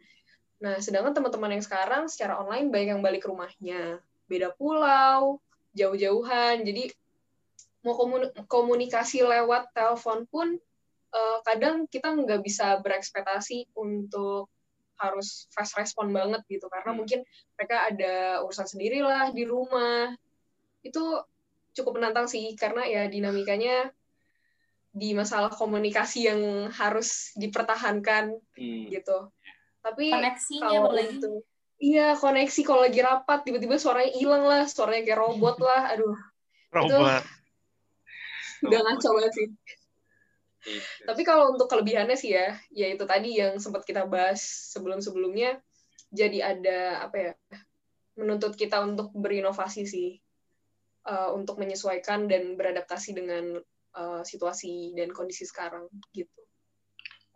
Nah, 0.58 0.76
sedangkan 0.82 1.14
teman-teman 1.14 1.56
yang 1.56 1.64
sekarang 1.64 2.10
secara 2.10 2.36
online 2.36 2.68
banyak 2.68 2.98
yang 2.98 3.00
balik 3.00 3.24
ke 3.24 3.30
rumahnya, 3.30 4.02
beda 4.26 4.52
pulau, 4.58 5.38
jauh-jauhan, 5.72 6.66
jadi 6.66 6.90
mau 7.86 7.94
komunikasi 8.50 9.22
lewat 9.22 9.70
telepon 9.70 10.26
pun 10.26 10.58
uh, 11.12 11.38
kadang 11.44 11.86
kita 11.88 12.12
nggak 12.12 12.40
bisa 12.44 12.80
berekspektasi 12.80 13.72
untuk 13.76 14.48
harus 14.98 15.46
fast 15.54 15.78
respon 15.78 16.10
banget 16.10 16.42
gitu 16.50 16.66
karena 16.66 16.90
hmm. 16.90 16.98
mungkin 16.98 17.20
mereka 17.54 17.86
ada 17.86 18.42
urusan 18.42 18.66
sendirilah 18.66 19.30
di 19.30 19.46
rumah 19.46 20.10
itu 20.82 21.22
cukup 21.78 22.02
menantang 22.02 22.26
sih 22.26 22.58
karena 22.58 22.82
ya 22.82 23.06
dinamikanya 23.06 23.94
di 24.90 25.14
masalah 25.14 25.54
komunikasi 25.54 26.26
yang 26.26 26.40
harus 26.74 27.30
dipertahankan 27.38 28.34
hmm. 28.58 28.90
gitu. 28.90 29.30
Tapi 29.78 30.10
koneksinya 30.10 30.78
kalau 30.82 30.98
itu 30.98 31.32
iya 31.78 32.18
koneksi 32.18 32.60
kalau 32.66 32.82
lagi 32.82 32.98
rapat 32.98 33.46
tiba-tiba 33.46 33.78
suaranya 33.78 34.10
hilang 34.18 34.44
lah, 34.44 34.66
suaranya 34.66 35.06
kayak 35.06 35.20
robot 35.22 35.56
lah, 35.62 35.94
aduh. 35.94 36.18
Robot. 36.74 37.24
udah 38.58 38.80
ngaco 38.82 39.08
banget 39.14 39.32
sih. 39.38 39.48
Iya. 40.66 40.82
Tapi 41.06 41.22
kalau 41.22 41.54
untuk 41.54 41.70
kelebihannya 41.70 42.18
sih 42.18 42.34
ya, 42.34 42.58
ya 42.74 42.86
itu 42.90 43.04
tadi 43.06 43.38
yang 43.38 43.62
sempat 43.62 43.86
kita 43.86 44.08
bahas 44.10 44.42
sebelum-sebelumnya, 44.74 45.62
jadi 46.10 46.56
ada 46.56 46.78
apa 47.06 47.16
ya, 47.16 47.32
menuntut 48.18 48.58
kita 48.58 48.82
untuk 48.82 49.14
berinovasi 49.14 49.86
sih, 49.86 50.18
uh, 51.06 51.30
untuk 51.34 51.62
menyesuaikan 51.62 52.26
dan 52.26 52.58
beradaptasi 52.58 53.14
dengan 53.14 53.62
uh, 53.94 54.22
situasi 54.26 54.92
dan 54.98 55.14
kondisi 55.14 55.46
sekarang 55.46 55.86
gitu. 56.10 56.42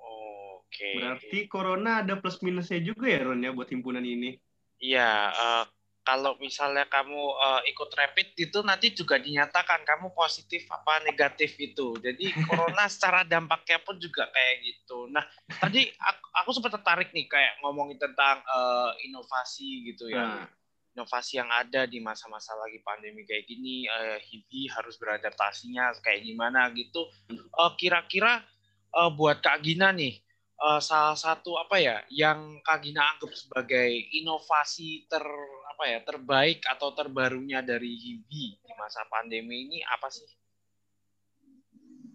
Oke. 0.02 0.66
Okay. 0.72 0.94
Berarti 0.98 1.38
corona 1.46 2.02
ada 2.02 2.18
plus 2.18 2.42
minusnya 2.42 2.82
juga 2.82 3.06
ya 3.06 3.22
Ron 3.22 3.44
ya 3.44 3.52
buat 3.54 3.70
himpunan 3.70 4.02
ini? 4.02 4.34
Iya, 4.82 5.30
uh, 5.30 5.64
kalau 6.02 6.34
misalnya 6.42 6.86
kamu 6.90 7.18
uh, 7.18 7.62
ikut 7.66 7.90
rapid 7.94 8.34
itu 8.34 8.58
nanti 8.66 8.90
juga 8.90 9.22
dinyatakan 9.22 9.86
kamu 9.86 10.10
positif 10.14 10.66
apa 10.70 11.02
negatif 11.06 11.54
itu. 11.62 11.94
Jadi 11.98 12.34
corona 12.50 12.90
secara 12.90 13.22
dampaknya 13.22 13.78
pun 13.82 13.98
juga 14.02 14.26
kayak 14.30 14.54
gitu. 14.66 15.06
Nah, 15.10 15.22
tadi 15.62 15.86
aku, 15.86 16.24
aku 16.42 16.50
sempat 16.54 16.72
tertarik 16.74 17.14
nih 17.14 17.30
kayak 17.30 17.62
ngomongin 17.62 17.98
tentang 18.02 18.42
uh, 18.50 18.90
inovasi 19.06 19.94
gitu 19.94 20.10
ya. 20.10 20.26
Nah 20.42 20.46
inovasi 20.92 21.40
yang 21.40 21.48
ada 21.48 21.88
di 21.88 21.98
masa-masa 22.04 22.52
lagi 22.60 22.76
pandemi 22.84 23.24
kayak 23.24 23.48
gini 23.48 23.88
uh, 23.88 24.20
HIPI 24.20 24.76
harus 24.76 25.00
beradaptasinya 25.00 25.96
kayak 26.04 26.20
gimana 26.20 26.68
gitu 26.76 27.08
uh, 27.56 27.72
kira-kira 27.80 28.44
uh, 28.92 29.08
buat 29.08 29.40
Kak 29.40 29.64
Gina 29.64 29.88
nih 29.90 30.20
uh, 30.62 30.80
salah 30.80 31.18
satu 31.18 31.58
apa 31.58 31.76
ya 31.82 31.98
yang 32.08 32.62
Kak 32.62 32.86
Gina 32.86 33.02
anggap 33.02 33.34
sebagai 33.34 33.90
inovasi 34.14 35.10
ter 35.10 35.22
apa 35.66 35.84
ya 35.90 35.98
terbaik 36.06 36.62
atau 36.70 36.94
terbarunya 36.94 37.58
dari 37.60 37.98
HIPI 37.98 38.44
di 38.62 38.72
masa 38.78 39.02
pandemi 39.10 39.66
ini 39.66 39.78
apa 39.82 40.06
sih? 40.08 40.28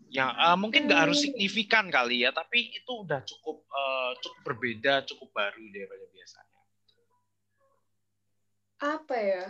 Yang 0.08 0.32
uh, 0.40 0.56
mungkin 0.56 0.88
nggak 0.88 1.02
harus 1.04 1.20
signifikan 1.20 1.92
kali 1.92 2.24
ya 2.24 2.32
tapi 2.32 2.72
itu 2.72 2.92
udah 3.04 3.20
cukup 3.28 3.68
uh, 3.68 4.16
cukup 4.24 4.40
berbeda 4.48 5.04
cukup 5.04 5.30
baru 5.36 5.66
daripada 5.68 6.06
biasanya. 6.16 6.62
Apa 8.78 9.16
ya 9.20 9.46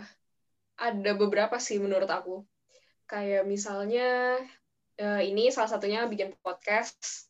ada 0.78 1.12
beberapa 1.14 1.62
sih 1.62 1.78
menurut 1.78 2.10
aku. 2.10 2.42
Kayak 3.08 3.48
misalnya 3.48 4.36
uh, 5.00 5.22
ini 5.22 5.48
salah 5.48 5.70
satunya 5.70 6.04
bikin 6.04 6.34
podcast 6.42 7.27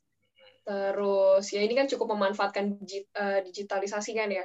terus 0.69 1.49
ya 1.49 1.65
ini 1.65 1.73
kan 1.73 1.89
cukup 1.89 2.13
memanfaatkan 2.13 2.77
uh, 3.17 3.41
digitalisasi 3.41 4.13
kan 4.13 4.29
ya 4.29 4.45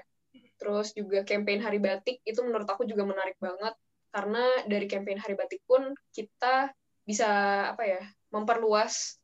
terus 0.56 0.96
juga 0.96 1.28
campaign 1.28 1.60
Hari 1.60 1.84
Batik 1.84 2.24
itu 2.24 2.40
menurut 2.40 2.64
aku 2.64 2.88
juga 2.88 3.04
menarik 3.04 3.36
banget 3.44 3.76
karena 4.16 4.64
dari 4.64 4.88
campaign 4.88 5.20
Hari 5.20 5.36
Batik 5.36 5.60
pun 5.68 5.92
kita 6.16 6.72
bisa 7.04 7.28
apa 7.76 7.84
ya 7.84 8.02
memperluas 8.32 9.20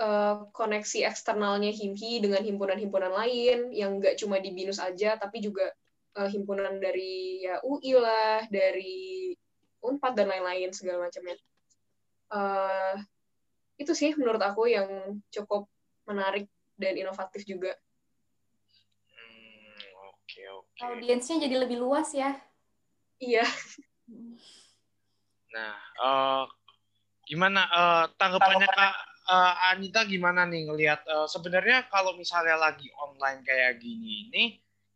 uh, 0.00 0.48
koneksi 0.56 1.04
eksternalnya 1.04 1.68
HIMHI 1.68 2.24
dengan 2.24 2.40
himpunan-himpunan 2.40 3.12
lain 3.12 3.68
yang 3.76 4.00
nggak 4.00 4.16
cuma 4.16 4.40
di 4.40 4.56
BINUS 4.56 4.80
aja 4.80 5.20
tapi 5.20 5.44
juga 5.44 5.68
uh, 6.16 6.28
himpunan 6.30 6.80
dari 6.80 7.44
ya 7.44 7.60
UI 7.62 7.92
lah, 8.00 8.48
dari 8.48 9.34
Unpad 9.80 10.12
dan 10.12 10.28
lain-lain 10.28 10.72
segala 10.76 11.08
macamnya. 11.08 11.36
Uh, 12.30 12.96
itu 13.80 13.96
sih 13.96 14.12
menurut 14.14 14.40
aku 14.40 14.68
yang 14.68 15.20
cukup 15.32 15.66
menarik 16.10 16.50
dan 16.74 16.98
inovatif 16.98 17.46
juga. 17.46 17.70
Hmm, 19.14 19.78
oke 20.10 20.42
oke. 20.58 20.78
Audiensnya 20.82 21.38
jadi 21.38 21.56
lebih 21.62 21.78
luas 21.78 22.10
ya. 22.10 22.34
Iya. 23.22 23.46
Nah, 25.54 25.74
uh, 26.02 26.44
gimana 27.26 27.62
uh, 27.70 28.04
tanggapannya 28.18 28.66
Kak 28.66 28.94
uh, 29.30 29.54
Anita 29.70 30.02
gimana 30.02 30.42
nih 30.46 30.66
ngelihat 30.66 31.06
uh, 31.06 31.26
sebenarnya 31.30 31.86
kalau 31.86 32.18
misalnya 32.18 32.58
lagi 32.58 32.90
online 32.98 33.46
kayak 33.46 33.78
gini 33.78 34.30
ini 34.30 34.44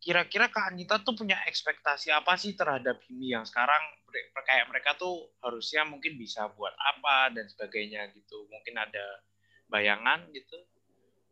kira-kira 0.02 0.52
Kak 0.52 0.74
Anita 0.74 1.00
tuh 1.00 1.16
punya 1.16 1.40
ekspektasi 1.48 2.12
apa 2.12 2.36
sih 2.36 2.52
terhadap 2.52 3.00
ini 3.08 3.32
yang 3.32 3.46
sekarang 3.48 3.80
kayak 4.44 4.68
mereka 4.68 4.94
tuh 5.00 5.32
harusnya 5.42 5.82
mungkin 5.88 6.14
bisa 6.20 6.46
buat 6.54 6.76
apa 6.76 7.32
dan 7.34 7.48
sebagainya 7.48 8.12
gitu. 8.12 8.46
Mungkin 8.52 8.76
ada 8.76 9.06
bayangan 9.72 10.28
gitu. 10.30 10.60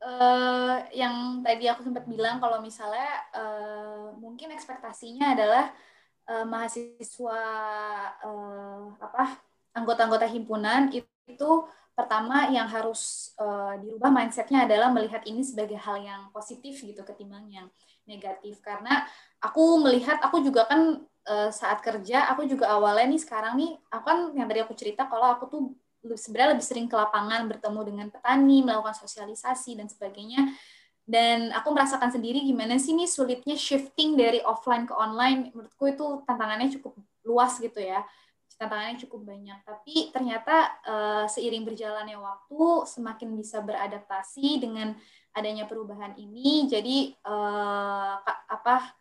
Uh, 0.02 0.82
yang 0.90 1.46
tadi 1.46 1.70
aku 1.70 1.86
sempat 1.86 2.02
bilang 2.10 2.42
kalau 2.42 2.58
misalnya 2.58 3.22
uh, 3.38 4.10
mungkin 4.18 4.50
ekspektasinya 4.50 5.38
adalah 5.38 5.70
uh, 6.26 6.42
mahasiswa 6.42 7.42
uh, 8.18 8.98
apa 8.98 9.38
anggota-anggota 9.70 10.26
himpunan 10.26 10.90
itu, 10.90 11.06
itu 11.30 11.50
pertama 11.94 12.50
yang 12.50 12.66
harus 12.66 13.30
uh, 13.38 13.78
dirubah 13.78 14.10
mindsetnya 14.10 14.66
adalah 14.66 14.90
melihat 14.90 15.22
ini 15.22 15.46
sebagai 15.46 15.78
hal 15.78 16.02
yang 16.02 16.34
positif 16.34 16.82
gitu 16.82 17.06
ketimbang 17.06 17.46
yang 17.46 17.70
negatif. 18.02 18.58
Karena 18.58 19.06
aku 19.38 19.86
melihat 19.86 20.18
aku 20.18 20.42
juga 20.42 20.66
kan 20.66 20.98
saat 21.54 21.78
kerja 21.86 22.26
aku 22.34 22.50
juga 22.50 22.66
awalnya 22.74 23.14
nih 23.14 23.22
sekarang 23.22 23.54
nih 23.54 23.78
aku 23.94 24.02
kan 24.02 24.18
yang 24.34 24.50
tadi 24.50 24.58
aku 24.58 24.74
cerita 24.74 25.06
kalau 25.06 25.30
aku 25.30 25.44
tuh 25.46 25.62
sebenarnya 26.02 26.58
lebih 26.58 26.66
sering 26.66 26.86
ke 26.90 26.96
lapangan 26.98 27.46
bertemu 27.46 27.80
dengan 27.86 28.06
petani 28.10 28.66
melakukan 28.66 28.98
sosialisasi 28.98 29.78
dan 29.78 29.86
sebagainya. 29.86 30.50
Dan 31.02 31.50
aku 31.50 31.74
merasakan 31.74 32.14
sendiri 32.14 32.42
gimana 32.46 32.78
sih 32.78 32.94
nih 32.94 33.10
sulitnya 33.10 33.58
shifting 33.58 34.14
dari 34.14 34.38
offline 34.42 34.86
ke 34.86 34.94
online. 34.94 35.50
Menurutku 35.54 35.90
itu 35.90 36.06
tantangannya 36.26 36.70
cukup 36.78 36.94
luas 37.26 37.58
gitu 37.58 37.82
ya. 37.82 38.06
Tantangannya 38.54 39.02
cukup 39.02 39.26
banyak. 39.26 39.58
Tapi 39.66 40.14
ternyata 40.14 40.70
uh, 40.86 41.26
seiring 41.26 41.66
berjalannya 41.66 42.18
waktu 42.18 42.86
semakin 42.86 43.34
bisa 43.34 43.58
beradaptasi 43.62 44.62
dengan 44.62 44.94
adanya 45.34 45.66
perubahan 45.66 46.14
ini. 46.14 46.70
Jadi 46.70 47.18
uh, 47.26 48.22
apa 48.46 48.94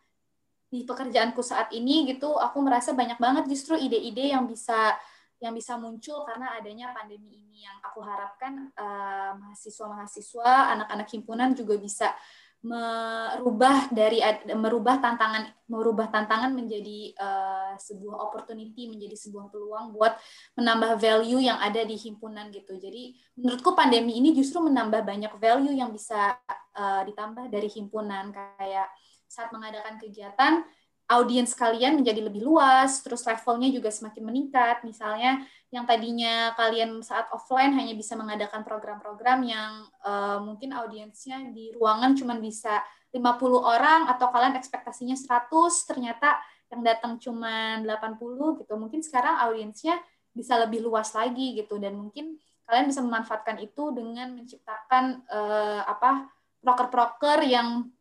di 0.71 0.87
pekerjaanku 0.87 1.43
saat 1.43 1.67
ini 1.75 2.07
gitu 2.07 2.39
aku 2.39 2.63
merasa 2.63 2.95
banyak 2.95 3.19
banget 3.19 3.43
justru 3.51 3.75
ide-ide 3.75 4.31
yang 4.31 4.47
bisa 4.47 4.95
yang 5.41 5.57
bisa 5.57 5.73
muncul 5.75 6.21
karena 6.23 6.53
adanya 6.55 6.93
pandemi 6.93 7.41
ini. 7.41 7.65
Yang 7.65 7.77
aku 7.81 7.99
harapkan 8.05 8.53
uh, 8.77 9.33
mahasiswa-mahasiswa, 9.41 10.77
anak-anak 10.77 11.07
himpunan 11.09 11.57
juga 11.57 11.75
bisa 11.81 12.13
merubah 12.61 13.89
dari 13.89 14.21
merubah 14.53 15.01
tantangan 15.01 15.49
merubah 15.65 16.13
tantangan 16.13 16.53
menjadi 16.53 17.09
uh, 17.17 17.73
sebuah 17.73 18.21
opportunity 18.21 18.85
menjadi 18.85 19.17
sebuah 19.17 19.49
peluang 19.49 19.97
buat 19.97 20.13
menambah 20.53 21.01
value 21.01 21.41
yang 21.41 21.57
ada 21.57 21.81
di 21.81 21.97
himpunan 21.97 22.53
gitu. 22.53 22.77
Jadi 22.77 23.17
menurutku 23.41 23.73
pandemi 23.73 24.21
ini 24.21 24.37
justru 24.37 24.61
menambah 24.61 25.01
banyak 25.01 25.33
value 25.41 25.73
yang 25.73 25.89
bisa 25.89 26.37
uh, 26.77 27.01
ditambah 27.01 27.49
dari 27.49 27.65
himpunan. 27.65 28.29
Kayak 28.29 28.93
saat 29.25 29.49
mengadakan 29.49 29.97
kegiatan 29.97 30.61
audiens 31.11 31.51
kalian 31.51 31.99
menjadi 31.99 32.23
lebih 32.23 32.47
luas, 32.47 33.03
terus 33.03 33.27
levelnya 33.27 33.67
juga 33.67 33.91
semakin 33.91 34.23
meningkat. 34.23 34.87
Misalnya 34.87 35.43
yang 35.67 35.83
tadinya 35.83 36.55
kalian 36.55 37.03
saat 37.03 37.27
offline 37.35 37.75
hanya 37.75 37.91
bisa 37.95 38.15
mengadakan 38.15 38.63
program-program 38.63 39.39
yang 39.43 39.87
uh, 40.07 40.39
mungkin 40.39 40.71
audiensnya 40.71 41.51
di 41.51 41.75
ruangan 41.75 42.15
cuma 42.15 42.39
bisa 42.39 42.79
50 43.11 43.27
orang 43.59 44.07
atau 44.07 44.31
kalian 44.31 44.55
ekspektasinya 44.55 45.15
100, 45.19 45.51
ternyata 45.83 46.39
yang 46.71 46.81
datang 46.81 47.19
cuma 47.19 47.83
80 47.83 48.63
gitu. 48.63 48.73
Mungkin 48.79 49.03
sekarang 49.03 49.35
audiensnya 49.43 49.99
bisa 50.31 50.55
lebih 50.55 50.79
luas 50.79 51.11
lagi 51.11 51.59
gitu 51.59 51.75
dan 51.75 51.99
mungkin 51.99 52.39
kalian 52.63 52.87
bisa 52.87 53.03
memanfaatkan 53.03 53.59
itu 53.59 53.91
dengan 53.91 54.31
menciptakan 54.31 55.27
uh, 55.27 55.83
apa 55.83 56.31
proker-proker 56.63 57.43
yang 57.43 57.91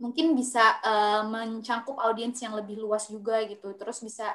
mungkin 0.00 0.32
bisa 0.32 0.80
uh, 0.80 1.28
mencangkup 1.28 2.00
audiens 2.00 2.40
yang 2.40 2.56
lebih 2.56 2.80
luas 2.80 3.12
juga 3.12 3.44
gitu. 3.44 3.76
Terus 3.76 4.00
bisa 4.00 4.32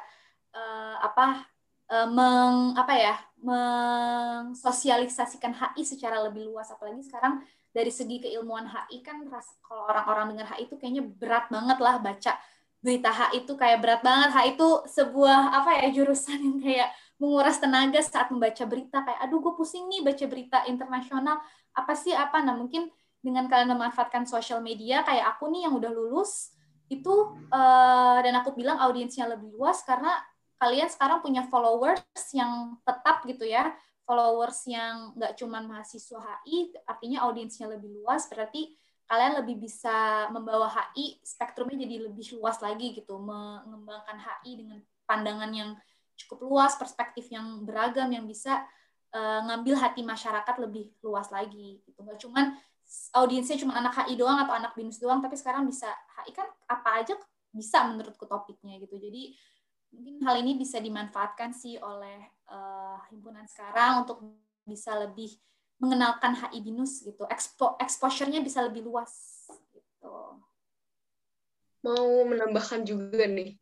uh, 0.53 1.01
apa 1.01 1.41
uh, 1.89 2.07
meng 2.07 2.77
apa 2.77 2.93
ya 2.93 3.17
mensosialisasikan 3.41 5.57
HI 5.57 5.81
secara 5.81 6.21
lebih 6.21 6.45
luas. 6.45 6.69
Apalagi 6.69 7.01
sekarang 7.01 7.41
dari 7.73 7.89
segi 7.91 8.23
keilmuan 8.23 8.69
HI 8.69 9.01
kan 9.01 9.25
kalau 9.65 9.89
orang-orang 9.89 10.37
dengar 10.37 10.53
HI 10.55 10.69
itu 10.69 10.77
kayaknya 10.77 11.03
berat 11.03 11.51
banget 11.51 11.81
lah 11.81 11.99
baca 11.99 12.37
berita 12.85 13.09
HI 13.09 13.41
itu 13.41 13.57
kayak 13.57 13.81
berat 13.81 14.01
banget 14.05 14.29
HI 14.37 14.53
itu 14.53 14.69
sebuah 14.85 15.57
apa 15.59 15.81
ya 15.81 15.89
jurusan 15.89 16.39
yang 16.39 16.61
kayak 16.61 16.93
menguras 17.17 17.57
tenaga 17.57 17.97
saat 18.05 18.29
membaca 18.29 18.61
berita. 18.69 19.01
Kayak 19.01 19.19
aduh 19.25 19.41
gue 19.41 19.57
pusing 19.57 19.89
nih 19.89 20.05
baca 20.05 20.25
berita 20.29 20.61
internasional. 20.69 21.41
Apa 21.73 21.97
sih 21.97 22.13
apa? 22.13 22.45
Nah 22.45 22.53
mungkin 22.53 22.93
dengan 23.25 23.49
kalian 23.49 23.73
memanfaatkan 23.73 24.29
sosial 24.29 24.61
media 24.61 25.01
kayak 25.01 25.33
aku 25.33 25.49
nih 25.49 25.65
yang 25.65 25.73
udah 25.73 25.89
lulus 25.89 26.53
itu 26.85 27.33
uh, 27.49 28.21
dan 28.21 28.37
aku 28.37 28.53
bilang 28.53 28.77
audiensnya 28.77 29.25
lebih 29.25 29.49
luas 29.57 29.81
karena 29.81 30.13
kalian 30.61 30.85
sekarang 30.85 31.25
punya 31.25 31.41
followers 31.49 32.05
yang 32.37 32.77
tetap 32.85 33.25
gitu 33.25 33.49
ya. 33.49 33.73
Followers 34.05 34.69
yang 34.69 35.17
nggak 35.17 35.33
cuma 35.41 35.65
mahasiswa 35.65 36.21
HI 36.21 36.77
artinya 36.85 37.25
audiensnya 37.25 37.65
lebih 37.73 37.89
luas 37.89 38.29
berarti 38.29 38.77
kalian 39.09 39.41
lebih 39.41 39.65
bisa 39.65 40.29
membawa 40.29 40.69
HI 40.69 41.17
spektrumnya 41.25 41.81
jadi 41.89 42.05
lebih 42.05 42.37
luas 42.37 42.61
lagi 42.61 42.93
gitu 42.93 43.17
mengembangkan 43.17 44.21
HI 44.21 44.61
dengan 44.61 44.77
pandangan 45.09 45.49
yang 45.49 45.73
cukup 46.21 46.45
luas 46.45 46.77
perspektif 46.77 47.33
yang 47.33 47.65
beragam 47.65 48.13
yang 48.13 48.29
bisa 48.29 48.61
uh, 49.09 49.39
ngambil 49.49 49.73
hati 49.81 50.05
masyarakat 50.05 50.55
lebih 50.61 50.93
luas 51.01 51.33
lagi 51.33 51.81
gitu. 51.81 51.99
Nggak 52.05 52.21
cuman 52.21 52.45
audiensnya 53.15 53.57
cuma 53.59 53.75
anak 53.75 54.05
HI 54.05 54.15
doang 54.19 54.37
atau 54.41 54.53
anak 54.53 54.77
binus 54.77 55.01
doang 55.01 55.19
tapi 55.19 55.35
sekarang 55.35 55.65
bisa 55.65 55.89
HI 56.21 56.31
kan 56.31 56.47
apa 56.69 56.89
aja 57.01 57.13
bisa 57.55 57.87
menurutku 57.87 58.27
topiknya 58.27 58.77
gitu. 58.83 58.99
Jadi 58.99 59.33
mungkin 59.95 60.15
hal 60.27 60.35
ini 60.43 60.59
bisa 60.59 60.77
dimanfaatkan 60.83 61.55
sih 61.55 61.79
oleh 61.79 62.19
uh, 62.51 62.99
himpunan 63.09 63.47
sekarang 63.47 64.03
untuk 64.03 64.19
bisa 64.67 64.91
lebih 64.99 65.31
mengenalkan 65.79 66.35
HI 66.35 66.59
binus 66.61 67.03
gitu. 67.03 67.23
Expo 67.31 67.79
exposure-nya 67.79 68.43
bisa 68.43 68.63
lebih 68.63 68.83
luas 68.83 69.47
gitu. 69.71 70.39
Mau 71.85 72.07
menambahkan 72.27 72.83
juga 72.83 73.23
nih 73.23 73.55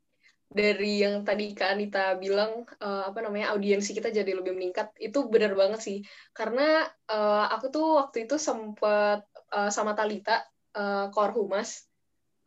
dari 0.54 1.02
yang 1.02 1.26
tadi 1.26 1.58
Kak 1.58 1.74
Anita 1.74 2.14
bilang 2.16 2.64
uh, 2.80 3.10
apa 3.10 3.20
namanya 3.26 3.58
audiensi 3.58 3.92
kita 3.92 4.14
jadi 4.14 4.38
lebih 4.38 4.54
meningkat 4.54 4.94
itu 5.02 5.26
benar 5.28 5.58
banget 5.58 5.82
sih. 5.82 5.98
Karena 6.32 6.86
uh, 7.10 7.50
aku 7.50 7.74
tuh 7.74 7.88
waktu 8.00 8.30
itu 8.30 8.38
sempat 8.38 9.26
uh, 9.50 9.70
sama 9.74 9.98
Talita 9.98 10.46
uh, 10.78 11.10
Humas 11.12 11.90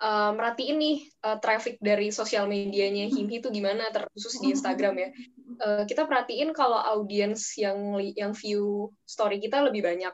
uh, 0.00 0.32
merhatiin 0.36 0.76
nih 0.76 0.98
uh, 1.24 1.38
traffic 1.40 1.80
dari 1.80 2.12
sosial 2.12 2.48
medianya 2.48 3.08
Himhi 3.08 3.40
itu 3.40 3.48
gimana 3.48 3.88
terkhusus 3.92 4.40
di 4.40 4.52
Instagram 4.52 4.94
ya. 4.96 5.08
Uh, 5.56 5.82
kita 5.88 6.04
perhatiin 6.04 6.52
kalau 6.52 6.76
audiens 6.76 7.56
yang 7.56 7.96
yang 8.16 8.32
view 8.36 8.92
story 9.08 9.40
kita 9.40 9.64
lebih 9.64 9.84
banyak. 9.84 10.12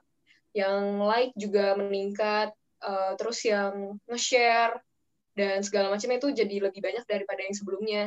Yang 0.52 0.82
like 1.00 1.32
juga 1.34 1.74
meningkat 1.74 2.52
uh, 2.84 3.16
terus 3.16 3.40
yang 3.48 3.96
nge-share 4.06 4.76
dan 5.32 5.64
segala 5.64 5.88
macamnya 5.88 6.20
itu 6.20 6.28
jadi 6.32 6.68
lebih 6.68 6.80
banyak 6.84 7.04
daripada 7.08 7.40
yang 7.40 7.56
sebelumnya. 7.56 8.02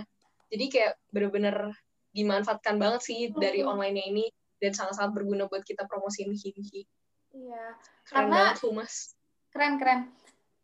Jadi 0.49 0.65
kayak 0.69 0.93
bener-bener 1.09 1.73
dimanfaatkan 2.15 2.77
banget 2.77 3.01
sih 3.03 3.19
hmm. 3.27 3.37
dari 3.41 3.65
online 3.65 3.97
ini 3.99 4.25
dan 4.61 4.71
sangat-sangat 4.71 5.11
berguna 5.11 5.49
buat 5.51 5.65
kita 5.65 5.83
promosiin 5.89 6.31
Himhi. 6.31 6.87
Iya. 7.35 7.65
Keren 8.07 8.15
Karena, 8.29 8.35
banget 8.39 8.57
Humas. 8.63 8.93
Keren 9.51 9.73
keren. 9.81 10.01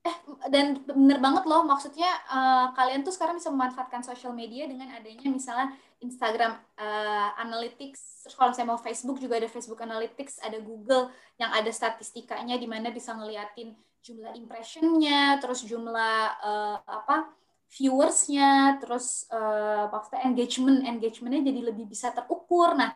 Eh 0.02 0.18
dan 0.50 0.82
bener 0.88 1.22
banget 1.22 1.46
loh 1.46 1.62
maksudnya 1.62 2.10
uh, 2.26 2.74
kalian 2.74 3.06
tuh 3.06 3.14
sekarang 3.14 3.38
bisa 3.38 3.54
memanfaatkan 3.54 4.02
social 4.02 4.34
media 4.34 4.66
dengan 4.66 4.90
adanya 4.98 5.30
misalnya 5.30 5.78
Instagram 6.02 6.58
uh, 6.82 7.30
Analytics, 7.38 8.26
terus 8.26 8.34
kalau 8.34 8.50
saya 8.58 8.66
mau 8.66 8.82
Facebook 8.82 9.22
juga 9.22 9.38
ada 9.38 9.46
Facebook 9.46 9.78
Analytics, 9.86 10.42
ada 10.42 10.58
Google 10.58 11.14
yang 11.38 11.54
ada 11.54 11.70
statistikanya 11.70 12.58
di 12.58 12.66
mana 12.66 12.90
bisa 12.90 13.14
ngeliatin 13.14 13.78
jumlah 14.02 14.34
impressionnya, 14.34 15.38
terus 15.38 15.62
jumlah 15.66 16.20
uh, 16.42 16.78
apa 16.82 17.30
viewersnya, 17.72 18.82
terus 18.84 19.30
uh, 19.32 19.88
maksudnya 19.88 20.28
engagement 20.28 20.84
engagementnya 20.84 21.54
jadi 21.54 21.62
lebih 21.72 21.86
bisa 21.88 22.12
terukur. 22.12 22.76
Nah, 22.76 22.92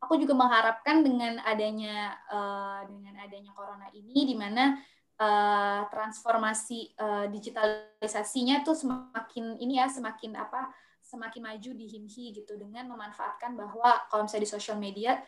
aku 0.00 0.16
juga 0.16 0.32
mengharapkan 0.32 1.04
dengan 1.04 1.42
adanya 1.44 2.16
uh, 2.32 2.80
dengan 2.88 3.20
adanya 3.20 3.52
corona 3.52 3.90
ini, 3.92 4.24
di 4.24 4.36
mana 4.38 4.78
uh, 5.20 5.82
transformasi 5.90 6.96
uh, 6.96 7.26
digitalisasinya 7.28 8.64
tuh 8.64 8.78
semakin 8.78 9.58
ini 9.60 9.82
ya 9.82 9.90
semakin 9.90 10.38
apa 10.38 10.72
semakin 11.04 11.44
maju 11.44 11.70
di 11.76 11.84
HIMHI 11.84 12.32
gitu 12.32 12.56
dengan 12.56 12.88
memanfaatkan 12.88 13.52
bahwa 13.54 14.08
kalau 14.08 14.24
misalnya 14.24 14.48
di 14.48 14.52
sosial 14.56 14.80
media 14.80 15.20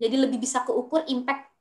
jadi 0.00 0.16
lebih 0.24 0.40
bisa 0.40 0.64
keukur 0.64 1.04
impact 1.04 1.52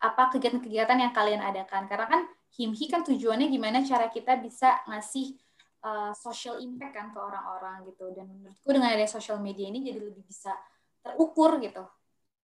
apa 0.00 0.32
kegiatan-kegiatan 0.32 0.96
yang 0.96 1.12
kalian 1.12 1.44
adakan? 1.44 1.84
Karena 1.84 2.08
kan 2.08 2.24
HIMHI 2.56 2.86
kan 2.88 3.00
tujuannya 3.04 3.52
gimana 3.52 3.84
cara 3.84 4.08
kita 4.08 4.40
bisa 4.40 4.80
ngasih 4.88 5.36
uh, 5.84 6.12
social 6.16 6.58
impact 6.58 6.96
kan 6.96 7.06
ke 7.12 7.18
orang-orang 7.20 7.84
gitu. 7.92 8.10
Dan 8.16 8.32
menurutku 8.32 8.70
dengan 8.72 8.90
ada 8.96 9.06
social 9.06 9.38
media 9.38 9.68
ini 9.68 9.84
jadi 9.84 10.00
lebih 10.00 10.24
bisa 10.24 10.56
terukur 11.04 11.60
gitu. 11.60 11.84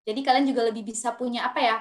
Jadi 0.07 0.21
kalian 0.23 0.47
juga 0.47 0.63
lebih 0.69 0.87
bisa 0.87 1.17
punya 1.19 1.51
apa 1.51 1.59
ya 1.59 1.77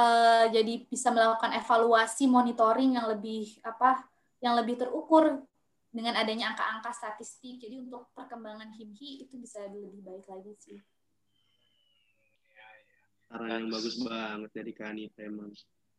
uh, 0.00 0.46
jadi 0.48 0.88
bisa 0.88 1.12
melakukan 1.12 1.52
evaluasi 1.58 2.24
monitoring 2.24 2.96
yang 2.96 3.06
lebih 3.12 3.60
apa 3.60 4.08
yang 4.40 4.56
lebih 4.56 4.78
terukur 4.80 5.42
dengan 5.92 6.14
adanya 6.14 6.54
angka-angka 6.54 6.94
statistik. 6.94 7.60
Jadi 7.60 7.82
untuk 7.82 8.08
perkembangan 8.14 8.72
HIMHI 8.72 9.28
itu 9.28 9.34
bisa 9.36 9.66
lebih 9.68 10.00
baik 10.00 10.24
lagi 10.30 10.54
sih 10.56 10.78
Saran 13.28 13.48
yang 13.60 13.68
bagus 13.68 13.96
banget 14.00 14.50
dari 14.56 14.72
Kanita 14.72 15.20
emang 15.20 15.52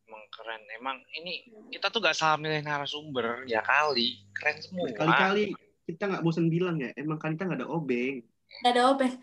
emang 0.09 0.23
keren. 0.33 0.61
Emang 0.73 0.97
ini 1.13 1.45
kita 1.69 1.93
tuh 1.93 2.01
gak 2.01 2.17
salah 2.17 2.41
milih 2.41 2.65
narasumber 2.65 3.45
ya 3.45 3.61
kali. 3.61 4.25
Keren 4.33 4.57
semua. 4.57 4.89
Kali-kali 4.97 5.53
kita 5.85 6.05
nggak 6.09 6.21
bosan 6.25 6.49
bilang 6.49 6.81
ya, 6.81 6.89
emang 6.97 7.21
Kanita 7.21 7.45
nggak 7.45 7.65
ada 7.65 7.69
obeng. 7.69 8.25
Nggak 8.65 8.73
ada 8.73 8.83
obeng. 8.93 9.13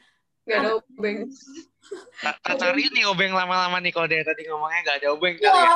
Nggak 0.46 0.59
ada 0.62 0.70
obeng. 0.78 1.18
Tak 2.22 2.54
cari 2.59 2.86
nih 2.94 3.04
obeng 3.11 3.34
lama-lama 3.34 3.82
nih 3.82 3.90
kalau 3.90 4.07
dia 4.07 4.22
tadi 4.22 4.46
ngomongnya 4.46 4.80
nggak 4.86 4.98
ada 5.02 5.09
obeng 5.11 5.34
kali 5.42 5.50
ya. 5.50 5.74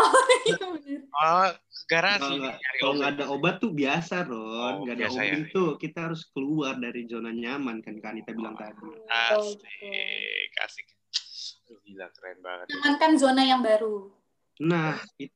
Oh, 1.10 1.50
garasi. 1.90 2.34
Kalau 2.78 2.94
nggak 2.98 3.12
ada 3.18 3.26
obat 3.30 3.58
tuh 3.58 3.74
biasa, 3.74 4.22
Ron. 4.30 4.38
Oh, 4.38 4.74
nggak 4.86 4.96
ada 5.02 5.06
obeng 5.10 5.42
ya. 5.46 5.54
tuh 5.54 5.68
kita 5.78 6.10
harus 6.10 6.22
keluar 6.30 6.78
dari 6.78 7.06
zona 7.10 7.34
nyaman 7.34 7.82
kan 7.82 7.98
Kanita 7.98 8.30
bilang 8.30 8.54
tadi. 8.54 8.94
Asik, 9.10 10.50
asik. 10.62 10.86
Gila, 11.70 12.06
keren 12.10 12.38
banget. 12.42 12.66
Jangankan 12.74 13.12
zona 13.14 13.42
yang 13.46 13.62
baru. 13.62 14.10
Nah, 14.60 14.98
itu. 15.16 15.34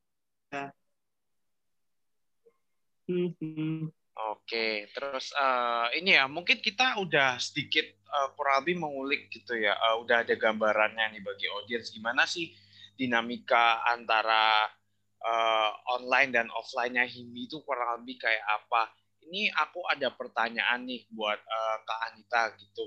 Oke, 4.15 4.87
terus 4.95 5.35
uh, 5.35 5.91
ini 5.93 6.15
ya 6.15 6.31
mungkin 6.31 6.63
kita 6.63 7.03
udah 7.03 7.37
sedikit 7.43 7.85
uh, 8.07 8.31
kurang 8.39 8.63
lebih 8.63 8.79
mengulik 8.79 9.27
gitu 9.29 9.59
ya, 9.59 9.75
uh, 9.75 9.99
udah 10.01 10.23
ada 10.23 10.39
gambarannya 10.39 11.19
nih 11.19 11.23
bagi 11.23 11.51
audiens 11.51 11.91
gimana 11.91 12.23
sih 12.23 12.55
dinamika 12.95 13.83
antara 13.91 14.71
uh, 15.19 15.71
online 15.99 16.31
dan 16.31 16.47
offline-nya 16.55 17.05
Himi 17.11 17.51
itu 17.51 17.59
kurang 17.67 18.03
lebih 18.03 18.23
kayak 18.23 18.45
apa. 18.47 18.95
Ini 19.27 19.51
aku 19.51 19.83
ada 19.91 20.15
pertanyaan 20.15 20.87
nih 20.87 21.11
buat 21.11 21.41
uh, 21.43 21.77
Kak 21.83 22.01
Anita 22.13 22.43
gitu. 22.55 22.85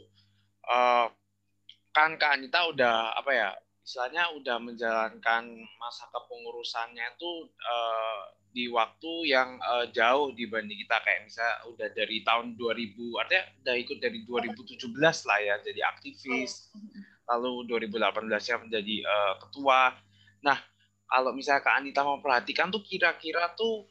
Uh, 0.64 1.12
kan 1.98 2.14
Kak 2.22 2.38
Anita 2.38 2.70
udah 2.70 3.18
apa 3.18 3.32
ya 3.34 3.50
istilahnya 3.82 4.30
udah 4.38 4.62
menjalankan 4.62 5.44
masa 5.82 6.06
kepengurusannya 6.14 7.18
itu 7.18 7.50
uh, 7.50 8.22
di 8.54 8.70
waktu 8.70 9.34
yang 9.34 9.58
uh, 9.58 9.90
jauh 9.90 10.30
dibanding 10.38 10.78
kita. 10.86 11.02
Kayak 11.02 11.26
misalnya 11.26 11.56
udah 11.74 11.88
dari 11.98 12.22
tahun 12.22 12.54
2000 12.54 13.18
artinya 13.18 13.44
udah 13.66 13.76
ikut 13.82 13.98
dari 13.98 14.20
2017 14.30 14.94
lah 15.02 15.40
ya 15.42 15.56
jadi 15.66 15.82
aktivis. 15.90 16.70
Lalu 17.26 17.66
2018 17.90 18.30
ya 18.46 18.58
menjadi 18.62 18.96
uh, 19.02 19.34
ketua. 19.42 19.98
Nah 20.46 20.58
kalau 21.10 21.34
misalnya 21.34 21.66
Kak 21.66 21.82
Anita 21.82 22.06
mau 22.06 22.22
perhatikan 22.22 22.70
tuh 22.70 22.86
kira-kira 22.86 23.58
tuh 23.58 23.90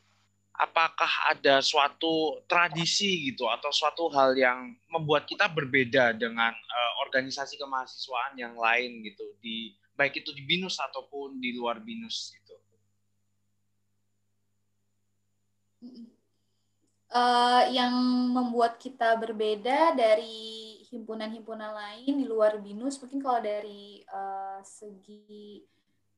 apakah 0.56 1.08
ada 1.32 1.60
suatu 1.60 2.40
tradisi 2.48 3.28
gitu 3.30 3.44
atau 3.48 3.68
suatu 3.68 4.08
hal 4.12 4.32
yang 4.36 4.72
membuat 4.88 5.28
kita 5.28 5.48
berbeda 5.52 6.16
dengan 6.16 6.52
uh, 6.52 6.92
organisasi 7.04 7.60
kemahasiswaan 7.60 8.40
yang 8.40 8.56
lain 8.56 9.04
gitu 9.04 9.24
di 9.44 9.76
baik 9.96 10.20
itu 10.24 10.32
di 10.32 10.44
binus 10.44 10.80
ataupun 10.80 11.40
di 11.40 11.56
luar 11.56 11.80
binus 11.80 12.32
gitu. 12.32 12.54
Uh, 17.06 17.64
yang 17.70 17.94
membuat 18.34 18.76
kita 18.76 19.16
berbeda 19.16 19.94
dari 19.94 20.82
himpunan-himpunan 20.90 21.72
lain 21.72 22.12
di 22.18 22.26
luar 22.26 22.58
binus 22.60 22.98
mungkin 23.00 23.22
kalau 23.22 23.40
dari 23.40 24.04
uh, 24.10 24.60
segi 24.60 25.64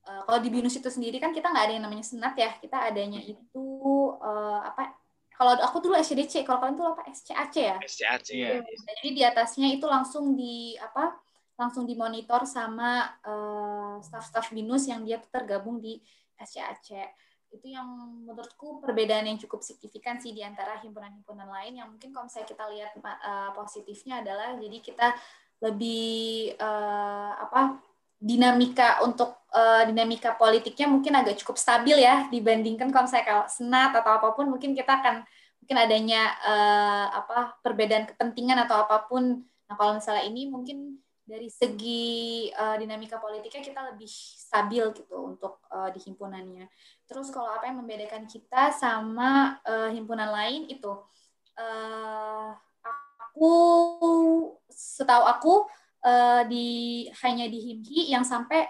uh, 0.08 0.24
kalau 0.24 0.40
di 0.40 0.48
binus 0.48 0.80
itu 0.80 0.88
sendiri 0.88 1.20
kan 1.20 1.36
kita 1.36 1.52
nggak 1.52 1.64
ada 1.68 1.74
yang 1.76 1.84
namanya 1.84 2.06
senat 2.08 2.34
ya. 2.40 2.56
Kita 2.56 2.88
adanya 2.88 3.20
itu 3.20 3.66
uh, 4.16 4.64
apa 4.64 4.96
kalau 5.36 5.54
aku 5.60 5.84
dulu 5.84 5.94
SCDC 6.00 6.42
kalau 6.48 6.58
kalian 6.58 6.80
tuh 6.80 6.88
apa 6.96 7.02
SCAC 7.12 7.54
ya? 7.60 7.76
SCAC 7.84 8.26
ya. 8.32 8.50
Jadi 8.64 9.08
di 9.12 9.22
atasnya 9.22 9.68
itu 9.70 9.86
langsung 9.86 10.32
di 10.32 10.74
apa 10.80 11.14
langsung 11.60 11.84
dimonitor 11.84 12.48
sama 12.48 13.20
uh, 13.22 14.00
staff-staff 14.00 14.50
binus 14.50 14.88
yang 14.88 15.04
dia 15.04 15.20
tergabung 15.30 15.78
di 15.78 16.00
SCAC 16.38 17.14
itu 17.48 17.72
yang 17.72 17.88
menurutku 18.28 18.78
perbedaan 18.84 19.24
yang 19.24 19.40
cukup 19.40 19.64
signifikan 19.64 20.20
sih 20.20 20.36
di 20.36 20.44
antara 20.44 20.76
himpunan-himpunan 20.84 21.48
lain 21.48 21.80
yang 21.80 21.88
mungkin 21.88 22.12
kalau 22.12 22.28
misalnya 22.28 22.48
kita 22.48 22.64
lihat 22.68 22.92
uh, 23.00 23.50
positifnya 23.56 24.20
adalah 24.20 24.52
jadi 24.60 24.78
kita 24.84 25.08
lebih 25.64 26.54
uh, 26.60 27.32
apa 27.48 27.80
dinamika 28.18 28.98
untuk 29.06 29.46
uh, 29.54 29.86
dinamika 29.86 30.34
politiknya 30.34 30.90
mungkin 30.90 31.14
agak 31.14 31.38
cukup 31.38 31.54
stabil 31.54 32.02
ya 32.02 32.26
dibandingkan 32.28 32.90
kalau 32.90 33.06
saya 33.06 33.22
kalau 33.22 33.46
senat 33.46 33.94
atau 33.94 34.10
apa 34.18 34.34
pun 34.34 34.50
mungkin 34.50 34.74
kita 34.74 34.98
akan 34.98 35.22
mungkin 35.62 35.76
adanya 35.78 36.34
uh, 36.42 37.06
apa 37.14 37.60
perbedaan 37.62 38.10
kepentingan 38.10 38.66
atau 38.66 38.82
apa 38.82 39.06
pun. 39.06 39.44
Nah 39.44 39.74
kalau 39.78 40.00
misalnya 40.00 40.24
ini 40.26 40.50
mungkin 40.50 40.98
dari 41.28 41.52
segi 41.52 42.48
uh, 42.56 42.80
dinamika 42.80 43.20
politiknya 43.20 43.60
kita 43.60 43.80
lebih 43.92 44.08
stabil 44.08 44.80
gitu 44.96 45.36
untuk 45.36 45.60
uh, 45.68 45.92
di 45.92 46.00
himpunannya. 46.00 46.66
Terus 47.04 47.28
kalau 47.28 47.52
apa 47.52 47.68
yang 47.68 47.84
membedakan 47.84 48.24
kita 48.24 48.72
sama 48.72 49.60
uh, 49.68 49.92
himpunan 49.92 50.32
lain 50.32 50.72
itu 50.72 50.88
uh, 51.60 52.56
aku 53.20 53.52
setahu 54.72 55.24
aku 55.28 55.52
uh, 56.08 56.42
di 56.48 57.04
hanya 57.20 57.44
di 57.44 57.58
Himki 57.60 58.08
yang 58.08 58.24
sampai 58.24 58.64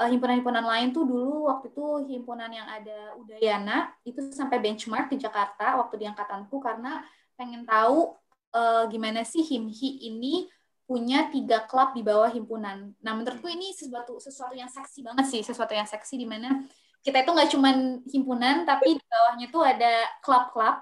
uh, 0.00 0.08
himpunan-himpunan 0.08 0.64
lain 0.64 0.96
tuh 0.96 1.04
dulu 1.04 1.52
waktu 1.52 1.68
itu 1.68 1.84
himpunan 2.08 2.48
yang 2.48 2.64
ada 2.64 3.12
Udayana 3.20 3.92
itu 4.08 4.32
sampai 4.32 4.56
benchmark 4.58 5.12
di 5.12 5.20
Jakarta 5.20 5.76
waktu 5.76 6.00
di 6.00 6.06
angkatanku 6.08 6.56
karena 6.64 7.04
pengen 7.36 7.68
tahu 7.68 8.16
uh, 8.56 8.88
gimana 8.88 9.20
sih 9.22 9.44
Himhi 9.44 10.08
ini 10.08 10.48
punya 10.82 11.30
tiga 11.32 11.64
klub 11.64 11.96
di 11.96 12.04
bawah 12.04 12.28
himpunan. 12.28 12.92
Nah 13.00 13.12
menurutku 13.16 13.48
ini 13.48 13.72
sesuatu 13.72 14.18
sesuatu 14.20 14.52
yang 14.52 14.68
seksi 14.68 15.00
banget 15.00 15.24
sih, 15.30 15.40
sesuatu 15.40 15.72
yang 15.72 15.88
seksi 15.88 16.20
di 16.20 16.26
mana 16.28 16.64
kita 17.02 17.26
itu 17.26 17.30
nggak 17.34 17.50
cuma 17.50 17.70
himpunan 18.06 18.62
tapi 18.62 18.94
di 18.98 19.04
bawahnya 19.08 19.46
tuh 19.50 19.62
ada 19.66 20.06
klub-klub 20.22 20.76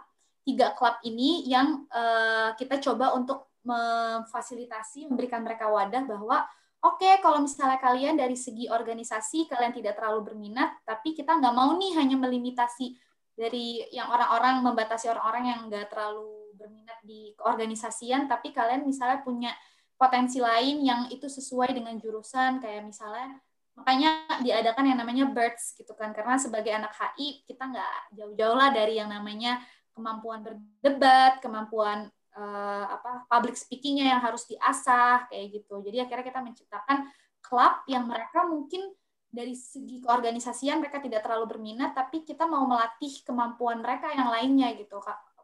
tiga 0.45 0.73
klub 0.77 1.01
ini 1.05 1.49
yang 1.49 1.85
uh, 1.93 2.53
kita 2.57 2.81
coba 2.81 3.17
untuk 3.17 3.50
memfasilitasi, 3.65 5.09
memberikan 5.11 5.45
mereka 5.45 5.69
wadah 5.69 6.05
bahwa 6.09 6.49
oke 6.81 6.97
okay, 7.01 7.21
kalau 7.21 7.45
misalnya 7.45 7.77
kalian 7.77 8.17
dari 8.17 8.37
segi 8.37 8.73
organisasi 8.73 9.49
kalian 9.53 9.73
tidak 9.77 10.01
terlalu 10.01 10.33
berminat, 10.33 10.81
tapi 10.89 11.13
kita 11.13 11.37
nggak 11.37 11.55
mau 11.55 11.77
nih 11.77 11.93
hanya 12.01 12.17
melimitasi 12.17 12.97
dari 13.37 13.85
yang 13.93 14.09
orang-orang 14.13 14.61
membatasi 14.65 15.09
orang-orang 15.13 15.45
yang 15.49 15.61
nggak 15.69 15.87
terlalu 15.93 16.53
berminat 16.57 17.01
di 17.05 17.33
keorganisasian, 17.37 18.29
tapi 18.29 18.53
kalian 18.53 18.85
misalnya 18.85 19.25
punya 19.25 19.53
potensi 20.01 20.41
lain 20.41 20.81
yang 20.81 21.01
itu 21.13 21.29
sesuai 21.29 21.77
dengan 21.77 21.97
jurusan 22.01 22.61
kayak 22.61 22.89
misalnya 22.89 23.37
makanya 23.77 24.29
diadakan 24.45 24.85
yang 24.93 24.99
namanya 25.01 25.25
birds 25.29 25.77
gitu 25.77 25.93
kan. 25.97 26.13
Karena 26.13 26.37
sebagai 26.37 26.73
anak 26.73 26.93
HI 26.93 27.45
kita 27.49 27.69
nggak 27.69 28.17
jauh-jauh 28.17 28.57
lah 28.57 28.73
dari 28.73 29.01
yang 29.01 29.09
namanya 29.09 29.61
kemampuan 29.97 30.41
berdebat, 30.45 31.41
kemampuan 31.41 32.13
uh, 32.37 32.85
apa 32.99 33.27
public 33.27 33.57
speakingnya 33.59 34.15
yang 34.17 34.21
harus 34.23 34.47
diasah 34.47 35.27
kayak 35.31 35.61
gitu. 35.61 35.83
Jadi 35.83 35.97
akhirnya 36.03 36.27
kita 36.27 36.41
menciptakan 36.43 36.99
klub 37.43 37.75
yang 37.91 38.07
mereka 38.07 38.47
mungkin 38.47 38.93
dari 39.31 39.55
segi 39.55 40.03
keorganisasian 40.03 40.83
mereka 40.83 40.99
tidak 40.99 41.23
terlalu 41.23 41.47
berminat, 41.57 41.95
tapi 41.95 42.27
kita 42.27 42.51
mau 42.51 42.67
melatih 42.67 43.23
kemampuan 43.23 43.79
mereka 43.79 44.11
yang 44.11 44.27
lainnya 44.27 44.75
gitu. 44.75 44.99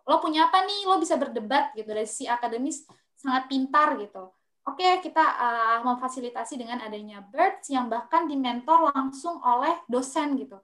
Lo 0.07 0.18
punya 0.18 0.51
apa 0.51 0.66
nih? 0.66 0.91
Lo 0.91 0.99
bisa 0.99 1.14
berdebat 1.14 1.70
gitu 1.78 1.87
dari 1.87 2.07
si 2.07 2.26
akademis 2.26 2.82
sangat 3.14 3.47
pintar 3.47 3.95
gitu. 3.99 4.34
Oke, 4.66 4.99
kita 4.99 5.22
uh, 5.22 5.78
memfasilitasi 5.87 6.59
dengan 6.59 6.82
adanya 6.82 7.22
Birds 7.22 7.70
yang 7.70 7.87
bahkan 7.87 8.26
dimentor 8.26 8.91
langsung 8.91 9.39
oleh 9.39 9.78
dosen 9.87 10.34
gitu. 10.34 10.59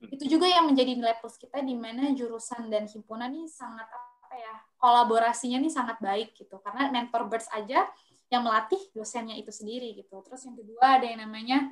Itu 0.00 0.24
juga 0.24 0.48
yang 0.48 0.66
menjadi 0.66 0.96
nilai 0.96 1.20
plus 1.20 1.36
kita 1.36 1.60
di 1.60 1.76
mana 1.76 2.10
jurusan 2.16 2.72
dan 2.72 2.88
himpunan 2.88 3.28
ini 3.28 3.46
sangat 3.46 3.86
apa 3.86 4.34
ya 4.34 4.54
kolaborasinya 4.82 5.62
nih 5.62 5.70
sangat 5.70 6.02
baik 6.02 6.34
gitu. 6.34 6.58
Karena 6.58 6.90
mentor 6.90 7.30
birds 7.30 7.46
aja 7.54 7.86
yang 8.26 8.42
melatih 8.42 8.82
dosennya 8.90 9.38
itu 9.38 9.54
sendiri 9.54 9.94
gitu. 9.94 10.18
Terus 10.26 10.42
yang 10.42 10.58
kedua 10.58 10.98
ada 10.98 11.06
yang 11.06 11.22
namanya 11.22 11.70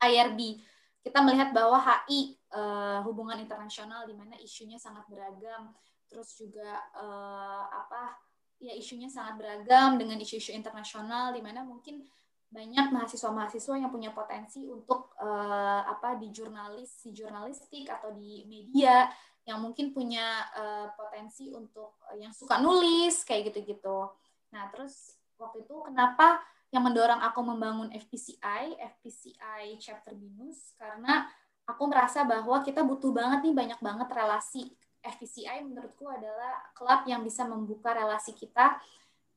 IRB 0.00 0.64
kita 1.00 1.24
melihat 1.24 1.52
bahwa 1.56 1.80
HI 1.80 2.36
uh, 2.52 2.60
eh, 2.60 2.98
hubungan 3.08 3.40
internasional 3.40 4.04
di 4.04 4.12
mana 4.12 4.36
isunya 4.40 4.76
sangat 4.76 5.08
beragam. 5.08 5.72
Terus 6.08 6.36
juga 6.36 6.76
uh, 6.96 7.64
apa 7.70 8.16
ya 8.60 8.76
isunya 8.76 9.08
sangat 9.08 9.40
beragam 9.40 9.96
dengan 9.96 10.20
isu-isu 10.20 10.52
internasional 10.52 11.32
di 11.32 11.40
mana 11.40 11.64
mungkin 11.64 12.04
banyak 12.50 12.90
mahasiswa-mahasiswa 12.90 13.78
yang 13.78 13.94
punya 13.94 14.10
potensi 14.10 14.66
untuk 14.66 15.14
uh, 15.22 15.86
apa 15.86 16.18
di 16.18 16.34
jurnalis, 16.34 16.98
di 17.06 17.14
jurnalistik 17.14 17.86
atau 17.86 18.10
di 18.10 18.42
media 18.50 19.06
yang 19.50 19.58
mungkin 19.58 19.90
punya 19.90 20.46
uh, 20.54 20.94
potensi 20.94 21.50
untuk 21.50 21.98
uh, 22.06 22.14
yang 22.14 22.30
suka 22.30 22.62
nulis 22.62 23.26
kayak 23.26 23.50
gitu-gitu. 23.50 24.06
Nah, 24.54 24.70
terus 24.70 25.18
waktu 25.34 25.66
itu 25.66 25.74
kenapa 25.90 26.38
yang 26.70 26.86
mendorong 26.86 27.18
aku 27.18 27.42
membangun 27.42 27.90
FPCI, 27.90 28.78
FPCI 28.78 29.74
chapter 29.82 30.14
BINUS 30.14 30.78
karena 30.78 31.26
aku 31.66 31.90
merasa 31.90 32.22
bahwa 32.22 32.62
kita 32.62 32.86
butuh 32.86 33.10
banget 33.10 33.42
nih 33.42 33.54
banyak 33.54 33.80
banget 33.82 34.08
relasi. 34.14 34.70
FPCI 35.00 35.66
menurutku 35.66 36.06
adalah 36.06 36.60
klub 36.76 37.02
yang 37.10 37.26
bisa 37.26 37.42
membuka 37.48 37.90
relasi 37.96 38.36
kita 38.36 38.78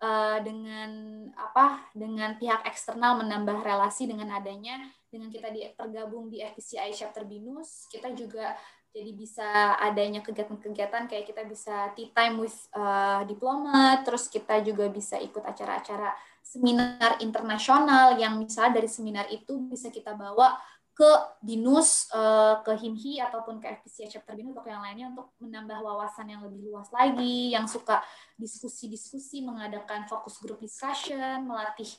uh, 0.03 0.37
dengan 0.43 0.91
apa 1.39 1.87
dengan 1.95 2.35
pihak 2.35 2.67
eksternal 2.67 3.23
menambah 3.23 3.63
relasi 3.63 4.05
dengan 4.05 4.27
adanya 4.35 4.83
dengan 5.07 5.31
kita 5.31 5.49
di 5.55 5.63
tergabung 5.71 6.27
di 6.27 6.43
FPCI 6.43 6.91
chapter 6.91 7.23
BINUS 7.23 7.87
kita 7.87 8.11
juga 8.11 8.59
jadi 8.93 9.11
bisa 9.17 9.73
adanya 9.81 10.21
kegiatan-kegiatan 10.21 11.09
kayak 11.09 11.25
kita 11.25 11.41
bisa 11.49 11.89
tea 11.97 12.13
time 12.13 12.37
with 12.37 12.53
uh, 12.77 13.25
diplomat 13.25 14.05
terus 14.05 14.29
kita 14.29 14.61
juga 14.61 14.85
bisa 14.93 15.17
ikut 15.17 15.41
acara-acara 15.41 16.13
seminar 16.45 17.17
internasional 17.17 18.21
yang 18.21 18.37
misalnya 18.37 18.77
dari 18.77 18.87
seminar 18.87 19.25
itu 19.33 19.57
bisa 19.65 19.89
kita 19.89 20.13
bawa 20.13 20.61
ke 20.93 21.09
BINUS, 21.41 22.13
uh, 22.13 22.61
ke 22.61 22.77
HIMHI, 22.77 23.17
ataupun 23.25 23.57
ke 23.57 23.65
FPCA 23.81 24.13
chapter 24.13 24.37
BINUS 24.37 24.61
atau 24.61 24.69
yang 24.69 24.85
lainnya 24.85 25.09
untuk 25.09 25.33
menambah 25.41 25.81
wawasan 25.81 26.29
yang 26.29 26.45
lebih 26.45 26.69
luas 26.69 26.85
lagi, 26.93 27.49
yang 27.49 27.65
suka 27.65 27.97
diskusi-diskusi, 28.37 29.41
mengadakan 29.41 30.05
fokus 30.05 30.37
group 30.37 30.61
discussion, 30.61 31.49
melatih 31.49 31.89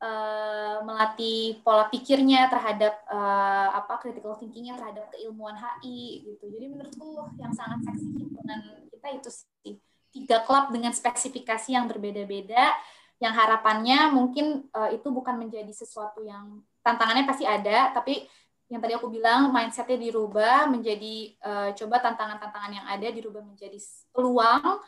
uh, 0.00 0.82
melatih 0.82 1.60
pola 1.62 1.86
pikirnya 1.92 2.48
terhadap 2.48 3.04
uh, 3.06 3.76
apa 3.76 4.00
critical 4.00 4.34
thinkingnya 4.36 4.76
terhadap 4.76 5.12
keilmuan 5.12 5.54
HI 5.56 6.26
gitu. 6.26 6.44
Jadi 6.50 6.66
menurutku 6.72 7.28
yang 7.38 7.52
sangat 7.52 7.84
seksi 7.86 8.08
himpunan 8.16 8.88
kita 8.90 9.08
itu 9.14 9.30
sih 9.30 9.76
tiga 10.10 10.42
klub 10.42 10.74
dengan 10.74 10.90
spesifikasi 10.90 11.70
yang 11.70 11.86
berbeda-beda 11.86 12.74
yang 13.20 13.36
harapannya 13.36 14.10
mungkin 14.10 14.64
uh, 14.72 14.88
itu 14.90 15.12
bukan 15.12 15.36
menjadi 15.36 15.70
sesuatu 15.70 16.24
yang 16.24 16.64
tantangannya 16.80 17.28
pasti 17.28 17.44
ada, 17.44 17.92
tapi 17.92 18.24
yang 18.72 18.80
tadi 18.80 18.96
aku 18.96 19.12
bilang 19.12 19.52
mindsetnya 19.52 20.00
dirubah 20.00 20.70
menjadi 20.72 21.36
uh, 21.44 21.70
coba 21.76 22.00
tantangan-tantangan 22.00 22.72
yang 22.72 22.86
ada 22.88 23.08
dirubah 23.12 23.44
menjadi 23.44 23.76
peluang 24.14 24.80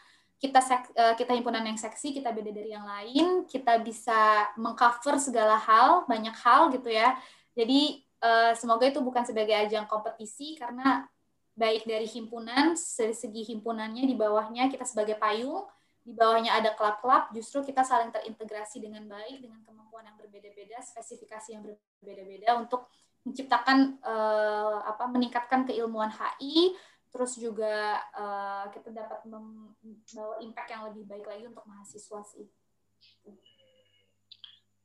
kita 0.43 0.59
uh, 0.99 1.14
kita 1.14 1.38
himpunan 1.38 1.62
yang 1.62 1.78
seksi 1.78 2.11
kita 2.11 2.34
beda 2.34 2.51
dari 2.51 2.74
yang 2.74 2.82
lain 2.82 3.47
kita 3.47 3.78
bisa 3.78 4.51
mengcover 4.59 5.22
segala 5.22 5.55
hal 5.55 6.03
banyak 6.11 6.34
hal 6.34 6.74
gitu 6.74 6.90
ya. 6.90 7.14
Jadi 7.55 8.03
uh, 8.18 8.51
semoga 8.59 8.90
itu 8.90 8.99
bukan 8.99 9.22
sebagai 9.22 9.55
ajang 9.55 9.86
kompetisi 9.86 10.59
karena 10.59 11.07
baik 11.55 11.86
dari 11.86 12.11
himpunan 12.11 12.74
dari 12.74 13.14
segi 13.14 13.55
himpunannya 13.55 14.03
di 14.03 14.18
bawahnya 14.18 14.66
kita 14.66 14.82
sebagai 14.82 15.14
payung 15.14 15.62
di 16.03 16.11
bawahnya 16.11 16.59
ada 16.59 16.74
klub-klub 16.74 17.30
justru 17.30 17.62
kita 17.62 17.86
saling 17.86 18.11
terintegrasi 18.11 18.82
dengan 18.82 19.07
baik 19.07 19.38
dengan 19.38 19.62
kemampuan 19.62 20.11
yang 20.11 20.18
berbeda-beda 20.18 20.82
spesifikasi 20.82 21.55
yang 21.55 21.62
berbeda-beda 21.62 22.59
untuk 22.59 22.90
menciptakan 23.22 24.03
uh, 24.03 24.82
apa 24.82 25.07
meningkatkan 25.07 25.62
keilmuan 25.62 26.11
HI 26.11 26.74
terus 27.12 27.36
juga 27.36 28.00
uh, 28.16 28.64
kita 28.72 28.88
dapat 28.88 29.20
membawa 29.28 30.40
impact 30.40 30.68
yang 30.72 30.82
lebih 30.88 31.04
baik 31.04 31.26
lagi 31.28 31.44
untuk 31.44 31.68
mahasiswa 31.68 32.20
sih. 32.24 32.48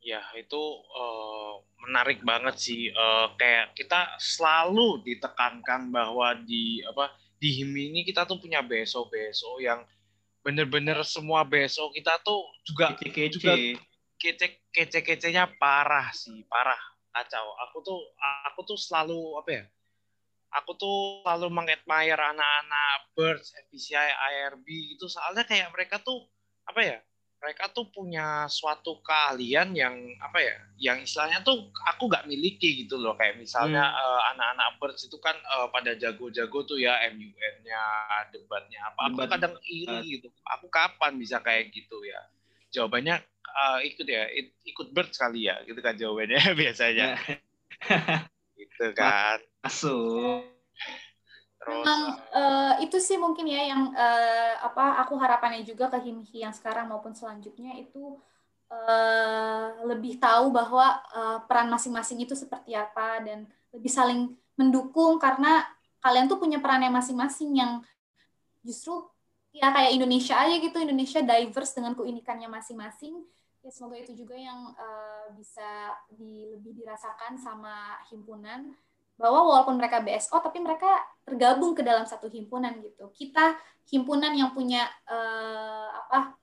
Ya 0.04 0.20
itu 0.36 0.62
uh, 0.92 1.64
menarik 1.88 2.20
banget 2.28 2.60
sih. 2.60 2.92
Uh, 2.92 3.32
kayak 3.40 3.72
kita 3.80 4.20
selalu 4.20 5.02
ditekankan 5.08 5.88
bahwa 5.88 6.36
di 6.44 6.84
apa 6.84 7.16
di 7.40 7.64
HIM 7.64 7.72
ini 7.72 8.04
kita 8.04 8.28
tuh 8.28 8.44
punya 8.44 8.60
beso 8.60 9.08
beso 9.08 9.64
yang 9.64 9.88
bener-bener 10.44 11.00
semua 11.08 11.48
beso 11.48 11.92
kita 11.92 12.20
tuh 12.24 12.44
juga 12.64 12.96
kece-kece. 12.96 13.34
juga 13.36 13.54
kece 14.20 14.48
kece-kecenya 14.72 15.56
parah 15.56 16.12
sih 16.12 16.44
parah 16.52 16.80
kacau. 17.16 17.56
Aku 17.68 17.80
tuh 17.82 18.00
aku 18.52 18.68
tuh 18.68 18.80
selalu 18.80 19.40
apa 19.40 19.50
ya? 19.50 19.64
Aku 20.64 20.76
tuh 20.80 21.22
selalu 21.24 21.52
mengadmire 21.52 22.18
anak-anak 22.18 23.12
Birds, 23.14 23.52
FPCI, 23.68 24.10
IRB 24.16 24.96
itu 24.96 25.06
soalnya 25.12 25.44
kayak 25.44 25.72
mereka 25.76 26.00
tuh 26.00 26.28
apa 26.64 26.82
ya? 26.82 26.98
Mereka 27.38 27.70
tuh 27.70 27.86
punya 27.94 28.50
suatu 28.50 28.98
keahlian 29.06 29.78
yang 29.78 29.94
apa 30.18 30.42
ya? 30.42 30.56
Yang 30.82 30.98
istilahnya 31.12 31.46
tuh 31.46 31.70
aku 31.86 32.10
nggak 32.10 32.26
miliki 32.26 32.88
gitu 32.88 32.98
loh. 32.98 33.14
Kayak 33.14 33.38
misalnya 33.38 33.86
hmm. 33.86 34.02
uh, 34.02 34.22
anak-anak 34.34 34.68
Birds 34.82 35.06
itu 35.06 35.18
kan 35.22 35.38
uh, 35.46 35.70
pada 35.70 35.94
jago-jago 35.94 36.66
tuh 36.66 36.82
ya 36.82 36.98
MUN-nya, 37.14 37.84
debatnya 38.34 38.90
apa. 38.90 39.14
Aku 39.14 39.18
kadang 39.30 39.54
iri 39.70 40.18
gitu. 40.18 40.34
Aku 40.58 40.66
kapan 40.72 41.20
bisa 41.22 41.38
kayak 41.44 41.70
gitu 41.70 42.02
ya? 42.08 42.20
Jawabannya 42.74 43.22
uh, 43.58 43.80
ikut 43.84 44.08
ya 44.08 44.30
ikut 44.66 44.88
bird 44.94 45.10
sekali 45.12 45.50
ya 45.50 45.58
gitu 45.66 45.80
kan 45.82 45.98
jawabannya 45.98 46.42
biasanya 46.62 47.18
gitu 48.58 48.86
kan 48.94 49.42
terus 51.58 51.84
Memang, 51.84 52.02
uh, 52.32 52.74
itu 52.80 52.98
sih 53.04 53.20
mungkin 53.20 53.44
ya 53.44 53.68
yang 53.68 53.92
uh, 53.92 54.54
apa 54.64 55.04
aku 55.04 55.20
harapannya 55.20 55.68
juga 55.68 55.92
ke 55.92 56.00
Himhi 56.00 56.48
yang 56.48 56.56
sekarang 56.56 56.88
maupun 56.88 57.12
selanjutnya 57.12 57.76
itu 57.76 58.16
uh, 58.72 59.68
lebih 59.84 60.16
tahu 60.16 60.56
bahwa 60.56 61.04
uh, 61.12 61.44
peran 61.44 61.68
masing-masing 61.68 62.24
itu 62.24 62.40
seperti 62.40 62.72
apa 62.72 63.20
dan 63.20 63.44
lebih 63.76 63.92
saling 63.92 64.32
mendukung 64.56 65.20
karena 65.20 65.68
kalian 66.00 66.32
tuh 66.32 66.40
punya 66.40 66.64
perannya 66.64 66.88
masing-masing 66.88 67.60
yang 67.60 67.84
justru 68.64 69.04
ya 69.52 69.74
kayak 69.74 69.96
Indonesia 69.98 70.38
aja 70.38 70.56
gitu 70.62 70.78
Indonesia 70.78 71.20
diverse 71.20 71.74
dengan 71.76 71.98
keunikannya 71.98 72.48
masing-masing. 72.48 73.26
Ya 73.66 73.74
semoga 73.74 74.00
itu 74.00 74.14
juga 74.16 74.38
yang 74.38 74.72
uh, 74.78 75.28
bisa 75.36 75.98
di, 76.14 76.48
lebih 76.56 76.78
dirasakan 76.78 77.36
sama 77.36 78.00
himpunan 78.08 78.72
bahwa 79.18 79.44
walaupun 79.44 79.76
mereka 79.82 80.00
BSO 80.00 80.38
tapi 80.40 80.62
mereka 80.62 80.88
tergabung 81.26 81.74
ke 81.74 81.82
dalam 81.82 82.06
satu 82.06 82.30
himpunan 82.30 82.78
gitu. 82.82 83.10
Kita 83.12 83.58
himpunan 83.90 84.32
yang 84.32 84.54
punya 84.54 84.86
uh, 85.10 85.90
apa 86.06 86.38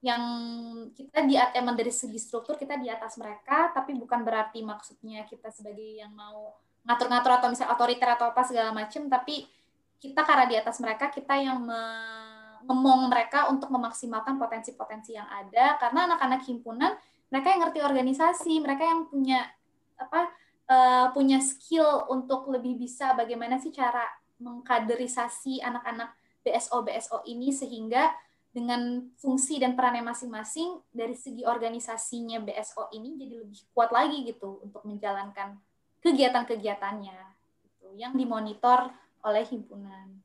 yang 0.00 0.22
kita 0.92 1.24
di 1.24 1.34
emang 1.56 1.74
dari 1.74 1.90
segi 1.90 2.20
struktur 2.20 2.54
kita 2.54 2.76
di 2.78 2.86
atas 2.86 3.16
mereka 3.16 3.74
tapi 3.74 3.96
bukan 3.96 4.22
berarti 4.22 4.62
maksudnya 4.62 5.24
kita 5.24 5.50
sebagai 5.50 5.98
yang 5.98 6.12
mau 6.14 6.54
ngatur-ngatur 6.86 7.32
atau 7.42 7.48
misalnya 7.50 7.74
otoriter 7.74 8.08
atau 8.14 8.30
apa 8.30 8.46
segala 8.46 8.70
macam 8.70 9.10
tapi 9.10 9.48
kita 9.98 10.22
karena 10.22 10.46
di 10.46 10.56
atas 10.60 10.78
mereka 10.78 11.10
kita 11.10 11.34
yang 11.40 11.64
me 11.64 11.82
ngemong 12.66 13.06
mereka 13.06 13.46
untuk 13.46 13.70
memaksimalkan 13.70 14.36
potensi-potensi 14.42 15.14
yang 15.14 15.30
ada. 15.30 15.78
Karena 15.78 16.10
anak-anak 16.10 16.42
himpunan 16.50 16.92
mereka 17.30 17.54
yang 17.54 17.60
ngerti 17.66 17.80
organisasi 17.82 18.52
mereka 18.58 18.82
yang 18.86 19.06
punya 19.06 19.46
apa 19.96 20.30
uh, 20.70 21.10
punya 21.14 21.38
skill 21.42 22.06
untuk 22.10 22.50
lebih 22.50 22.78
bisa 22.78 23.14
bagaimana 23.14 23.58
sih 23.58 23.74
cara 23.74 24.04
mengkaderisasi 24.38 25.64
anak-anak 25.64 26.12
BSO 26.44 26.84
BSO 26.86 27.18
ini 27.26 27.50
sehingga 27.50 28.12
dengan 28.56 29.12
fungsi 29.20 29.60
dan 29.60 29.76
perannya 29.76 30.00
masing-masing 30.00 30.80
dari 30.88 31.12
segi 31.12 31.44
organisasinya 31.44 32.40
BSO 32.40 32.88
ini 32.96 33.20
jadi 33.20 33.44
lebih 33.44 33.60
kuat 33.76 33.92
lagi 33.92 34.24
gitu 34.24 34.64
untuk 34.64 34.80
menjalankan 34.88 35.60
kegiatan-kegiatannya 36.00 37.20
gitu, 37.68 37.86
yang 38.00 38.16
dimonitor 38.16 38.88
oleh 39.26 39.44
himpunan. 39.44 40.22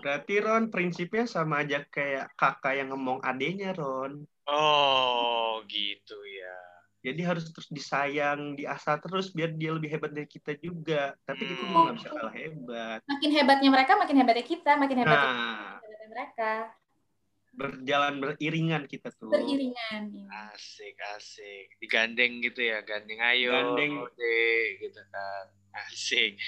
Berarti 0.00 0.40
Ron 0.40 0.72
prinsipnya 0.72 1.28
sama 1.28 1.60
aja 1.60 1.84
kayak 1.84 2.32
kakak 2.32 2.80
yang 2.80 2.96
ngomong 2.96 3.20
adenya 3.20 3.76
Ron. 3.76 4.24
Oh 4.48 5.60
gitu 5.68 6.16
ya. 6.16 6.61
Jadi 7.02 7.20
harus 7.26 7.50
terus 7.50 7.66
disayang, 7.66 8.54
diasah 8.54 9.02
terus 9.02 9.34
biar 9.34 9.50
dia 9.58 9.74
lebih 9.74 9.90
hebat 9.90 10.14
dari 10.14 10.30
kita 10.30 10.54
juga. 10.62 11.18
Tapi 11.26 11.42
kita 11.42 11.62
juga 11.66 11.78
nggak 11.82 11.96
bisa 11.98 12.08
hmm. 12.08 12.16
kalah 12.16 12.34
hebat. 12.38 13.00
Makin 13.10 13.30
hebatnya 13.34 13.68
mereka, 13.74 13.92
makin 13.98 14.16
hebatnya 14.22 14.46
kita, 14.46 14.70
makin 14.78 14.96
hebatnya, 15.02 15.30
nah, 15.34 15.78
hebatnya 15.82 16.08
mereka. 16.14 16.52
Berjalan 17.52 18.14
beriringan 18.22 18.82
kita 18.86 19.10
tuh. 19.18 19.34
Beriringan. 19.34 20.02
Ya. 20.14 20.54
Asik, 20.54 20.94
asik. 21.18 21.74
Digandeng 21.82 22.38
gitu 22.40 22.62
ya, 22.62 22.80
gandeng 22.86 23.18
ayo. 23.18 23.50
Gandeng. 23.50 23.92
Deh, 24.14 24.64
gitu 24.78 25.02
kan. 25.10 25.44
Asik. 25.90 26.38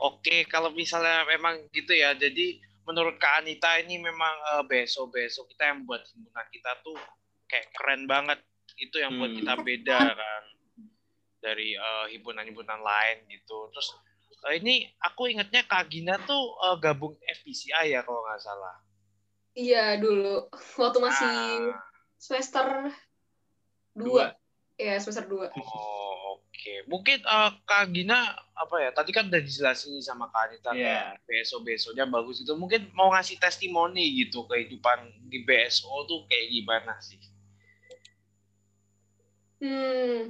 Oke, 0.00 0.48
kalau 0.48 0.72
misalnya 0.72 1.28
memang 1.28 1.68
gitu 1.68 1.92
ya, 1.92 2.16
jadi 2.16 2.58
menurut 2.88 3.20
Kak 3.20 3.44
Anita 3.44 3.78
ini 3.78 4.00
memang 4.00 4.34
uh, 4.56 4.64
besok 4.66 5.14
besok 5.14 5.46
kita 5.54 5.70
yang 5.70 5.86
buat 5.86 6.02
himpunan 6.10 6.46
kita 6.50 6.80
tuh 6.82 6.98
kayak 7.46 7.70
keren 7.76 8.10
banget 8.10 8.42
itu 8.78 8.96
yang 9.00 9.18
buat 9.18 9.32
kita 9.34 9.52
hmm. 9.58 9.64
beda 9.64 9.98
kan 10.14 10.42
dari 11.42 11.74
uh, 11.74 12.06
himpunan-himpunan 12.12 12.80
lain 12.80 13.16
gitu 13.26 13.68
terus 13.74 13.88
uh, 14.46 14.54
ini 14.54 14.86
aku 15.02 15.26
ingatnya 15.26 15.66
Kak 15.66 15.90
Gina 15.90 16.16
tuh 16.22 16.54
uh, 16.62 16.78
gabung 16.78 17.18
FPCI 17.42 17.92
ya 17.92 18.00
kalau 18.06 18.22
nggak 18.22 18.40
salah 18.40 18.76
Iya 19.52 20.00
dulu 20.00 20.48
waktu 20.80 20.98
masih 21.04 21.28
Ah, 21.28 21.76
semester 22.16 22.88
Dua. 23.92 24.32
dua. 24.32 24.40
Ya 24.80 24.96
semester 24.96 25.28
dua. 25.28 25.52
oh, 25.52 26.40
oke. 26.40 26.74
Mungkin 26.88 27.20
eh, 27.20 27.50
Kak 27.68 27.92
Gina 27.92 28.32
apa 28.56 28.76
ya? 28.80 28.90
Tadi 28.96 29.12
kan 29.12 29.28
udah 29.28 29.42
dijelasin 29.44 30.00
sama 30.00 30.32
Kak 30.32 30.48
Anita 30.48 30.72
Iya. 30.72 31.20
kayak 31.20 31.28
BSO 31.28 31.60
BSO-nya 31.60 32.08
bagus 32.08 32.40
itu. 32.40 32.56
Mungkin 32.56 32.88
mau 32.96 33.12
ngasih 33.12 33.36
testimoni 33.36 34.24
gitu 34.24 34.48
kehidupan 34.48 35.28
di 35.28 35.44
BSO 35.44 36.08
tuh 36.08 36.24
kayak 36.32 36.48
gimana 36.48 36.96
sih? 37.04 37.20
Hmm, 39.62 40.26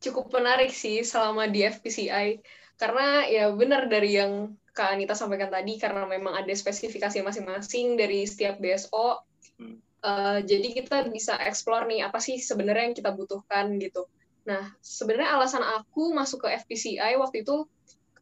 cukup 0.00 0.32
menarik 0.32 0.72
sih 0.72 1.04
selama 1.04 1.44
di 1.44 1.60
FPCI. 1.68 2.40
Karena 2.80 3.28
ya 3.28 3.52
benar 3.52 3.92
dari 3.92 4.16
yang 4.16 4.56
Kak 4.72 4.96
Anita 4.96 5.12
sampaikan 5.12 5.52
tadi, 5.52 5.76
karena 5.76 6.08
memang 6.08 6.32
ada 6.40 6.52
spesifikasi 6.56 7.20
masing-masing 7.20 8.00
dari 8.00 8.24
setiap 8.24 8.56
BSO. 8.56 9.20
Hmm. 9.60 9.76
Eh, 10.00 10.38
jadi 10.48 10.68
kita 10.72 11.12
bisa 11.12 11.36
explore 11.44 11.84
nih, 11.84 12.08
apa 12.08 12.16
sih 12.16 12.40
sebenarnya 12.40 12.88
yang 12.88 12.96
kita 12.96 13.12
butuhkan 13.12 13.76
gitu. 13.76 14.08
Nah, 14.48 14.72
sebenarnya 14.80 15.36
alasan 15.36 15.60
aku 15.60 16.16
masuk 16.16 16.48
ke 16.48 16.56
FPCI 16.64 17.20
waktu 17.20 17.44
itu, 17.44 17.68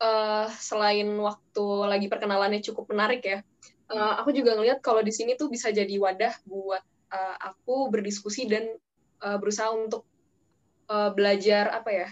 eh, 0.02 0.46
selain 0.50 1.06
waktu 1.22 1.64
lagi 1.86 2.10
perkenalannya 2.10 2.58
cukup 2.66 2.90
menarik 2.90 3.22
ya, 3.22 3.38
eh, 3.94 4.14
aku 4.18 4.34
juga 4.34 4.58
ngelihat 4.58 4.82
kalau 4.82 5.06
di 5.06 5.14
sini 5.14 5.38
tuh 5.38 5.46
bisa 5.46 5.70
jadi 5.70 5.94
wadah 6.02 6.34
buat 6.42 6.82
eh, 7.14 7.36
aku 7.40 7.88
berdiskusi 7.94 8.50
dan 8.50 8.66
eh, 9.22 9.38
berusaha 9.38 9.70
untuk 9.70 10.07
eh, 10.88 11.10
belajar 11.14 11.70
apa 11.72 11.90
ya 11.92 12.08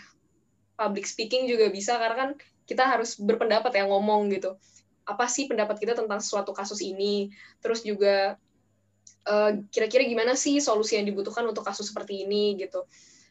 public 0.77 1.09
speaking 1.09 1.49
juga 1.49 1.72
bisa 1.72 1.97
karena 1.97 2.16
kan 2.16 2.31
kita 2.68 2.85
harus 2.85 3.16
berpendapat 3.16 3.72
ya 3.72 3.89
ngomong 3.89 4.29
gitu. 4.31 4.61
Apa 5.09 5.27
sih 5.31 5.49
pendapat 5.49 5.81
kita 5.81 5.97
tentang 5.97 6.20
suatu 6.20 6.53
kasus 6.53 6.83
ini? 6.85 7.33
Terus 7.64 7.83
juga 7.83 8.37
eh, 9.24 9.51
kira-kira 9.72 10.05
gimana 10.05 10.37
sih 10.37 10.61
solusi 10.61 11.01
yang 11.01 11.09
dibutuhkan 11.09 11.47
untuk 11.49 11.64
kasus 11.64 11.89
seperti 11.91 12.29
ini 12.29 12.61
gitu. 12.61 12.85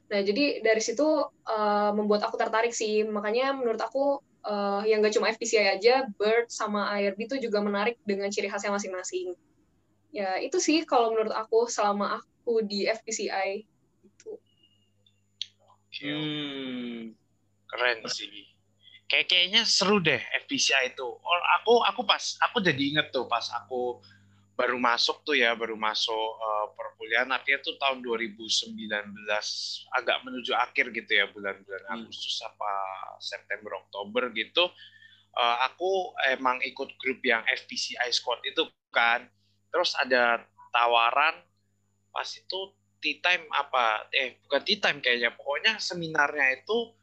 Nah 0.09 0.19
jadi 0.23 0.63
dari 0.65 0.81
situ 0.81 1.05
eh, 1.45 1.91
membuat 1.93 2.25
aku 2.25 2.35
tertarik 2.41 2.73
sih. 2.73 3.05
Makanya 3.05 3.53
menurut 3.53 3.79
aku 3.83 4.23
eh, 4.47 4.81
yang 4.89 5.03
gak 5.05 5.13
cuma 5.13 5.29
FPCI 5.29 5.77
aja 5.77 6.07
Bird 6.17 6.49
sama 6.49 6.89
IRB 6.97 7.29
itu 7.29 7.35
juga 7.37 7.61
menarik 7.61 8.01
dengan 8.07 8.31
ciri 8.31 8.49
khasnya 8.49 8.73
masing-masing. 8.73 9.35
Ya 10.15 10.39
itu 10.39 10.57
sih 10.63 10.87
kalau 10.87 11.11
menurut 11.11 11.35
aku 11.35 11.67
selama 11.67 12.23
aku 12.23 12.63
di 12.63 12.87
FPCI 12.87 13.74
Hmm. 16.03 17.15
keren 17.71 18.03
sih. 18.11 18.27
Kayak 19.05 19.27
kayaknya 19.29 19.61
seru 19.69 20.01
deh 20.01 20.17
FPCI 20.17 20.97
itu. 20.97 21.05
Oh, 21.05 21.41
aku 21.61 21.85
aku 21.85 22.01
pas 22.09 22.35
aku 22.41 22.57
jadi 22.59 22.81
inget 22.81 23.07
tuh 23.13 23.29
pas 23.29 23.45
aku 23.53 24.01
baru 24.55 24.79
masuk 24.79 25.21
tuh 25.27 25.35
ya, 25.35 25.51
baru 25.53 25.75
masuk 25.75 26.29
eh, 26.41 26.67
perkuliahan 26.79 27.29
artinya 27.29 27.59
tuh 27.61 27.75
tahun 27.75 27.99
2019 28.01 28.79
agak 29.93 30.17
menuju 30.23 30.55
akhir 30.55 30.95
gitu 30.95 31.11
ya 31.11 31.27
bulan-bulan 31.29 31.83
Hmm. 31.85 31.95
Agustus 32.01 32.39
apa 32.41 32.71
September 33.19 33.77
Oktober 33.83 34.31
gitu. 34.33 34.71
Eh, 35.35 35.57
aku 35.67 36.15
emang 36.31 36.63
ikut 36.63 36.95
grup 36.97 37.19
yang 37.21 37.43
FPCI 37.45 38.09
Squad 38.09 38.41
itu 38.47 38.63
kan. 38.89 39.27
Terus 39.69 39.91
ada 39.99 40.39
tawaran 40.71 41.35
pas 42.15 42.29
itu 42.31 42.59
tea 42.99 43.21
time 43.21 43.45
apa 43.51 44.09
eh 44.15 44.39
bukan 44.45 44.61
tea 44.65 44.79
time 44.81 44.99
kayaknya 45.03 45.31
pokoknya 45.35 45.77
seminarnya 45.77 46.61
itu 46.61 46.95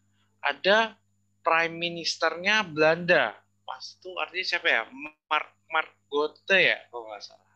ada 0.42 0.98
prime 1.42 1.74
ministernya 1.78 2.66
Belanda. 2.66 3.34
Pas 3.62 3.82
itu 3.82 4.10
artinya 4.18 4.46
siapa 4.46 4.68
ya? 4.70 4.82
Mark 5.30 5.50
Mark 5.70 5.90
Gotte 6.10 6.58
ya 6.58 6.78
kalau 6.88 7.10
nggak 7.10 7.22
salah. 7.22 7.54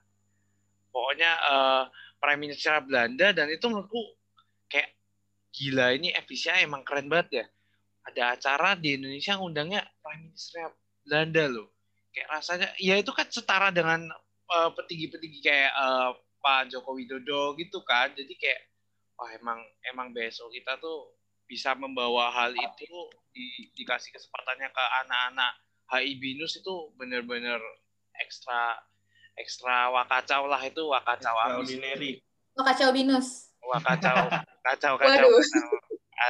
Pokoknya 0.91 1.30
eh, 1.32 1.84
prime 2.18 2.41
minister 2.41 2.78
Belanda 2.82 3.34
dan 3.34 3.47
itu 3.51 3.66
menurutku 3.70 4.03
kayak 4.66 4.95
gila 5.55 5.95
ini 5.95 6.14
FPCI 6.14 6.66
emang 6.66 6.82
keren 6.82 7.07
banget 7.11 7.28
ya. 7.43 7.47
Ada 8.07 8.22
acara 8.39 8.78
di 8.78 8.95
Indonesia 8.95 9.34
ngundangnya 9.39 9.82
prime 10.03 10.30
ministernya 10.30 10.70
Belanda 11.03 11.45
loh. 11.51 11.68
Kayak 12.14 12.28
rasanya 12.32 12.68
ya 12.80 12.95
itu 12.97 13.11
kan 13.14 13.26
setara 13.28 13.68
dengan 13.74 14.11
eh, 14.51 14.70
petinggi-petinggi 14.74 15.41
kayak 15.43 15.72
eh, 15.74 16.11
Pak 16.41 16.72
Joko 16.72 16.97
Widodo 16.97 17.57
gitu 17.59 17.82
kan 17.82 18.12
jadi 18.12 18.32
kayak 18.37 18.61
wah 19.16 19.30
emang 19.32 19.61
emang 19.89 20.12
BSO 20.12 20.53
kita 20.53 20.76
tuh 20.78 21.16
bisa 21.47 21.72
membawa 21.78 22.28
hal 22.34 22.53
itu 22.53 22.99
di, 23.30 23.70
dikasih 23.78 24.11
kesempatannya 24.11 24.68
ke 24.68 24.84
anak-anak 25.07 25.53
HI 25.87 26.18
binus 26.18 26.59
itu 26.59 26.91
bener-bener 26.99 27.62
ekstra 28.18 28.74
ekstra 29.39 29.95
wakacau 29.95 30.51
lah 30.51 30.59
itu 30.64 30.82
wakacau 30.91 31.37
abis 31.47 31.76
Extraordinary. 31.76 32.12
Oh, 32.57 32.64
kacau 32.64 32.89
binus. 32.91 33.53
wakacau 33.61 34.16
kacau 34.66 34.95
kacau, 34.99 35.28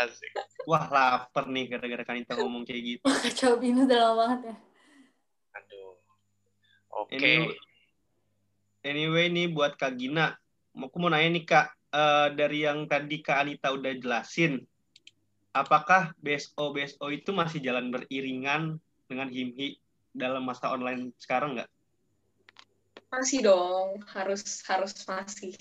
asik 0.02 0.32
Wah 0.66 0.90
lapar 0.90 1.46
nih 1.46 1.70
gara-gara 1.70 2.02
Kanita 2.02 2.34
ngomong 2.34 2.66
kayak 2.66 2.82
gitu. 2.82 3.02
Oh, 3.06 3.14
kacau 3.14 3.54
binus 3.56 3.86
udah 3.86 3.98
lama 4.02 4.14
banget 4.18 4.40
ya. 4.50 4.56
aduh 5.56 5.94
oke 6.92 7.16
Anyway, 7.16 7.56
anyway 8.86 9.26
nih 9.26 9.50
buat 9.50 9.74
Kak 9.74 9.98
Gina, 9.98 10.38
aku 10.78 10.96
mau 11.02 11.10
nanya 11.10 11.34
nih 11.34 11.44
Kak, 11.44 11.66
eh, 11.90 12.28
dari 12.38 12.62
yang 12.62 12.86
tadi 12.86 13.18
Kak 13.18 13.42
Anita 13.42 13.74
udah 13.74 13.92
jelasin, 13.98 14.62
apakah 15.50 16.14
BSO 16.22 16.70
BSO 16.70 17.06
itu 17.10 17.34
masih 17.34 17.58
jalan 17.58 17.90
beriringan 17.90 18.78
dengan 19.10 19.26
HIMHI 19.26 19.82
dalam 20.14 20.46
masa 20.46 20.70
online 20.70 21.10
sekarang 21.18 21.58
nggak? 21.58 21.70
masih 23.06 23.40
dong. 23.40 24.02
Harus 24.12 24.42
harus 24.66 24.92
masih. 25.06 25.54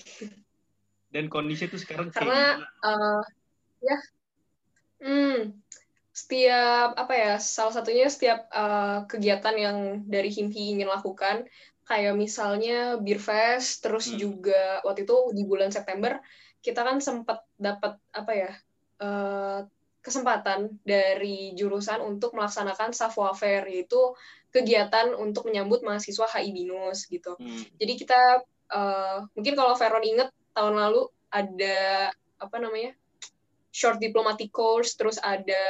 Dan 1.08 1.30
kondisi 1.32 1.70
itu 1.70 1.78
sekarang 1.80 2.12
kayak 2.12 2.26
Karena- 2.26 2.54
gimana? 2.60 2.68
Eh, 2.84 3.22
ya. 3.86 3.98
Hmm. 5.00 5.38
Setiap 6.16 6.96
apa 6.96 7.14
ya 7.16 7.32
salah 7.36 7.72
satunya 7.76 8.08
setiap 8.08 8.48
eh, 8.50 8.98
kegiatan 9.08 9.56
yang 9.56 9.78
dari 10.04 10.28
HIMHI 10.28 10.76
ingin 10.76 10.88
lakukan 10.90 11.48
kayak 11.86 12.18
misalnya 12.18 12.98
Beer 12.98 13.22
Fest 13.22 13.86
terus 13.86 14.10
Hmm. 14.10 14.18
juga 14.18 14.82
waktu 14.82 15.06
itu 15.06 15.16
di 15.32 15.42
bulan 15.46 15.70
September 15.70 16.18
kita 16.60 16.82
kan 16.82 16.98
sempat 16.98 17.46
dapat 17.54 17.94
apa 18.10 18.32
ya 18.34 18.52
eh, 18.98 19.60
kesempatan 20.02 20.78
dari 20.82 21.54
jurusan 21.54 21.98
untuk 22.00 22.34
melaksanakan 22.34 22.90
savoir 22.90 23.34
faire 23.34 23.66
yaitu 23.66 23.98
kegiatan 24.50 25.14
untuk 25.14 25.46
menyambut 25.46 25.82
mahasiswa 25.82 26.26
HI 26.26 26.50
BINUS 26.50 27.06
gitu 27.06 27.38
Hmm. 27.38 27.62
jadi 27.78 27.92
kita 27.94 28.20
eh, 28.66 29.18
mungkin 29.38 29.54
kalau 29.54 29.78
Veron 29.78 30.02
inget 30.02 30.28
tahun 30.52 30.74
lalu 30.74 31.06
ada 31.30 32.10
apa 32.36 32.56
namanya 32.58 32.96
short 33.70 34.00
diplomatic 34.00 34.50
course 34.50 34.96
terus 34.96 35.20
ada 35.20 35.60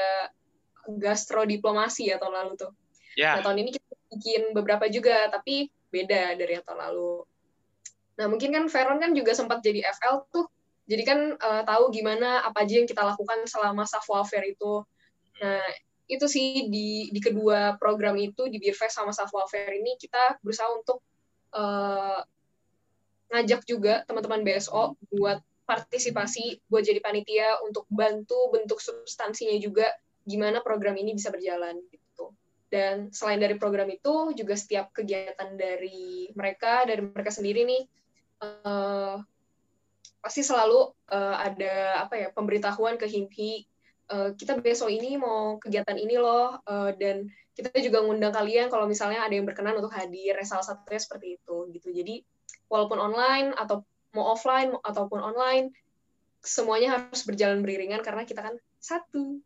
gastro 0.96 1.42
diplomasi 1.42 2.08
ya 2.08 2.16
tahun 2.16 2.46
lalu 2.46 2.52
tuh. 2.56 2.72
ya 3.18 3.34
Nah 3.34 3.42
tahun 3.42 3.66
ini 3.66 3.70
kita 3.74 3.86
bikin 4.14 4.42
beberapa 4.54 4.86
juga 4.86 5.26
tapi 5.26 5.66
beda 6.02 6.36
dari 6.36 6.52
yang 6.60 6.64
tahun 6.66 6.80
lalu. 6.90 7.24
Nah 8.20 8.26
mungkin 8.28 8.50
kan 8.52 8.64
Veron 8.68 8.98
kan 9.00 9.12
juga 9.16 9.32
sempat 9.32 9.64
jadi 9.64 9.84
FL 9.96 10.28
tuh. 10.28 10.46
Jadi 10.86 11.02
kan 11.02 11.18
eh, 11.34 11.62
tahu 11.66 11.90
gimana 11.90 12.44
apa 12.46 12.62
aja 12.62 12.78
yang 12.78 12.88
kita 12.88 13.02
lakukan 13.02 13.48
selama 13.48 13.88
savoir 13.88 14.28
faire 14.28 14.46
itu. 14.46 14.84
Nah 15.40 15.64
itu 16.06 16.26
sih 16.30 16.70
di 16.70 17.10
di 17.10 17.20
kedua 17.20 17.74
program 17.80 18.14
itu 18.14 18.46
di 18.46 18.62
Beerfest 18.62 18.94
sama 18.94 19.10
savoir 19.10 19.50
faire 19.50 19.74
ini 19.74 19.98
kita 19.98 20.38
berusaha 20.38 20.70
untuk 20.70 21.02
eh, 21.56 22.20
ngajak 23.26 23.66
juga 23.66 24.06
teman-teman 24.06 24.46
BSO 24.46 24.94
buat 25.10 25.42
partisipasi, 25.66 26.62
buat 26.70 26.86
jadi 26.86 27.02
panitia 27.02 27.58
untuk 27.66 27.90
bantu 27.90 28.54
bentuk 28.54 28.78
substansinya 28.78 29.58
juga 29.58 29.90
gimana 30.22 30.62
program 30.62 30.94
ini 30.94 31.18
bisa 31.18 31.34
berjalan 31.34 31.74
gitu. 31.90 32.05
Dan 32.66 33.14
selain 33.14 33.38
dari 33.38 33.54
program 33.54 33.86
itu 33.86 34.34
juga 34.34 34.58
setiap 34.58 34.90
kegiatan 34.90 35.54
dari 35.54 36.30
mereka 36.34 36.82
dari 36.82 36.98
mereka 36.98 37.30
sendiri 37.30 37.62
nih 37.62 37.82
eh, 38.42 39.16
pasti 40.18 40.42
selalu 40.42 40.90
eh, 41.14 41.36
ada 41.38 42.02
apa 42.02 42.14
ya 42.18 42.28
pemberitahuan 42.34 42.98
ke 42.98 43.06
HIMPI 43.06 43.52
eh, 44.10 44.30
kita 44.34 44.58
besok 44.58 44.90
ini 44.90 45.14
mau 45.14 45.62
kegiatan 45.62 45.94
ini 45.94 46.18
loh 46.18 46.58
eh, 46.66 46.90
dan 46.98 47.30
kita 47.56 47.72
juga 47.80 48.02
ngundang 48.02 48.34
kalian 48.34 48.68
kalau 48.68 48.90
misalnya 48.90 49.22
ada 49.22 49.32
yang 49.32 49.46
berkenan 49.46 49.78
untuk 49.78 49.94
hadir 49.94 50.36
salah 50.44 50.66
satunya 50.66 51.00
seperti 51.00 51.40
itu 51.40 51.56
gitu. 51.72 51.88
Jadi 51.88 52.20
walaupun 52.68 53.00
online 53.00 53.56
atau 53.56 53.86
mau 54.12 54.34
offline 54.34 54.76
ataupun 54.84 55.22
online 55.22 55.72
semuanya 56.44 57.00
harus 57.00 57.24
berjalan 57.24 57.64
beriringan 57.64 58.04
karena 58.04 58.28
kita 58.28 58.44
kan 58.44 58.54
satu. 58.76 59.40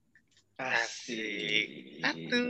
Asik. 0.60 2.04
satu 2.04 2.44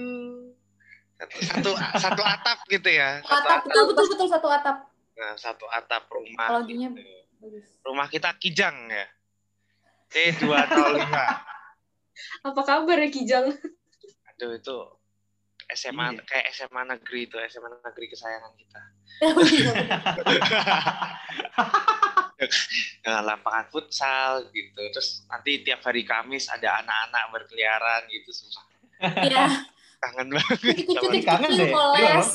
satu 1.29 1.71
satu 1.77 2.23
atap 2.25 2.59
gitu 2.67 2.89
ya. 2.89 3.21
Satu 3.21 3.35
Atap, 3.45 3.61
betul, 3.69 3.85
betul, 3.93 4.05
betul, 4.09 4.27
satu 4.29 4.49
atap. 4.49 4.77
Nah, 5.15 5.35
satu 5.37 5.67
atap 5.69 6.09
rumah 6.09 6.47
Analoginya 6.49 6.89
gitu. 6.97 7.13
Bagus. 7.41 7.65
rumah 7.85 8.07
kita 8.09 8.37
kijang 8.37 8.77
ya. 8.89 9.05
C 10.09 10.33
dua 10.37 10.65
atau 10.65 10.93
lima. 10.93 11.25
Apa 12.45 12.61
kabar 12.61 12.99
ya 13.01 13.09
Kijang? 13.09 13.49
Aduh 14.29 14.53
itu 14.53 14.77
SMA 15.71 16.19
Iya. 16.19 16.23
kayak 16.27 16.47
SMA 16.53 16.83
negeri 16.85 17.31
itu 17.31 17.37
SMA 17.49 17.81
negeri 17.81 18.07
kesayangan 18.11 18.53
kita. 18.59 18.81
Dengan 23.01 23.23
lapangan 23.25 23.67
futsal 23.69 24.49
gitu. 24.51 24.81
Terus 24.93 25.25
nanti 25.29 25.61
tiap 25.63 25.85
hari 25.85 26.03
Kamis 26.03 26.49
ada 26.49 26.81
anak-anak 26.81 27.25
berkeliaran 27.33 28.03
gitu 28.09 28.31
susah. 28.33 28.65
Iya, 29.01 29.47
kangen 30.01 30.29
banget 30.33 30.59
cucu-cucu 30.89 31.19
kangen 31.29 31.51
deh. 31.55 31.69
Iya, 31.69 31.77
moles. 31.77 32.31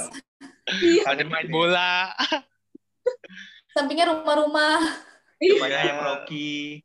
ada 1.09 1.23
main 1.25 1.47
bola 1.49 2.13
Sampingnya 3.75 4.07
rumah-rumah. 4.09 4.79
Iya. 5.37 5.67
yang 5.67 5.99
Rocky. 5.99 6.79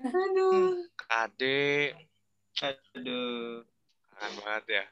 Aduh. 0.00 0.86
adek 1.10 1.98
Aduh. 2.62 3.66
kangen 4.16 4.32
banget 4.40 4.64
ya 4.80 4.84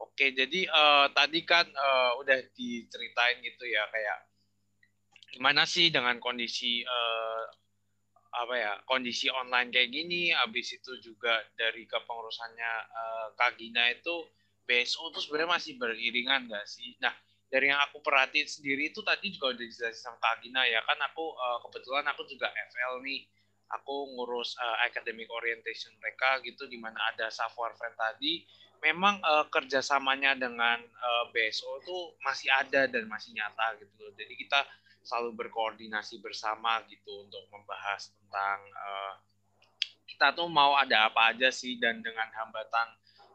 oke 0.00 0.26
jadi 0.32 0.60
eh, 0.68 1.06
tadi 1.16 1.40
kan 1.48 1.64
eh, 1.64 2.10
udah 2.20 2.38
diceritain 2.52 3.40
gitu 3.40 3.64
ya 3.64 3.88
kayak 3.88 4.18
gimana 5.32 5.64
sih 5.64 5.88
dengan 5.88 6.20
kondisi 6.20 6.84
eh, 6.84 7.44
apa 8.36 8.54
ya 8.56 8.72
kondisi 8.84 9.32
online 9.32 9.72
kayak 9.72 9.88
gini 9.88 10.28
habis 10.36 10.76
itu 10.76 10.92
juga 11.00 11.40
dari 11.56 11.88
kepengurusannya 11.88 12.72
eh, 12.92 13.26
Kak 13.36 13.56
Gina 13.56 13.88
itu 13.92 14.24
BSO 14.66 15.14
tuh 15.14 15.22
sebenarnya 15.22 15.56
masih 15.56 15.78
beriringan 15.78 16.50
nggak 16.50 16.66
sih? 16.66 16.98
Nah 16.98 17.14
dari 17.46 17.70
yang 17.70 17.78
aku 17.78 18.02
perhatiin 18.02 18.50
sendiri 18.50 18.90
itu 18.90 19.00
tadi 19.06 19.30
juga 19.30 19.54
udah 19.54 19.62
dijelasin 19.62 20.02
sama 20.02 20.18
Kak 20.18 20.42
Gina 20.42 20.66
ya 20.66 20.82
kan 20.82 20.98
aku 21.06 21.24
eh, 21.32 21.58
kebetulan 21.62 22.04
aku 22.10 22.22
juga 22.26 22.50
FL 22.50 23.00
nih. 23.06 23.22
Aku 23.66 24.14
ngurus 24.14 24.54
uh, 24.62 24.78
academic 24.86 25.26
orientation 25.26 25.90
mereka 25.98 26.38
gitu 26.46 26.70
di 26.70 26.78
mana 26.78 27.02
ada 27.10 27.34
savoir 27.34 27.74
faire 27.74 27.98
tadi. 27.98 28.46
Memang 28.78 29.18
uh, 29.26 29.42
kerjasamanya 29.50 30.38
dengan 30.38 30.78
uh, 30.78 31.26
BSO 31.34 31.82
itu 31.82 32.14
masih 32.22 32.46
ada 32.54 32.86
dan 32.86 33.10
masih 33.10 33.34
nyata 33.34 33.74
gitu 33.82 33.90
loh. 33.98 34.14
Jadi 34.14 34.38
kita 34.38 34.62
selalu 35.02 35.34
berkoordinasi 35.34 36.22
bersama 36.22 36.78
gitu 36.86 37.26
untuk 37.26 37.42
membahas 37.50 38.06
tentang 38.14 38.58
uh, 38.70 39.18
kita 40.06 40.30
tuh 40.30 40.46
mau 40.46 40.78
ada 40.78 41.10
apa 41.10 41.34
aja 41.34 41.50
sih 41.50 41.74
dan 41.82 41.98
dengan 42.06 42.30
hambatan 42.38 42.90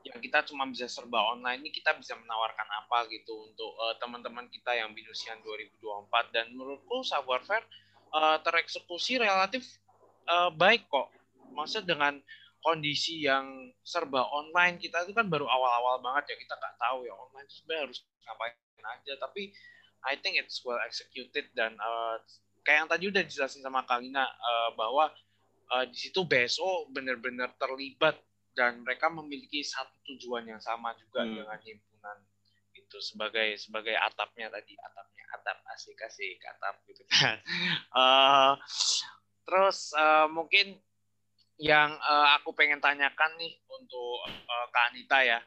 yang 0.07 0.19
kita 0.19 0.41
cuma 0.49 0.65
bisa 0.65 0.89
serba 0.89 1.21
online 1.31 1.61
ini 1.61 1.69
kita 1.69 1.93
bisa 1.97 2.17
menawarkan 2.17 2.67
apa 2.83 3.05
gitu 3.13 3.49
untuk 3.51 3.71
uh, 3.77 3.95
teman-teman 4.01 4.49
kita 4.49 4.73
yang 4.73 4.91
binusian 4.91 5.37
2024 5.45 6.35
dan 6.35 6.45
menurutku 6.53 7.05
savoir 7.05 7.41
faire 7.45 7.63
uh, 8.13 8.41
tereksekusi 8.41 9.21
relatif 9.21 9.63
uh, 10.27 10.49
baik 10.49 10.89
kok. 10.89 11.09
Maksudnya 11.53 11.95
dengan 11.95 12.13
kondisi 12.61 13.25
yang 13.25 13.73
serba 13.81 14.21
online 14.29 14.77
kita 14.77 15.01
itu 15.05 15.17
kan 15.17 15.25
baru 15.25 15.49
awal-awal 15.49 15.97
banget 15.97 16.33
ya 16.33 16.35
kita 16.37 16.53
nggak 16.53 16.75
tahu 16.77 16.97
ya 17.09 17.13
online 17.17 17.45
itu 17.49 17.55
sebenarnya 17.61 17.83
harus 17.89 17.99
ngapain 18.21 18.53
aja 18.85 19.13
tapi 19.17 19.43
I 20.01 20.17
think 20.17 20.37
it's 20.37 20.61
well 20.61 20.81
executed 20.81 21.49
dan 21.57 21.77
uh, 21.81 22.21
kayak 22.61 22.85
yang 22.85 22.89
tadi 22.89 23.03
udah 23.09 23.21
dijelasin 23.25 23.65
sama 23.65 23.85
Kalina 23.85 24.25
uh, 24.25 24.69
bahwa 24.77 25.09
uh, 25.73 25.85
di 25.89 25.97
situ 25.97 26.21
BSO 26.21 26.89
benar-benar 26.93 27.53
terlibat 27.57 28.17
dan 28.51 28.83
mereka 28.83 29.07
memiliki 29.07 29.63
satu 29.63 29.95
tujuan 30.05 30.43
yang 30.45 30.59
sama 30.59 30.91
juga 30.99 31.23
Hmm. 31.23 31.35
dengan 31.35 31.59
himpunan 31.61 32.17
itu 32.71 32.97
sebagai 33.03 33.55
sebagai 33.55 33.95
atapnya 33.95 34.47
tadi 34.47 34.75
atapnya 34.75 35.23
atap 35.35 35.59
asik 35.75 35.99
asik 36.01 36.39
atap 36.39 36.75
gitu 36.87 37.03
kan 37.07 37.39
Eh, 37.99 38.51
terus 39.43 39.91
eh, 39.91 40.27
mungkin 40.31 40.79
yang 41.59 41.91
eh, 41.93 42.27
aku 42.39 42.55
pengen 42.55 42.79
tanyakan 42.79 43.35
nih 43.35 43.59
untuk 43.67 44.23
eh, 44.27 44.67
Kak 44.71 44.85
Anita 44.91 45.19
ya 45.23 45.39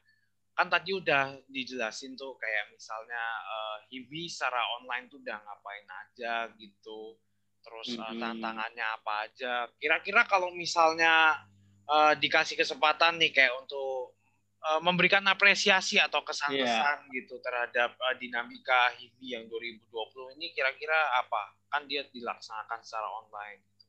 kan 0.55 0.71
tadi 0.71 0.95
udah 0.95 1.35
dijelasin 1.51 2.15
tuh 2.15 2.37
kayak 2.37 2.71
misalnya 2.71 3.25
eh, 3.45 3.77
Hibi 3.89 4.29
secara 4.29 4.61
online 4.81 5.09
tuh 5.09 5.19
udah 5.21 5.39
ngapain 5.41 5.89
aja 5.89 6.49
gitu 6.57 7.17
terus 7.65 7.97
Mhm. 7.97 8.21
tantangannya 8.21 8.87
apa 9.01 9.13
aja 9.25 9.53
kira-kira 9.81 10.29
kalau 10.29 10.53
misalnya 10.53 11.41
eh, 11.89 12.15
dikasih 12.19 12.57
kesempatan 12.57 13.21
nih 13.21 13.31
kayak 13.33 13.55
untuk 13.61 14.17
eh, 14.65 14.81
memberikan 14.81 15.25
apresiasi 15.29 16.01
atau 16.01 16.25
kesan-kesan 16.25 17.09
gitu 17.13 17.41
terhadap 17.41 17.97
eh, 17.97 18.15
dinamika 18.19 18.93
Hibi 18.97 19.37
yang 19.37 19.45
2020 19.49 20.37
ini 20.41 20.53
kira-kira 20.57 20.97
apa 21.21 21.57
kan 21.69 21.85
dia 21.85 22.07
dilaksanakan 22.09 22.81
secara 22.81 23.09
online 23.11 23.61
gitu. 23.61 23.87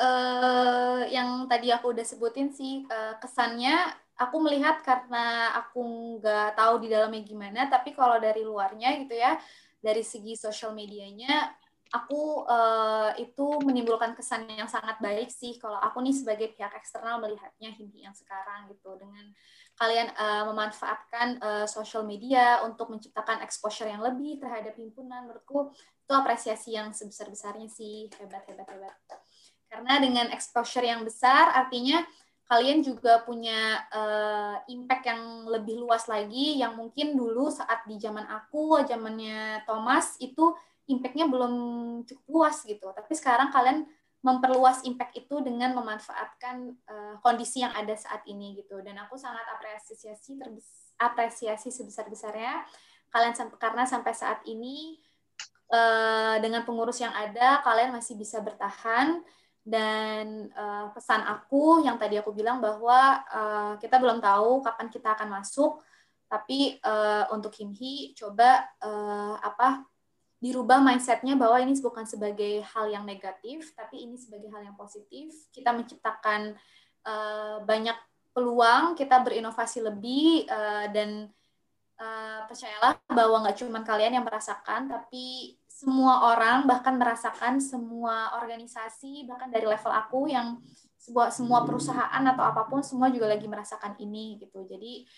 eh 0.00 1.00
yang 1.12 1.44
tadi 1.44 1.68
aku 1.68 1.92
udah 1.92 2.06
sebutin 2.06 2.48
sih 2.48 2.88
eh, 2.88 3.14
kesannya 3.20 3.92
aku 4.20 4.36
melihat 4.40 4.84
karena 4.84 5.56
aku 5.60 5.80
nggak 6.20 6.56
tahu 6.56 6.84
di 6.84 6.88
dalamnya 6.92 7.24
gimana 7.24 7.60
tapi 7.72 7.96
kalau 7.96 8.20
dari 8.20 8.44
luarnya 8.44 8.96
gitu 9.00 9.16
ya 9.16 9.36
dari 9.80 10.04
segi 10.04 10.36
sosial 10.36 10.76
medianya 10.76 11.52
aku 11.90 12.46
eh, 12.46 13.26
itu 13.26 13.46
menimbulkan 13.66 14.14
kesan 14.14 14.46
yang 14.46 14.70
sangat 14.70 15.02
baik 15.02 15.26
sih 15.26 15.58
kalau 15.58 15.76
aku 15.78 15.98
nih 15.98 16.14
sebagai 16.14 16.54
pihak 16.54 16.70
eksternal 16.78 17.18
melihatnya 17.18 17.74
Himpi 17.74 18.06
yang 18.06 18.14
sekarang 18.14 18.70
gitu. 18.70 18.94
Dengan 18.94 19.34
kalian 19.74 20.08
eh, 20.14 20.44
memanfaatkan 20.46 21.28
eh, 21.42 21.66
sosial 21.66 22.06
media 22.06 22.62
untuk 22.62 22.94
menciptakan 22.94 23.42
exposure 23.42 23.90
yang 23.90 24.02
lebih 24.02 24.38
terhadap 24.38 24.78
himpunan 24.78 25.26
menurutku 25.26 25.74
itu 25.76 26.12
apresiasi 26.14 26.78
yang 26.78 26.94
sebesar-besarnya 26.94 27.66
sih. 27.66 28.06
Hebat 28.22 28.46
hebat 28.46 28.70
hebat. 28.70 28.96
Karena 29.70 29.98
dengan 30.02 30.26
exposure 30.34 30.86
yang 30.86 31.02
besar 31.02 31.54
artinya 31.54 32.02
kalian 32.50 32.82
juga 32.82 33.22
punya 33.22 33.86
uh, 33.94 34.58
impact 34.66 35.06
yang 35.06 35.46
lebih 35.46 35.86
luas 35.86 36.10
lagi 36.10 36.58
yang 36.58 36.74
mungkin 36.74 37.14
dulu 37.14 37.46
saat 37.46 37.86
di 37.86 37.94
zaman 37.94 38.26
aku 38.26 38.82
zamannya 38.90 39.62
Thomas 39.70 40.18
itu 40.18 40.50
impactnya 40.90 41.30
belum 41.30 41.54
cukup 42.04 42.26
luas 42.26 42.66
gitu. 42.66 42.90
Tapi 42.90 43.12
sekarang 43.14 43.54
kalian 43.54 43.86
memperluas 44.20 44.84
impact 44.84 45.16
itu 45.16 45.40
dengan 45.40 45.72
memanfaatkan 45.72 46.76
uh, 46.84 47.14
kondisi 47.24 47.64
yang 47.64 47.72
ada 47.72 47.96
saat 47.96 48.20
ini 48.28 48.58
gitu. 48.60 48.82
Dan 48.84 49.00
aku 49.00 49.16
sangat 49.16 49.46
apresiasi 49.48 50.36
terbes 50.36 50.92
apresiasi 51.00 51.72
sebesar 51.72 52.12
besarnya 52.12 52.60
kalian 53.08 53.32
sampai 53.32 53.56
karena 53.56 53.88
sampai 53.88 54.12
saat 54.12 54.44
ini 54.44 55.00
uh, 55.72 56.36
dengan 56.44 56.68
pengurus 56.68 57.00
yang 57.00 57.16
ada 57.16 57.64
kalian 57.64 57.96
masih 57.96 58.18
bisa 58.18 58.42
bertahan. 58.44 59.22
Dan 59.60 60.48
uh, 60.56 60.88
pesan 60.96 61.20
aku 61.20 61.84
yang 61.84 62.00
tadi 62.00 62.16
aku 62.16 62.32
bilang 62.32 62.64
bahwa 62.64 63.20
uh, 63.28 63.72
kita 63.76 64.00
belum 64.00 64.18
tahu 64.18 64.64
kapan 64.64 64.88
kita 64.88 65.16
akan 65.16 65.28
masuk. 65.40 65.80
Tapi 66.30 66.80
uh, 66.80 67.28
untuk 67.32 67.56
Himhi 67.56 68.16
coba 68.16 68.68
uh, 68.80 69.36
apa 69.40 69.84
dirubah 70.40 70.80
mindsetnya 70.80 71.36
bahwa 71.36 71.60
ini 71.60 71.76
bukan 71.78 72.08
sebagai 72.08 72.64
hal 72.72 72.88
yang 72.88 73.04
negatif 73.04 73.76
tapi 73.76 74.08
ini 74.08 74.16
sebagai 74.16 74.48
hal 74.48 74.64
yang 74.64 74.74
positif. 74.74 75.30
Kita 75.52 75.76
menciptakan 75.76 76.56
uh, 77.04 77.60
banyak 77.62 77.96
peluang 78.32 78.96
kita 78.96 79.20
berinovasi 79.20 79.84
lebih 79.84 80.48
uh, 80.48 80.88
dan 80.88 81.28
uh, 82.00 82.40
percayalah 82.48 82.96
bahwa 83.12 83.44
nggak 83.44 83.58
cuma 83.60 83.84
kalian 83.84 84.16
yang 84.16 84.26
merasakan 84.26 84.88
tapi 84.88 85.58
semua 85.68 86.32
orang 86.32 86.68
bahkan 86.68 86.96
merasakan 86.96 87.60
semua 87.60 88.36
organisasi 88.40 89.24
bahkan 89.28 89.48
dari 89.48 89.64
level 89.64 89.92
aku 89.92 90.28
yang 90.28 90.60
sebuah 91.00 91.32
semua 91.32 91.64
perusahaan 91.64 92.20
atau 92.20 92.44
apa 92.44 92.68
pun 92.68 92.84
semua 92.84 93.08
juga 93.08 93.32
lagi 93.32 93.48
merasakan 93.48 93.96
ini 93.96 94.36
gitu. 94.36 94.68
Jadi 94.68 95.08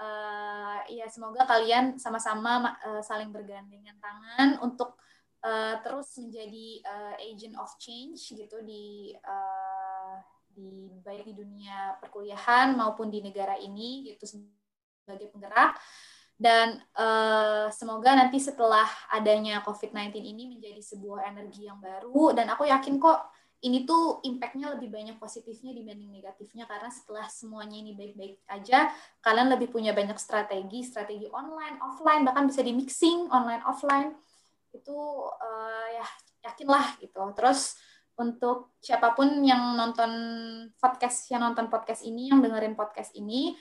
uh, 0.00 0.80
ya 0.88 1.06
semoga 1.06 1.44
kalian 1.44 2.00
sama-sama 2.00 2.74
uh, 2.80 3.04
saling 3.04 3.28
bergandengan 3.28 3.94
tangan 4.00 4.58
untuk 4.64 4.96
uh, 5.44 5.76
terus 5.84 6.16
menjadi 6.18 6.80
uh, 6.88 7.14
agent 7.20 7.54
of 7.60 7.70
change 7.76 8.32
gitu 8.32 8.56
di 8.64 9.12
uh, 9.20 10.16
di 10.50 10.90
baik 11.04 11.28
di 11.30 11.34
dunia 11.36 12.00
perkuliahan 12.02 12.74
maupun 12.74 13.12
di 13.12 13.22
negara 13.22 13.54
ini 13.60 14.10
gitu 14.10 14.26
sebagai 14.26 15.30
penggerak. 15.30 15.78
Dan 16.40 16.80
uh, 16.96 17.68
semoga 17.68 18.16
nanti 18.16 18.40
setelah 18.40 18.88
adanya 19.12 19.60
COVID-19 19.60 20.24
ini 20.24 20.48
menjadi 20.56 20.80
sebuah 20.80 21.28
energi 21.28 21.68
yang 21.68 21.76
baru. 21.76 22.32
Dan 22.32 22.48
aku 22.48 22.64
yakin 22.64 22.96
kok 22.96 23.28
ini 23.60 23.84
tuh 23.84 24.24
impact-nya 24.24 24.72
lebih 24.72 24.88
banyak 24.88 25.20
positifnya 25.20 25.76
dibanding 25.76 26.08
negatifnya 26.08 26.64
karena 26.64 26.88
setelah 26.88 27.28
semuanya 27.28 27.76
ini 27.76 27.92
baik-baik 27.92 28.40
aja 28.48 28.88
kalian 29.20 29.52
lebih 29.52 29.68
punya 29.68 29.92
banyak 29.92 30.16
strategi 30.16 30.80
strategi 30.80 31.28
online 31.28 31.76
offline 31.84 32.24
bahkan 32.24 32.48
bisa 32.48 32.64
di 32.64 32.72
mixing 32.72 33.28
online 33.28 33.60
offline. 33.68 34.16
Itu 34.72 34.96
uh, 35.28 35.86
ya 35.92 36.06
yakinlah 36.48 37.04
gitu. 37.04 37.20
Terus 37.36 37.76
untuk 38.16 38.76
siapa 38.80 39.12
pun 39.12 39.28
yang 39.44 39.76
nonton 39.76 40.12
podcast 40.80 41.28
yang 41.28 41.44
nonton 41.44 41.68
podcast 41.68 42.00
ini 42.00 42.32
yang 42.32 42.40
dengerin 42.40 42.76
podcast 42.76 43.12
ini 43.16 43.56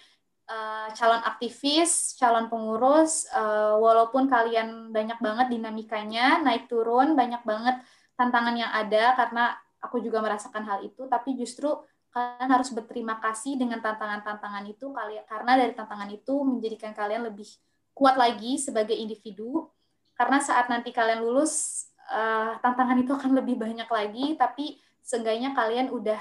Uh, 0.50 0.90
calon 0.98 1.22
aktivis, 1.30 2.18
calon 2.18 2.50
pengurus, 2.50 3.30
uh, 3.38 3.78
walaupun 3.78 4.26
kalian 4.26 4.90
banyak 4.90 5.22
banget 5.22 5.54
dinamikanya, 5.54 6.42
naik 6.42 6.66
turun, 6.66 7.14
banyak 7.14 7.46
banget 7.46 7.78
tantangan 8.18 8.58
yang 8.58 8.74
ada 8.74 9.14
karena 9.14 9.54
aku 9.80 10.04
juga 10.04 10.20
merasakan 10.20 10.64
hal 10.68 10.80
itu, 10.86 11.08
tapi 11.08 11.36
justru 11.36 11.72
kalian 12.10 12.50
harus 12.50 12.74
berterima 12.74 13.22
kasih 13.22 13.56
dengan 13.56 13.80
tantangan-tantangan 13.80 14.66
itu 14.66 14.90
karena 15.30 15.52
dari 15.56 15.74
tantangan 15.78 16.10
itu 16.10 16.42
menjadikan 16.42 16.92
kalian 16.92 17.30
lebih 17.30 17.48
kuat 17.94 18.18
lagi 18.18 18.58
sebagai 18.58 18.98
individu. 18.98 19.70
Karena 20.18 20.44
saat 20.44 20.68
nanti 20.68 20.92
kalian 20.92 21.24
lulus 21.24 21.88
uh, 22.10 22.58
tantangan 22.60 22.98
itu 23.00 23.12
akan 23.14 23.32
lebih 23.38 23.56
banyak 23.56 23.88
lagi 23.88 24.36
tapi 24.36 24.82
seenggaknya 25.06 25.54
kalian 25.54 25.94
udah 25.94 26.20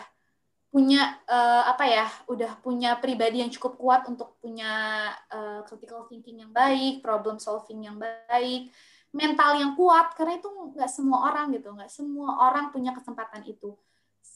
punya 0.69 1.17
uh, 1.25 1.65
apa 1.65 1.85
ya 1.89 2.07
udah 2.29 2.61
punya 2.61 3.01
pribadi 3.01 3.41
yang 3.41 3.49
cukup 3.49 3.81
kuat 3.81 4.03
untuk 4.05 4.37
punya 4.37 5.09
uh, 5.33 5.65
critical 5.65 6.05
thinking 6.13 6.45
yang 6.45 6.53
baik 6.53 7.01
problem 7.01 7.41
solving 7.41 7.89
yang 7.89 7.97
baik 7.97 8.69
mental 9.13 9.57
yang 9.57 9.73
kuat 9.73 10.13
karena 10.13 10.37
itu 10.37 10.49
nggak 10.77 10.91
semua 10.91 11.33
orang 11.33 11.49
gitu 11.57 11.73
nggak 11.73 11.89
semua 11.89 12.49
orang 12.49 12.69
punya 12.75 12.93
kesempatan 12.93 13.45
itu. 13.49 13.73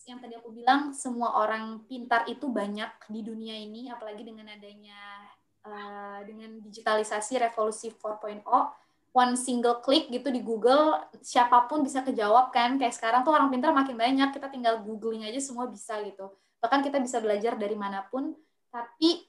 Yang 0.03 0.19
tadi 0.27 0.35
aku 0.35 0.51
bilang 0.51 0.91
semua 0.97 1.39
orang 1.39 1.87
pintar 1.87 2.27
itu 2.27 2.51
banyak 2.51 2.91
di 3.07 3.21
dunia 3.23 3.55
ini 3.55 3.87
apalagi 3.93 4.27
dengan 4.27 4.51
adanya 4.51 4.99
uh, 5.63 6.21
dengan 6.27 6.59
digitalisasi 6.59 7.39
revolusi 7.39 7.93
4.0 7.95 8.43
one 9.13 9.37
single 9.37 9.85
click 9.85 10.09
gitu 10.09 10.33
di 10.33 10.41
Google 10.41 10.97
siapa 11.21 11.69
pun 11.69 11.85
bisa 11.85 12.01
kejawab 12.01 12.51
kan. 12.51 12.81
Kayak 12.81 12.97
sekarang 12.97 13.21
tuh 13.23 13.37
orang 13.37 13.53
pintar 13.53 13.71
makin 13.77 13.95
banyak 13.95 14.33
kita 14.33 14.49
tinggal 14.49 14.81
googling 14.81 15.29
aja 15.29 15.39
semua 15.39 15.69
bisa 15.69 16.01
gitu. 16.01 16.33
Bahkan 16.65 16.81
kita 16.81 16.99
bisa 16.99 17.21
belajar 17.21 17.55
dari 17.61 17.77
mana 17.77 18.09
pun 18.09 18.33
tapi 18.73 19.29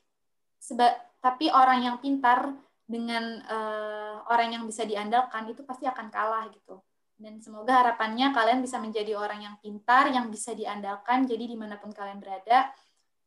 seba 0.55 0.95
tapi 1.19 1.51
orang 1.51 1.83
yang 1.83 1.95
pintar 1.99 2.55
dengan 2.83 3.39
uh, 3.47 4.27
orang 4.27 4.59
yang 4.59 4.63
bisa 4.67 4.83
diandalkan 4.83 5.47
itu 5.49 5.63
pasti 5.63 5.87
akan 5.87 6.11
kalah 6.11 6.51
gitu 6.51 6.83
dan 7.23 7.39
semoga 7.39 7.79
harapannya 7.79 8.33
kalian 8.33 8.59
bisa 8.59 8.81
menjadi 8.81 9.15
orang 9.15 9.45
yang 9.45 9.55
pintar, 9.61 10.09
yang 10.09 10.27
bisa 10.27 10.51
diandalkan. 10.57 11.23
Jadi 11.23 11.53
di 11.53 11.57
mana 11.57 11.79
pun 11.79 11.93
kalian 11.93 12.19
berada, 12.19 12.73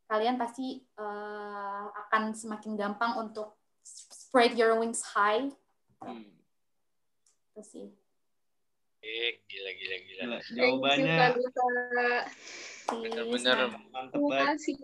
kalian 0.05 0.35
pasti 0.37 0.85
uh, 1.01 1.89
akan 2.05 2.35
semakin 2.35 2.77
gampang 2.77 3.17
untuk 3.17 3.57
spread 3.81 4.53
your 4.53 4.77
wings 4.77 5.01
high. 5.01 5.49
Hmm. 6.03 6.29
Itu 7.55 7.61
sih. 7.65 7.87
Gila, 9.07 9.31
gila, 9.47 9.71
gila. 9.71 9.95
gila. 10.03 10.37
Jawabannya. 10.51 11.17
Bener-bener 12.87 13.57
mantep 13.91 14.19
banget. 14.19 14.75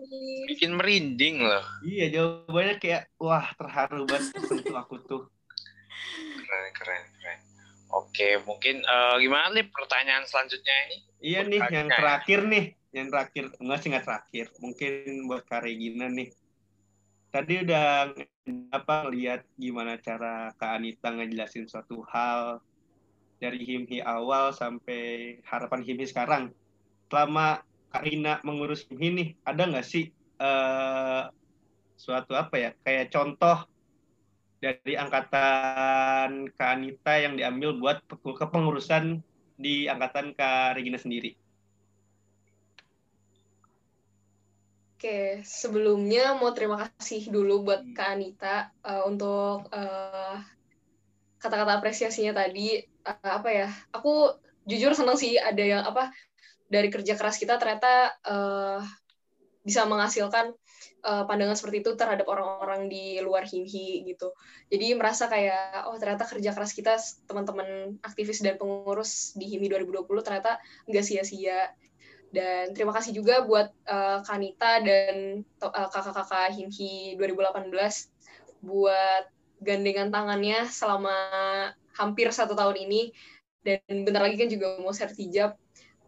Bikin 0.48 0.70
merinding 0.76 1.44
loh. 1.44 1.64
Iya, 1.84 2.06
jawabannya 2.12 2.74
kayak, 2.80 3.02
wah 3.20 3.48
terharu 3.56 4.04
banget 4.08 4.32
untuk 4.52 4.76
aku 4.76 4.96
tuh. 5.04 5.22
Keren, 6.44 6.72
keren, 6.76 7.04
keren. 7.20 7.40
Oke, 7.94 8.42
mungkin 8.42 8.82
uh, 8.84 9.16
gimana 9.22 9.54
nih 9.54 9.70
pertanyaan 9.70 10.26
selanjutnya 10.26 10.74
ini? 10.88 10.98
Iya 11.22 11.40
nih, 11.46 11.60
yang 11.70 11.88
terakhir 11.88 12.40
ya? 12.42 12.50
nih, 12.50 12.64
yang 12.90 13.06
terakhir 13.12 13.44
enggak 13.62 13.78
sih 13.80 13.88
nggak 13.94 14.06
terakhir, 14.08 14.46
mungkin 14.58 14.92
buat 15.30 15.46
Kak 15.46 15.62
Regina 15.62 16.10
nih. 16.10 16.28
Tadi 17.30 17.54
udah 17.62 18.10
apa 18.74 18.96
lihat 19.14 19.46
gimana 19.54 19.94
cara 20.02 20.50
Kak 20.58 20.70
Anita 20.74 21.14
ngejelasin 21.14 21.70
suatu 21.70 22.02
hal 22.10 22.58
dari 23.38 23.60
himhi 23.62 24.00
awal 24.00 24.54
sampai 24.54 25.38
harapan 25.44 25.80
himhi 25.82 26.06
sekarang. 26.06 26.54
Selama 27.08 27.62
Kak 27.90 28.02
Rina 28.02 28.42
mengurus 28.42 28.86
himhi 28.90 29.08
nih, 29.14 29.28
ada 29.46 29.70
nggak 29.70 29.86
sih 29.86 30.10
uh, 30.42 31.30
suatu 31.94 32.34
apa 32.34 32.54
ya, 32.58 32.70
kayak 32.82 33.14
contoh 33.14 33.66
dari 34.64 34.96
angkatan 34.96 36.48
Kak 36.56 36.70
Anita 36.80 37.14
yang 37.20 37.36
diambil 37.36 37.76
buat 37.76 38.00
kepengurusan 38.08 39.20
di 39.60 39.86
angkatan 39.86 40.32
Kak 40.32 40.80
Regina 40.80 40.96
sendiri? 40.96 41.36
Oke, 45.04 45.44
sebelumnya 45.44 46.32
mau 46.32 46.56
terima 46.56 46.88
kasih 46.96 47.28
dulu 47.28 47.68
buat. 47.68 47.84
Kak 47.92 48.08
Anita 48.08 48.72
uh, 48.80 49.04
untuk 49.04 49.68
eh, 49.68 50.36
kata-kata 51.36 51.76
apresiasinya 51.76 52.32
tadi. 52.32 52.80
Uh, 53.04 53.30
apa 53.40 53.48
ya? 53.52 53.68
Aku 53.92 54.32
jujur 54.64 54.96
senang 54.96 55.20
sih 55.20 55.36
ada 55.36 55.60
yang 55.60 55.84
apa 55.84 56.10
dari 56.68 56.88
kerja 56.88 57.14
keras 57.14 57.36
kita 57.36 57.60
ternyata 57.60 58.16
uh, 58.24 58.80
bisa 59.64 59.84
menghasilkan 59.88 60.52
uh, 61.04 61.24
pandangan 61.24 61.56
seperti 61.56 61.80
itu 61.84 61.96
terhadap 61.96 62.28
orang-orang 62.28 62.88
di 62.88 63.20
luar 63.20 63.48
Himhi 63.48 64.04
gitu. 64.08 64.32
Jadi 64.68 64.92
merasa 64.96 65.28
kayak 65.28 65.88
oh 65.88 65.96
ternyata 65.96 66.28
kerja 66.28 66.52
keras 66.52 66.72
kita 66.76 67.00
teman-teman 67.24 67.96
aktivis 68.04 68.44
dan 68.44 68.60
pengurus 68.60 69.32
di 69.36 69.48
Himhi 69.48 69.72
2020 69.72 70.04
ternyata 70.20 70.60
nggak 70.88 71.04
sia-sia. 71.04 71.72
Dan 72.34 72.74
terima 72.74 72.90
kasih 72.90 73.14
juga 73.14 73.46
buat 73.46 73.70
uh, 73.86 74.20
Kanita 74.26 74.82
dan 74.82 75.46
uh, 75.62 75.88
kakak-kakak 75.88 76.56
Himhi 76.56 77.14
2018 77.16 77.70
buat 78.64 79.24
gandengan 79.62 80.12
tangannya 80.12 80.66
selama 80.66 81.16
hampir 81.94 82.30
satu 82.30 82.52
tahun 82.54 82.76
ini. 82.78 83.14
Dan 83.64 84.04
bentar 84.04 84.20
lagi 84.20 84.36
kan 84.36 84.52
juga 84.52 84.76
mau 84.76 84.92
sertijab 84.92 85.56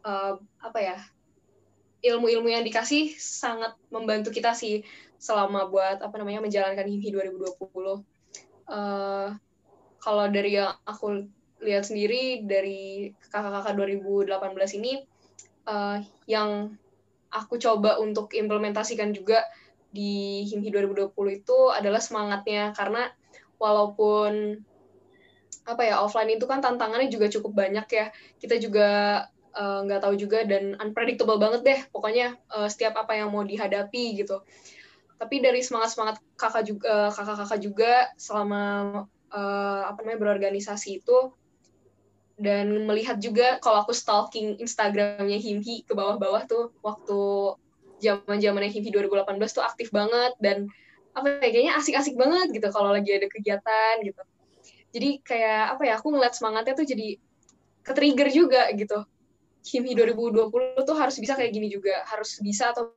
uh, 0.05 0.37
apa 0.61 0.79
ya 0.79 0.99
ilmu-ilmu 2.05 2.53
yang 2.53 2.63
dikasih 2.63 3.17
sangat 3.17 3.75
membantu 3.89 4.31
kita 4.31 4.53
sih 4.53 4.85
selama 5.17 5.67
buat 5.67 6.05
apa 6.05 6.15
namanya 6.21 6.45
menjalankan 6.45 6.85
HIMHI 6.87 7.11
2020. 7.11 8.05
Uh, 8.69 9.33
kalau 9.99 10.27
dari 10.29 10.61
yang 10.61 10.77
aku 10.85 11.27
lihat 11.65 11.89
sendiri 11.89 12.45
dari 12.45 13.11
kakak-kakak 13.33 13.75
2018 13.75 14.79
ini 14.79 15.03
uh, 15.67 15.99
yang 16.29 16.77
aku 17.33 17.59
coba 17.59 17.99
untuk 17.99 18.37
implementasikan 18.37 19.11
juga 19.17 19.43
di 19.91 20.45
HIMHI 20.47 20.71
2020 20.71 21.41
itu 21.43 21.59
adalah 21.73 21.99
semangatnya. 21.99 22.77
Karena 22.77 23.09
walaupun 23.57 24.61
apa 25.67 25.83
ya 25.83 25.99
offline 25.99 26.31
itu 26.39 26.47
kan 26.47 26.63
tantangannya 26.63 27.11
juga 27.11 27.27
cukup 27.27 27.67
banyak 27.67 27.87
ya. 27.91 28.07
Kita 28.39 28.57
juga 28.63 29.23
Eh, 29.57 29.81
nggak 29.89 30.01
uh, 30.01 30.05
tahu 30.05 30.15
juga 30.21 30.45
dan 30.45 30.77
unpredictable 30.77 31.41
banget 31.41 31.61
deh 31.65 31.81
pokoknya 31.89 32.37
uh, 32.53 32.69
setiap 32.69 32.93
apa 33.01 33.17
yang 33.17 33.33
mau 33.33 33.41
dihadapi 33.41 34.21
gitu. 34.21 34.45
Tapi 35.17 35.41
dari 35.41 35.65
semangat 35.65 35.97
semangat 35.97 36.17
kakak 36.37 36.69
juga 36.69 37.09
kakak 37.09 37.37
kakak 37.41 37.61
juga 37.65 37.93
selama 38.21 38.63
uh, 39.33 39.83
apa 39.89 40.05
namanya 40.05 40.21
berorganisasi 40.21 41.01
itu 41.01 41.33
dan 42.37 42.69
melihat 42.85 43.17
juga 43.17 43.57
kalau 43.65 43.81
aku 43.81 43.97
stalking 43.97 44.61
Instagramnya 44.61 45.41
Himhi 45.41 45.89
ke 45.89 45.97
bawah-bawah 45.97 46.45
tuh 46.45 46.77
waktu 46.85 47.21
zaman 48.05 48.37
zamannya 48.37 48.69
Himhi 48.69 48.93
2018 48.93 49.41
tuh 49.57 49.65
aktif 49.65 49.89
banget 49.89 50.37
dan 50.37 50.69
apa 51.17 51.41
ya 51.41 51.49
kayaknya 51.49 51.81
asik-asik 51.81 52.13
banget 52.13 52.61
gitu 52.61 52.69
kalau 52.69 52.93
lagi 52.93 53.09
ada 53.09 53.25
kegiatan 53.33 54.05
gitu 54.05 54.21
jadi 54.97 55.11
kayak 55.21 55.77
apa 55.77 55.83
ya 55.85 55.95
aku 56.01 56.09
ngeliat 56.09 56.33
semangatnya 56.33 56.73
tuh 56.73 56.89
jadi 56.89 57.21
ke-trigger 57.85 58.29
juga 58.33 58.73
gitu. 58.73 59.05
Himhi 59.67 59.93
2020 59.93 60.89
tuh 60.89 60.97
harus 60.97 61.17
bisa 61.21 61.37
kayak 61.37 61.53
gini 61.53 61.69
juga, 61.69 62.01
harus 62.09 62.41
bisa 62.41 62.73
atau 62.73 62.97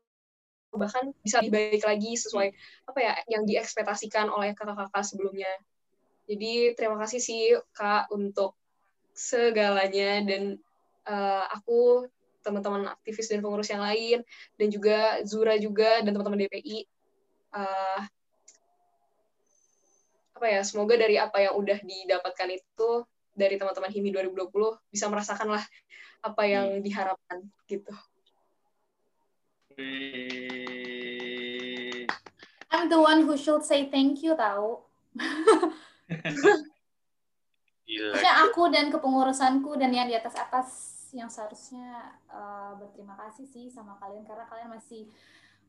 bahkan 0.71 1.11
bisa 1.25 1.41
lebih 1.41 1.75
baik 1.75 1.83
lagi 1.83 2.13
sesuai 2.13 2.53
apa 2.87 2.99
ya 3.01 3.13
yang 3.27 3.43
diekspektasikan 3.43 4.31
oleh 4.31 4.55
kakak-kakak 4.55 5.03
sebelumnya. 5.03 5.49
Jadi 6.29 6.77
terima 6.77 6.95
kasih 7.01 7.19
sih 7.19 7.57
Kak 7.73 8.13
untuk 8.13 8.53
segalanya 9.17 10.23
dan 10.23 10.61
uh, 11.09 11.43
aku 11.51 12.05
teman-teman 12.45 12.87
aktivis 12.95 13.27
dan 13.27 13.43
pengurus 13.43 13.67
yang 13.67 13.83
lain 13.83 14.23
dan 14.55 14.67
juga 14.71 15.19
Zura 15.27 15.59
juga 15.59 15.99
dan 15.99 16.15
teman-teman 16.15 16.47
DPI 16.47 16.87
uh, 17.51 17.59
eh, 17.59 18.01
apa 20.39 20.47
ya 20.47 20.63
semoga 20.63 20.95
dari 20.95 21.19
apa 21.19 21.43
yang 21.43 21.59
udah 21.59 21.83
didapatkan 21.83 22.47
itu 22.47 23.03
dari 23.35 23.59
teman-teman 23.59 23.91
HIMI 23.91 24.31
2020 24.39 24.47
bisa 24.87 25.11
merasakan 25.11 25.51
lah 25.51 25.63
apa 26.23 26.43
yang 26.47 26.79
hmm. 26.79 26.83
diharapkan 26.83 27.43
gitu. 27.67 27.91
I'm 32.71 32.87
the 32.87 32.95
one 32.95 33.27
who 33.27 33.35
should 33.35 33.67
say 33.67 33.91
thank 33.91 34.23
you 34.23 34.31
tahu. 34.39 34.79
Maksudnya 37.89 38.35
aku 38.47 38.71
dan 38.71 38.87
kepengurusanku 38.87 39.75
dan 39.75 39.91
yang 39.91 40.07
di 40.07 40.15
atas 40.15 40.39
atas 40.39 40.67
yang 41.11 41.27
seharusnya 41.27 42.15
uh, 42.31 42.79
berterima 42.79 43.19
kasih 43.27 43.43
sih 43.43 43.67
sama 43.67 43.99
kalian 43.99 44.23
karena 44.23 44.47
kalian 44.47 44.71
masih 44.71 45.03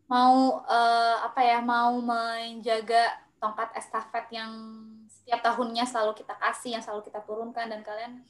mau 0.06 0.62
uh, 0.62 1.16
apa 1.26 1.40
ya 1.42 1.58
mau 1.58 1.98
menjaga 1.98 3.29
tongkat 3.40 3.72
estafet 3.72 4.28
yang 4.30 4.52
setiap 5.08 5.40
tahunnya 5.40 5.88
selalu 5.88 6.12
kita 6.20 6.36
kasih, 6.36 6.76
yang 6.76 6.84
selalu 6.84 7.08
kita 7.08 7.24
turunkan 7.24 7.72
dan 7.72 7.80
kalian 7.80 8.20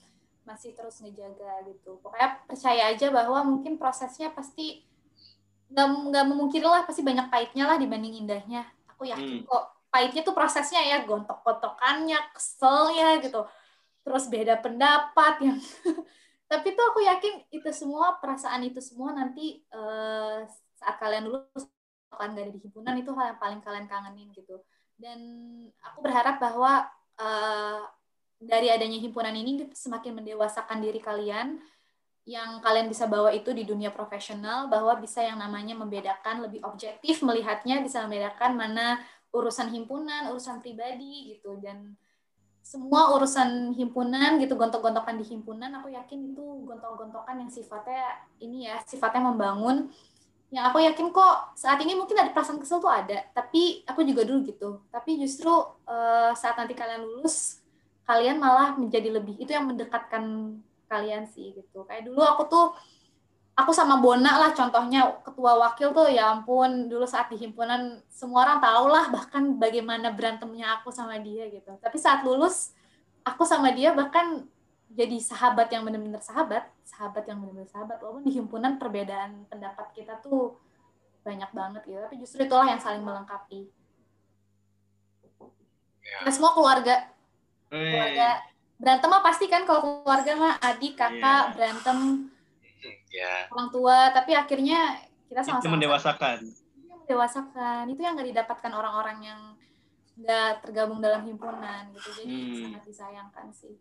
masih 0.47 0.73
terus 0.73 1.03
ngejaga 1.03 1.67
gitu. 1.67 1.99
Pokoknya 2.01 2.41
percaya 2.47 2.95
aja 2.95 3.11
bahwa 3.11 3.43
mungkin 3.43 3.77
prosesnya 3.77 4.31
pasti 4.31 4.87
nggak 5.71 5.87
nggak 6.11 6.25
memungkiri 6.27 6.67
lah 6.67 6.83
pasti 6.83 7.03
banyak 7.03 7.27
pahitnya 7.31 7.67
lah 7.67 7.77
dibanding 7.77 8.23
indahnya. 8.23 8.65
Aku 8.95 9.05
yakin 9.05 9.43
hmm. 9.43 9.51
kok 9.51 9.65
pahitnya 9.91 10.23
tuh 10.23 10.35
prosesnya 10.35 10.81
ya 10.87 11.03
gontok-gontokannya, 11.03 12.19
kesel 12.31 12.95
ya 12.95 13.19
gitu. 13.19 13.43
Terus 14.07 14.31
beda 14.31 14.63
pendapat 14.63 15.35
yang 15.43 15.59
tapi 16.51 16.75
tuh 16.75 16.85
aku 16.95 17.03
yakin 17.03 17.35
itu 17.55 17.71
semua 17.71 18.19
perasaan 18.19 18.67
itu 18.67 18.83
semua 18.83 19.15
nanti 19.15 19.63
uh, 19.71 20.43
saat 20.75 20.99
kalian 20.99 21.31
dulu 21.31 21.47
kalian 22.11 22.35
gak 22.35 22.43
ada 22.43 22.53
di 22.53 22.61
himpunan 22.61 22.95
itu 22.99 23.11
hal 23.15 23.37
yang 23.37 23.41
paling 23.41 23.61
kalian 23.63 23.87
kangenin 23.87 24.35
gitu 24.35 24.59
dan 25.01 25.21
aku 25.81 26.05
berharap 26.05 26.37
bahwa 26.37 26.85
uh, 27.17 27.81
dari 28.37 28.69
adanya 28.69 29.01
himpunan 29.01 29.33
ini 29.33 29.69
semakin 29.73 30.21
mendewasakan 30.21 30.85
diri 30.85 31.01
kalian. 31.01 31.57
Yang 32.29 32.61
kalian 32.61 32.87
bisa 32.87 33.09
bawa 33.09 33.33
itu 33.33 33.51
di 33.57 33.65
dunia 33.65 33.91
profesional 33.91 34.69
bahwa 34.69 34.93
bisa 35.01 35.25
yang 35.25 35.41
namanya 35.41 35.73
membedakan 35.73 36.45
lebih 36.45 36.61
objektif 36.69 37.25
melihatnya 37.25 37.81
bisa 37.81 38.05
membedakan 38.05 38.55
mana 38.55 39.01
urusan 39.33 39.73
himpunan 39.73 40.29
urusan 40.31 40.61
pribadi 40.61 41.35
gitu. 41.35 41.57
Dan 41.59 41.97
semua 42.61 43.17
urusan 43.17 43.73
himpunan 43.73 44.37
gitu 44.37 44.55
gontok-gontokan 44.55 45.17
di 45.17 45.25
himpunan 45.27 45.73
aku 45.81 45.91
yakin 45.91 46.37
itu 46.37 46.45
gontok-gontokan 46.69 47.41
yang 47.41 47.51
sifatnya 47.51 48.21
ini 48.39 48.69
ya 48.69 48.79
sifatnya 48.85 49.33
membangun 49.33 49.89
yang 50.51 50.67
aku 50.67 50.83
yakin 50.83 51.15
kok 51.15 51.55
saat 51.55 51.79
ini 51.79 51.95
mungkin 51.95 52.19
ada 52.19 52.35
perasaan 52.35 52.59
kesel 52.59 52.83
tuh 52.83 52.91
ada 52.91 53.23
tapi 53.31 53.87
aku 53.87 54.03
juga 54.03 54.27
dulu 54.27 54.51
gitu. 54.51 54.83
Tapi 54.91 55.23
justru 55.23 55.51
uh, 55.87 56.35
saat 56.35 56.59
nanti 56.59 56.75
kalian 56.75 57.07
lulus 57.07 57.63
kalian 58.03 58.43
malah 58.43 58.75
menjadi 58.75 59.15
lebih 59.15 59.39
itu 59.39 59.55
yang 59.55 59.71
mendekatkan 59.71 60.59
kalian 60.91 61.31
sih 61.31 61.55
gitu. 61.55 61.87
Kayak 61.87 62.11
dulu 62.11 62.19
aku 62.27 62.43
tuh 62.51 62.67
aku 63.55 63.71
sama 63.71 64.03
Bona 64.03 64.43
lah 64.43 64.51
contohnya 64.51 65.23
ketua 65.23 65.55
wakil 65.55 65.95
tuh 65.95 66.11
ya 66.11 66.35
ampun 66.35 66.91
dulu 66.91 67.07
saat 67.07 67.31
di 67.31 67.39
himpunan 67.39 68.03
semua 68.11 68.51
orang 68.51 68.59
tahu 68.59 68.85
lah 68.91 69.07
bahkan 69.15 69.55
bagaimana 69.55 70.11
berantemnya 70.11 70.83
aku 70.83 70.91
sama 70.91 71.15
dia 71.23 71.47
gitu. 71.47 71.79
Tapi 71.79 71.95
saat 71.95 72.27
lulus 72.27 72.75
aku 73.23 73.47
sama 73.47 73.71
dia 73.71 73.95
bahkan 73.95 74.43
jadi 74.91 75.17
sahabat 75.23 75.71
yang 75.71 75.87
benar-benar 75.87 76.19
sahabat, 76.19 76.67
sahabat 76.83 77.23
yang 77.31 77.39
benar-benar 77.39 77.71
sahabat. 77.71 78.03
Walaupun 78.03 78.27
di 78.27 78.35
himpunan 78.35 78.75
perbedaan 78.75 79.47
pendapat 79.47 79.95
kita 79.95 80.19
tuh 80.19 80.59
banyak 81.23 81.51
banget 81.55 81.83
gitu, 81.87 82.01
tapi 82.03 82.17
justru 82.19 82.43
itulah 82.43 82.67
yang 82.67 82.83
saling 82.83 83.05
melengkapi. 83.07 83.71
Ya. 86.03 86.27
Kita 86.27 86.31
semua 86.35 86.53
keluarga, 86.59 87.07
keluarga 87.71 88.43
berantem 88.81 89.09
mah 89.13 89.23
pasti 89.23 89.47
kan 89.47 89.63
kalau 89.63 90.03
keluarga 90.03 90.33
mah 90.35 90.55
adik, 90.59 90.99
kakak 90.99 91.23
yeah. 91.23 91.53
berantem, 91.55 91.99
yeah. 93.13 93.47
orang 93.53 93.69
tua, 93.71 94.11
tapi 94.11 94.35
akhirnya 94.35 94.99
kita 95.31 95.47
sama-sama 95.47 95.79
mendewasakan. 95.79 96.43
mendewasakan. 96.83 97.85
Itu 97.93 98.01
yang 98.03 98.19
nggak 98.19 98.31
didapatkan 98.35 98.73
orang-orang 98.75 99.19
yang 99.23 99.41
nggak 100.19 100.67
tergabung 100.67 100.99
dalam 100.99 101.23
himpunan 101.23 101.95
gitu. 101.95 102.25
Jadi 102.25 102.35
hmm. 102.35 102.59
sangat 102.67 102.83
disayangkan 102.89 103.47
sih. 103.55 103.77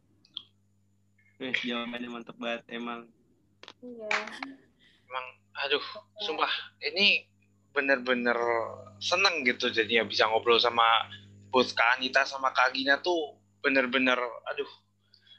Eh, 1.40 1.56
jawabannya 1.64 2.10
mantep 2.12 2.36
banget 2.36 2.68
emang. 2.68 3.08
Iya. 3.80 4.12
Emang, 5.08 5.26
aduh, 5.56 5.86
sumpah 6.20 6.52
ini 6.84 7.24
bener-bener 7.72 8.36
seneng 9.00 9.48
gitu 9.48 9.72
jadinya 9.72 10.04
bisa 10.04 10.28
ngobrol 10.28 10.60
sama 10.60 10.84
bos 11.48 11.72
Kak 11.72 11.98
Anita 11.98 12.28
sama 12.28 12.52
Kak 12.52 12.76
Gina 12.76 13.00
tuh 13.00 13.40
bener-bener, 13.64 14.20
aduh, 14.52 14.68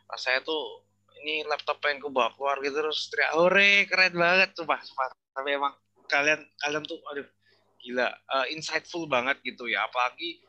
rasanya 0.09 0.40
tuh 0.40 0.89
ini 1.20 1.44
laptop 1.44 1.85
pengen 1.85 2.01
ku 2.01 2.09
bawa 2.09 2.32
keluar 2.32 2.56
gitu 2.64 2.81
terus 2.81 3.12
teriak 3.12 3.36
hore 3.36 3.85
keren 3.85 4.16
banget 4.16 4.56
sumpah, 4.56 4.81
sumpah. 4.81 5.12
Tapi 5.36 5.48
emang 5.52 5.74
kalian 6.09 6.40
kalian 6.64 6.85
tuh 6.89 6.98
aduh 7.12 7.28
gila 7.81 8.09
uh, 8.09 8.47
insightful 8.51 9.06
banget 9.06 9.39
gitu 9.44 9.68
ya 9.70 9.86
apalagi 9.86 10.43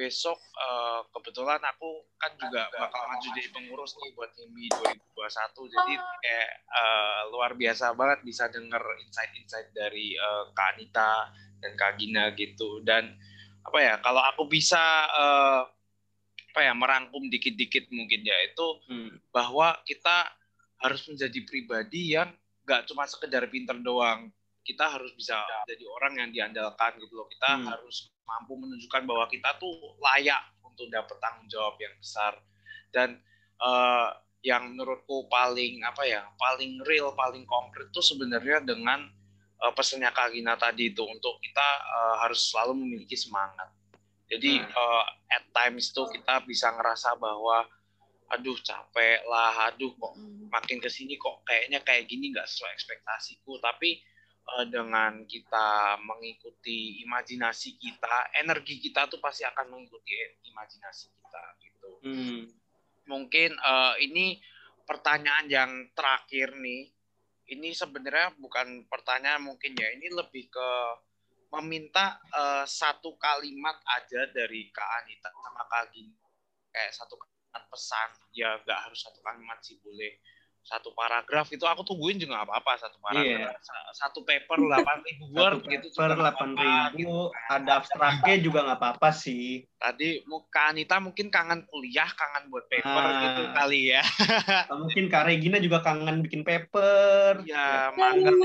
besok 0.00 0.40
uh, 0.56 1.04
kebetulan 1.12 1.60
aku 1.60 2.08
kan 2.16 2.32
juga 2.40 2.72
bakal 2.72 3.04
maju 3.04 3.28
jadi 3.36 3.52
pengurus 3.52 3.92
nih 4.00 4.16
buat 4.16 4.32
HIMI 4.32 4.72
2021 5.12 5.76
jadi 5.76 5.94
kayak 6.00 6.50
uh, 6.72 7.20
luar 7.28 7.52
biasa 7.52 7.92
banget 7.92 8.24
bisa 8.24 8.48
denger 8.48 8.80
insight-insight 9.04 9.68
dari 9.76 10.16
uh, 10.16 10.48
Kak 10.56 10.80
Anita 10.80 11.28
dan 11.60 11.76
Kak 11.76 12.00
Gina 12.00 12.32
gitu. 12.32 12.80
Dan 12.80 13.12
apa 13.60 13.78
ya 13.84 13.94
kalau 14.00 14.24
aku 14.24 14.48
bisa 14.48 14.80
uh, 15.12 15.68
apa 16.50 16.60
ya 16.64 16.72
merangkum 16.72 17.28
dikit-dikit 17.28 17.92
mungkin 17.92 18.24
ya 18.24 18.36
itu 18.48 18.66
hmm. 18.88 19.30
bahwa 19.30 19.76
kita 19.84 20.32
harus 20.80 21.04
menjadi 21.06 21.38
pribadi 21.44 22.16
yang 22.16 22.32
gak 22.64 22.88
cuma 22.88 23.04
sekedar 23.04 23.46
pinter 23.52 23.76
doang 23.78 24.32
kita 24.70 24.86
harus 24.86 25.10
bisa 25.18 25.42
jadi 25.66 25.84
orang 25.90 26.14
yang 26.22 26.30
diandalkan 26.30 26.94
gitu 27.02 27.18
loh 27.18 27.26
kita 27.26 27.58
hmm. 27.58 27.66
harus 27.66 28.14
mampu 28.22 28.54
menunjukkan 28.54 29.02
bahwa 29.02 29.26
kita 29.26 29.58
tuh 29.58 29.74
layak 29.98 30.38
untuk 30.62 30.86
dapat 30.86 31.18
tanggung 31.18 31.50
jawab 31.50 31.74
yang 31.82 31.94
besar 31.98 32.38
dan 32.94 33.18
uh, 33.58 34.14
yang 34.40 34.72
menurutku 34.72 35.26
paling 35.26 35.82
apa 35.82 36.06
ya 36.06 36.22
paling 36.38 36.80
real 36.86 37.12
paling 37.18 37.42
konkret 37.44 37.90
tuh 37.90 38.00
sebenarnya 38.00 38.62
dengan 38.62 39.10
uh, 39.60 39.72
pesannya 39.74 40.08
Kak 40.14 40.32
Gina 40.32 40.54
tadi 40.56 40.94
itu 40.94 41.02
untuk 41.04 41.42
kita 41.42 41.68
uh, 41.82 42.16
harus 42.24 42.48
selalu 42.48 42.78
memiliki 42.78 43.18
semangat 43.18 43.68
jadi 44.30 44.62
hmm. 44.62 44.70
uh, 44.70 45.04
at 45.34 45.44
times 45.50 45.90
tuh 45.90 46.06
kita 46.08 46.46
bisa 46.46 46.70
ngerasa 46.70 47.18
bahwa 47.18 47.66
aduh 48.30 48.54
capek 48.62 49.26
lah 49.26 49.74
aduh 49.74 49.90
kok 49.98 50.14
hmm. 50.14 50.54
makin 50.54 50.78
ke 50.78 50.86
sini 50.86 51.18
kok 51.18 51.42
kayaknya 51.42 51.82
kayak 51.82 52.06
gini 52.06 52.30
nggak 52.30 52.46
sesuai 52.46 52.70
ekspektasiku 52.78 53.58
tapi 53.58 53.98
uh, 54.58 54.66
dengan 54.66 55.22
kita 55.26 55.98
mengikuti 56.02 57.02
imajinasi 57.06 57.78
kita, 57.78 58.34
energi 58.40 58.82
kita 58.82 59.06
tuh 59.06 59.22
pasti 59.22 59.46
akan 59.46 59.70
mengikuti 59.70 60.14
imajinasi 60.50 61.06
kita 61.14 61.44
gitu. 61.62 61.90
Hmm. 62.02 62.42
Mungkin 63.06 63.54
uh, 63.58 63.94
ini 64.02 64.38
pertanyaan 64.86 65.46
yang 65.46 65.72
terakhir 65.94 66.54
nih. 66.58 66.90
Ini 67.50 67.74
sebenarnya 67.74 68.38
bukan 68.38 68.86
pertanyaan 68.86 69.42
mungkin 69.42 69.74
ya, 69.74 69.90
ini 69.98 70.06
lebih 70.14 70.46
ke 70.54 70.70
meminta 71.50 72.22
uh, 72.30 72.62
satu 72.62 73.18
kalimat 73.18 73.74
aja 73.98 74.30
dari 74.30 74.70
Kak 74.70 74.90
Anita 75.02 75.34
sama 75.34 75.66
Kak 75.66 75.90
Gini. 75.90 76.14
Kayak 76.70 76.94
satu 76.94 77.18
kalimat 77.18 77.64
pesan, 77.66 78.08
ya 78.30 78.54
nggak 78.62 78.80
harus 78.86 79.02
satu 79.02 79.18
kalimat 79.18 79.58
sih 79.66 79.82
boleh 79.82 80.22
satu 80.60 80.92
paragraf 80.92 81.48
itu 81.50 81.64
aku 81.64 81.82
tungguin 81.82 82.20
juga 82.20 82.44
apa 82.44 82.60
apa 82.60 82.76
satu 82.78 83.00
paragraf 83.00 83.56
yeah. 83.56 83.94
satu 83.96 84.22
paper 84.22 84.60
delapan 84.68 84.98
ribu 85.02 85.24
word 85.32 85.60
gitu 85.66 85.86
paper 85.96 86.14
delapan 86.20 86.50
ribu 86.54 86.94
gitu. 87.00 87.14
ada 87.48 87.70
abstraknya 87.80 88.36
juga 88.38 88.58
nggak 88.68 88.78
apa 88.78 88.88
apa 89.00 89.10
sih 89.10 89.64
tadi 89.80 90.20
Kak 90.52 90.66
Anita 90.76 90.96
mungkin 91.00 91.32
kangen 91.32 91.64
kuliah 91.66 92.08
kangen 92.12 92.52
buat 92.52 92.68
paper 92.68 93.04
ah. 93.08 93.20
gitu 93.24 93.42
kali 93.56 93.80
ya 93.96 94.02
mungkin 94.80 95.04
Kak 95.08 95.24
Regina 95.26 95.58
juga 95.58 95.80
kangen 95.80 96.22
bikin 96.22 96.44
paper 96.44 97.42
ya 97.48 97.90
magang 97.96 98.38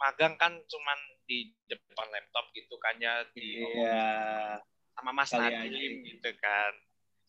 magang 0.00 0.34
kan 0.40 0.52
cuman 0.56 0.98
di 1.28 1.52
depan 1.70 2.08
laptop 2.10 2.50
gitu 2.56 2.74
kan 2.82 2.96
ya 2.98 3.22
di 3.36 3.62
yeah. 3.78 4.58
sama 4.98 5.14
Mas 5.14 5.30
Nadim 5.30 6.02
gitu 6.02 6.30
kan 6.40 6.72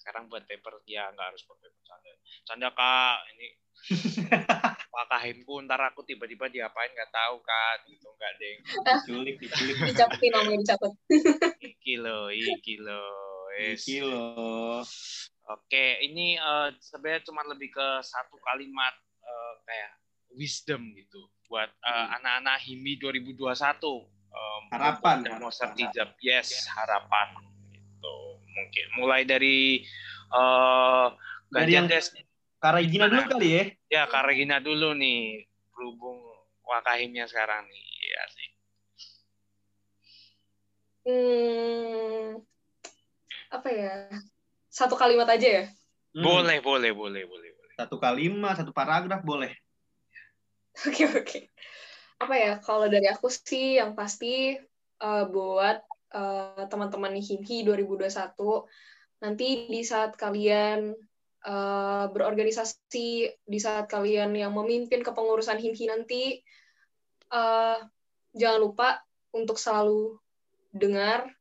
sekarang 0.04 0.28
buat 0.28 0.44
paper 0.44 0.84
ya 0.84 1.08
nggak 1.16 1.32
harus 1.32 1.48
buat 1.48 1.56
paper 1.64 1.82
canda. 1.88 2.12
Canda 2.44 2.70
kak 2.76 3.18
ini. 3.32 3.48
Pakahimku 4.94 5.64
ntar 5.64 5.80
aku 5.88 6.04
tiba-tiba 6.04 6.52
diapain 6.52 6.92
nggak 6.92 7.10
tahu 7.10 7.40
kan 7.40 7.80
gitu 7.88 8.12
nggak 8.12 8.34
deng. 8.36 8.58
Diculik 8.68 9.36
diculik. 9.40 9.76
Dicapetin 9.80 10.30
namanya 10.36 10.60
dicapet 10.60 10.92
iki 11.72 11.96
lo 11.96 12.28
iki 12.28 12.76
lo 12.84 13.04
iki 13.56 14.04
lo. 14.04 14.84
Oke 15.48 16.04
ini 16.04 16.36
uh, 16.36 16.76
sebenarnya 16.84 17.24
cuma 17.24 17.48
lebih 17.48 17.72
ke 17.72 17.88
satu 18.04 18.36
kalimat 18.44 18.94
uh, 19.24 19.54
kayak 19.64 20.04
wisdom 20.36 20.92
gitu 20.98 21.32
buat 21.48 21.70
uh, 21.86 22.08
anak-anak 22.20 22.60
himi 22.66 22.98
2021 22.98 23.54
um, 24.34 24.64
harapan 24.74 25.18
mau 25.38 25.54
sertijab 25.54 26.18
yes 26.18 26.66
harapan 26.66 27.53
mungkin 28.54 28.86
mulai 29.02 29.26
dari 29.26 29.82
uh, 30.32 31.10
dari 31.50 31.74
yang 31.74 31.90
Regina 32.64 33.12
dulu 33.12 33.24
kali 33.28 33.50
ya? 33.52 33.64
Ya, 33.92 34.02
Kak 34.08 34.24
Regina 34.24 34.64
dulu 34.64 34.96
nih. 34.96 35.44
Berhubung 35.76 36.24
Wakahimnya 36.64 37.28
sekarang 37.28 37.68
nih. 37.68 37.88
Ya 38.08 38.24
sih. 38.32 38.50
Hmm, 41.04 42.40
apa 43.52 43.68
ya? 43.68 44.08
Satu 44.72 44.96
kalimat 44.96 45.28
aja 45.28 45.44
ya? 45.44 45.64
Hmm. 46.16 46.24
Boleh, 46.24 46.64
boleh, 46.64 46.96
boleh, 46.96 47.28
boleh, 47.28 47.50
boleh. 47.52 47.74
Satu 47.76 48.00
kalimat, 48.00 48.56
satu 48.56 48.72
paragraf 48.72 49.20
boleh. 49.28 49.52
Oke, 50.88 51.04
oke. 51.04 51.22
Okay. 51.28 51.44
Apa 52.24 52.36
ya? 52.40 52.52
Kalau 52.64 52.88
dari 52.88 53.12
aku 53.12 53.28
sih 53.28 53.76
yang 53.76 53.92
pasti 53.92 54.56
uh, 55.04 55.24
buat 55.28 55.84
uh, 56.14 56.64
teman-teman 56.69 57.18
Himhi 57.18 57.65
2021 57.65 58.07
nanti 59.23 59.68
di 59.72 59.81
saat 59.84 60.15
kalian 60.19 60.94
uh, 61.48 62.06
berorganisasi 62.11 63.10
di 63.44 63.60
saat 63.60 63.88
kalian 63.88 64.35
yang 64.35 64.52
memimpin 64.52 64.99
kepengurusan 64.99 65.60
himhi 65.64 65.88
nanti 65.88 66.23
uh, 67.31 67.80
jangan 68.35 68.60
lupa 68.60 68.99
untuk 69.31 69.56
selalu 69.56 70.19
dengar 70.76 71.31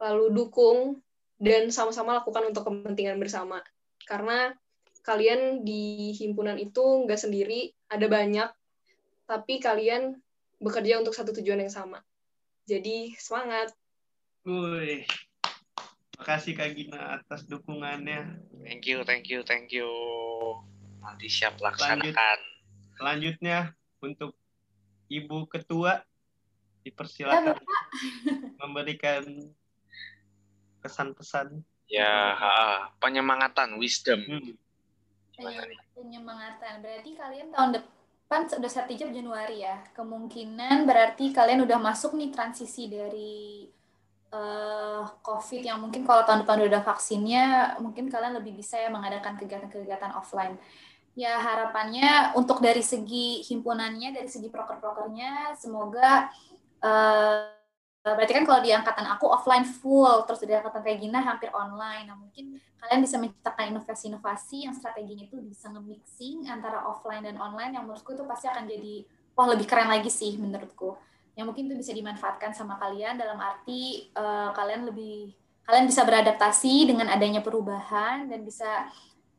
lalu 0.00 0.32
dukung 0.32 1.04
dan 1.36 1.68
sama-sama 1.68 2.24
lakukan 2.24 2.48
untuk 2.48 2.64
kepentingan 2.68 3.20
bersama 3.20 3.60
karena 4.08 4.56
kalian 5.04 5.64
di 5.64 6.12
himpunan 6.16 6.56
itu 6.56 7.04
nggak 7.04 7.20
sendiri 7.20 7.72
ada 7.92 8.08
banyak 8.08 8.48
tapi 9.28 9.60
kalian 9.60 10.16
bekerja 10.60 11.00
untuk 11.00 11.16
satu 11.16 11.32
tujuan 11.40 11.62
yang 11.62 11.72
sama. 11.72 12.02
Jadi 12.70 13.18
semangat. 13.18 13.74
Wih. 14.46 15.02
Makasih 16.22 16.54
Kak 16.54 16.70
Gina 16.78 17.18
atas 17.18 17.42
dukungannya. 17.50 18.38
Thank 18.62 18.86
you, 18.86 19.02
thank 19.02 19.26
you, 19.26 19.42
thank 19.42 19.74
you. 19.74 19.90
Nanti 21.02 21.26
siap 21.26 21.58
laksanakan. 21.58 22.38
Selanjutnya 22.94 23.74
untuk 23.98 24.38
Ibu 25.10 25.50
Ketua 25.50 25.98
dipersilakan 26.86 27.58
ya, 27.58 27.80
memberikan 28.62 29.26
pesan-pesan. 30.78 31.66
Ya, 31.90 32.38
penyemangatan, 33.02 33.82
wisdom. 33.82 34.22
Hmm. 34.22 34.54
Penyemangatan. 35.98 36.86
Berarti 36.86 37.10
kalian 37.18 37.50
tahun 37.50 37.82
depan 37.82 37.99
sudah 38.30 38.70
sertijab 38.70 39.10
Januari 39.10 39.66
ya. 39.66 39.82
Kemungkinan 39.90 40.86
berarti 40.86 41.34
kalian 41.34 41.66
udah 41.66 41.82
masuk 41.82 42.14
nih 42.14 42.30
transisi 42.30 42.86
dari 42.86 43.66
uh, 44.30 45.02
COVID 45.18 45.66
yang 45.66 45.82
mungkin 45.82 46.06
kalau 46.06 46.22
tahun 46.22 46.46
depan 46.46 46.62
udah 46.70 46.82
vaksinnya, 46.86 47.76
mungkin 47.82 48.06
kalian 48.06 48.38
lebih 48.38 48.54
bisa 48.54 48.78
ya 48.78 48.86
mengadakan 48.86 49.34
kegiatan-kegiatan 49.34 50.14
offline. 50.14 50.54
Ya 51.18 51.42
harapannya 51.42 52.38
untuk 52.38 52.62
dari 52.62 52.86
segi 52.86 53.42
himpunannya, 53.50 54.14
dari 54.14 54.30
segi 54.30 54.46
proker-prokernya, 54.46 55.58
semoga 55.58 56.30
uh, 56.86 57.59
berarti 58.00 58.32
kan 58.32 58.44
kalau 58.48 58.60
di 58.64 58.72
angkatan 58.72 59.04
aku 59.12 59.28
offline 59.28 59.64
full, 59.68 60.24
terus 60.24 60.40
di 60.40 60.52
angkatan 60.56 60.80
gini 60.80 61.12
hampir 61.12 61.52
online. 61.52 62.08
Nah 62.08 62.16
mungkin 62.16 62.56
kalian 62.80 63.00
bisa 63.04 63.20
menciptakan 63.20 63.76
inovasi-inovasi 63.76 64.64
yang 64.64 64.72
strateginya 64.72 65.28
itu 65.28 65.36
bisa 65.44 65.68
nge-mixing 65.68 66.48
antara 66.48 66.80
offline 66.88 67.28
dan 67.28 67.36
online 67.36 67.76
yang 67.76 67.84
menurutku 67.84 68.16
itu 68.16 68.24
pasti 68.24 68.48
akan 68.48 68.64
jadi 68.64 69.04
wah 69.36 69.46
lebih 69.52 69.68
keren 69.68 69.92
lagi 69.92 70.08
sih 70.08 70.40
menurutku 70.40 70.96
yang 71.36 71.46
mungkin 71.46 71.70
itu 71.70 71.76
bisa 71.76 71.92
dimanfaatkan 71.92 72.56
sama 72.56 72.80
kalian 72.80 73.20
dalam 73.20 73.38
arti 73.38 74.10
uh, 74.16 74.50
kalian 74.56 74.88
lebih 74.88 75.32
kalian 75.68 75.86
bisa 75.86 76.02
beradaptasi 76.02 76.88
dengan 76.88 77.06
adanya 77.12 77.44
perubahan 77.44 78.26
dan 78.26 78.42
bisa 78.42 78.90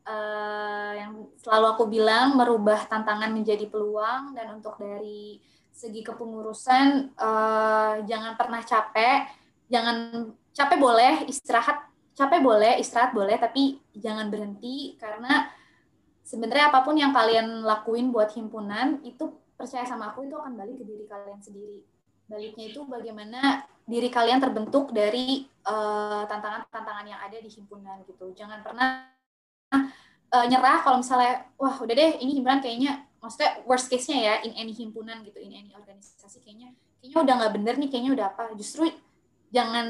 uh, 0.06 0.92
yang 0.96 1.28
selalu 1.42 1.66
aku 1.76 1.84
bilang 1.90 2.38
merubah 2.38 2.88
tantangan 2.88 3.28
menjadi 3.30 3.68
peluang 3.68 4.32
dan 4.32 4.56
untuk 4.56 4.78
dari 4.80 5.42
segi 5.72 6.04
kepengurusan 6.04 7.16
uh, 7.16 8.04
jangan 8.04 8.36
pernah 8.36 8.62
capek 8.62 9.26
jangan 9.72 10.28
capek 10.52 10.78
boleh 10.78 11.14
istirahat 11.26 11.88
capek 12.12 12.40
boleh 12.44 12.76
istirahat 12.78 13.16
boleh 13.16 13.40
tapi 13.40 13.80
jangan 13.96 14.28
berhenti 14.28 15.00
karena 15.00 15.48
sebenarnya 16.22 16.70
apa 16.70 16.84
pun 16.86 16.94
yang 16.94 17.10
kalian 17.10 17.66
lakuin 17.66 18.14
buat 18.14 18.30
himpunan 18.32 19.02
itu 19.02 19.32
percaya 19.58 19.86
sama 19.86 20.10
aku 20.10 20.26
itu 20.26 20.34
akan 20.34 20.58
balik 20.58 20.80
ke 20.80 20.84
diri 20.86 21.04
kalian 21.06 21.38
sendiri. 21.38 21.86
Baliknya 22.26 22.72
itu 22.72 22.82
bagaimana 22.88 23.62
diri 23.84 24.08
kalian 24.08 24.40
terbentuk 24.40 24.90
dari 24.94 25.44
eh, 25.46 26.22
tantangan-tantangan 26.26 27.06
uh, 27.06 27.10
yang 27.10 27.20
ada 27.20 27.36
di 27.38 27.50
himpunan 27.50 28.02
gitu. 28.08 28.32
Jangan 28.32 28.64
pernah 28.64 29.06
uh, 30.32 30.46
nyerah 30.48 30.82
kalau 30.82 31.04
misalnya 31.04 31.46
wah 31.60 31.76
udah 31.78 31.94
deh 31.94 32.12
ini 32.24 32.40
himpunan 32.40 32.58
kayaknya 32.58 33.04
maksudnya 33.22 33.62
worst 33.64 33.86
case-nya 33.86 34.18
ya 34.18 34.34
in 34.42 34.52
any 34.58 34.74
himpunan 34.74 35.22
gitu, 35.22 35.38
in 35.38 35.54
any 35.54 35.70
organisasi 35.72 36.42
kayaknya 36.42 36.74
kayaknya 36.98 37.18
udah 37.22 37.34
nggak 37.38 37.54
bener 37.54 37.74
nih, 37.78 37.88
kayaknya 37.88 38.12
udah 38.18 38.26
apa. 38.34 38.44
Justru 38.58 38.90
jangan 39.54 39.86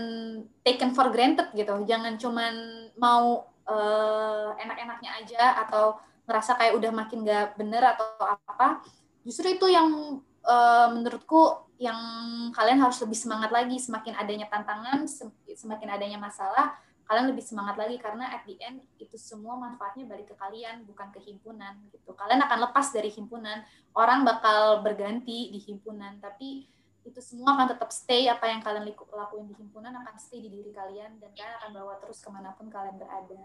taken 0.62 0.92
for 0.92 1.08
granted 1.08 1.48
gitu. 1.56 1.72
Jangan 1.88 2.20
cuman 2.20 2.54
mau 3.00 3.48
uh, 3.66 4.52
enak-enaknya 4.58 5.10
aja 5.22 5.64
atau 5.66 5.98
ngerasa 6.26 6.54
kayak 6.58 6.74
udah 6.78 6.90
makin 6.94 7.18
nggak 7.26 7.58
bener 7.58 7.82
atau 7.82 8.06
apa 8.22 8.82
justru 9.26 9.58
itu 9.58 9.66
yang 9.66 10.20
uh, 10.46 10.88
menurutku 10.94 11.66
yang 11.82 11.98
kalian 12.54 12.78
harus 12.78 13.02
lebih 13.02 13.18
semangat 13.18 13.50
lagi 13.50 13.74
semakin 13.78 14.14
adanya 14.14 14.46
tantangan 14.46 15.02
semakin 15.50 15.88
adanya 15.90 16.18
masalah 16.18 16.78
kalian 17.12 17.28
lebih 17.28 17.44
semangat 17.44 17.76
lagi 17.76 18.00
karena 18.00 18.32
at 18.32 18.48
the 18.48 18.56
end 18.64 18.80
itu 18.96 19.20
semua 19.20 19.52
manfaatnya 19.60 20.08
balik 20.08 20.32
ke 20.32 20.36
kalian 20.40 20.88
bukan 20.88 21.12
ke 21.12 21.20
himpunan 21.20 21.76
gitu. 21.92 22.16
Kalian 22.16 22.40
akan 22.40 22.72
lepas 22.72 22.88
dari 22.88 23.12
himpunan. 23.12 23.60
Orang 23.92 24.24
bakal 24.24 24.80
berganti 24.80 25.52
di 25.52 25.60
himpunan 25.60 26.16
tapi 26.24 26.64
itu 27.04 27.20
semua 27.20 27.52
akan 27.52 27.76
tetap 27.76 27.92
stay 27.92 28.32
apa 28.32 28.48
yang 28.48 28.64
kalian 28.64 28.88
lakuin 28.96 29.44
di 29.44 29.60
himpunan 29.60 29.92
akan 29.92 30.16
stay 30.16 30.40
di 30.40 30.48
diri 30.48 30.72
kalian 30.72 31.20
dan 31.20 31.36
kalian 31.36 31.54
akan 31.60 31.70
bawa 31.76 32.00
terus 32.00 32.24
ke 32.24 32.32
mana 32.32 32.56
pun 32.56 32.72
kalian 32.72 32.96
berada. 32.96 33.44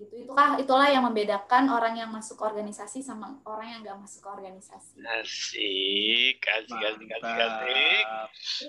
Gitu. 0.00 0.26
Itulah 0.26 0.56
itulah 0.56 0.88
yang 0.88 1.04
membedakan 1.04 1.68
orang 1.68 2.00
yang 2.00 2.08
masuk 2.08 2.40
ke 2.40 2.44
organisasi 2.48 3.04
sama 3.04 3.36
orang 3.44 3.68
yang 3.68 3.80
nggak 3.84 4.00
masuk 4.00 4.24
ke 4.24 4.28
organisasi. 4.32 4.96
Asik 5.04 6.40
asik 6.40 6.80
asik 6.80 7.08
asik 7.20 7.36
asik. 7.36 8.04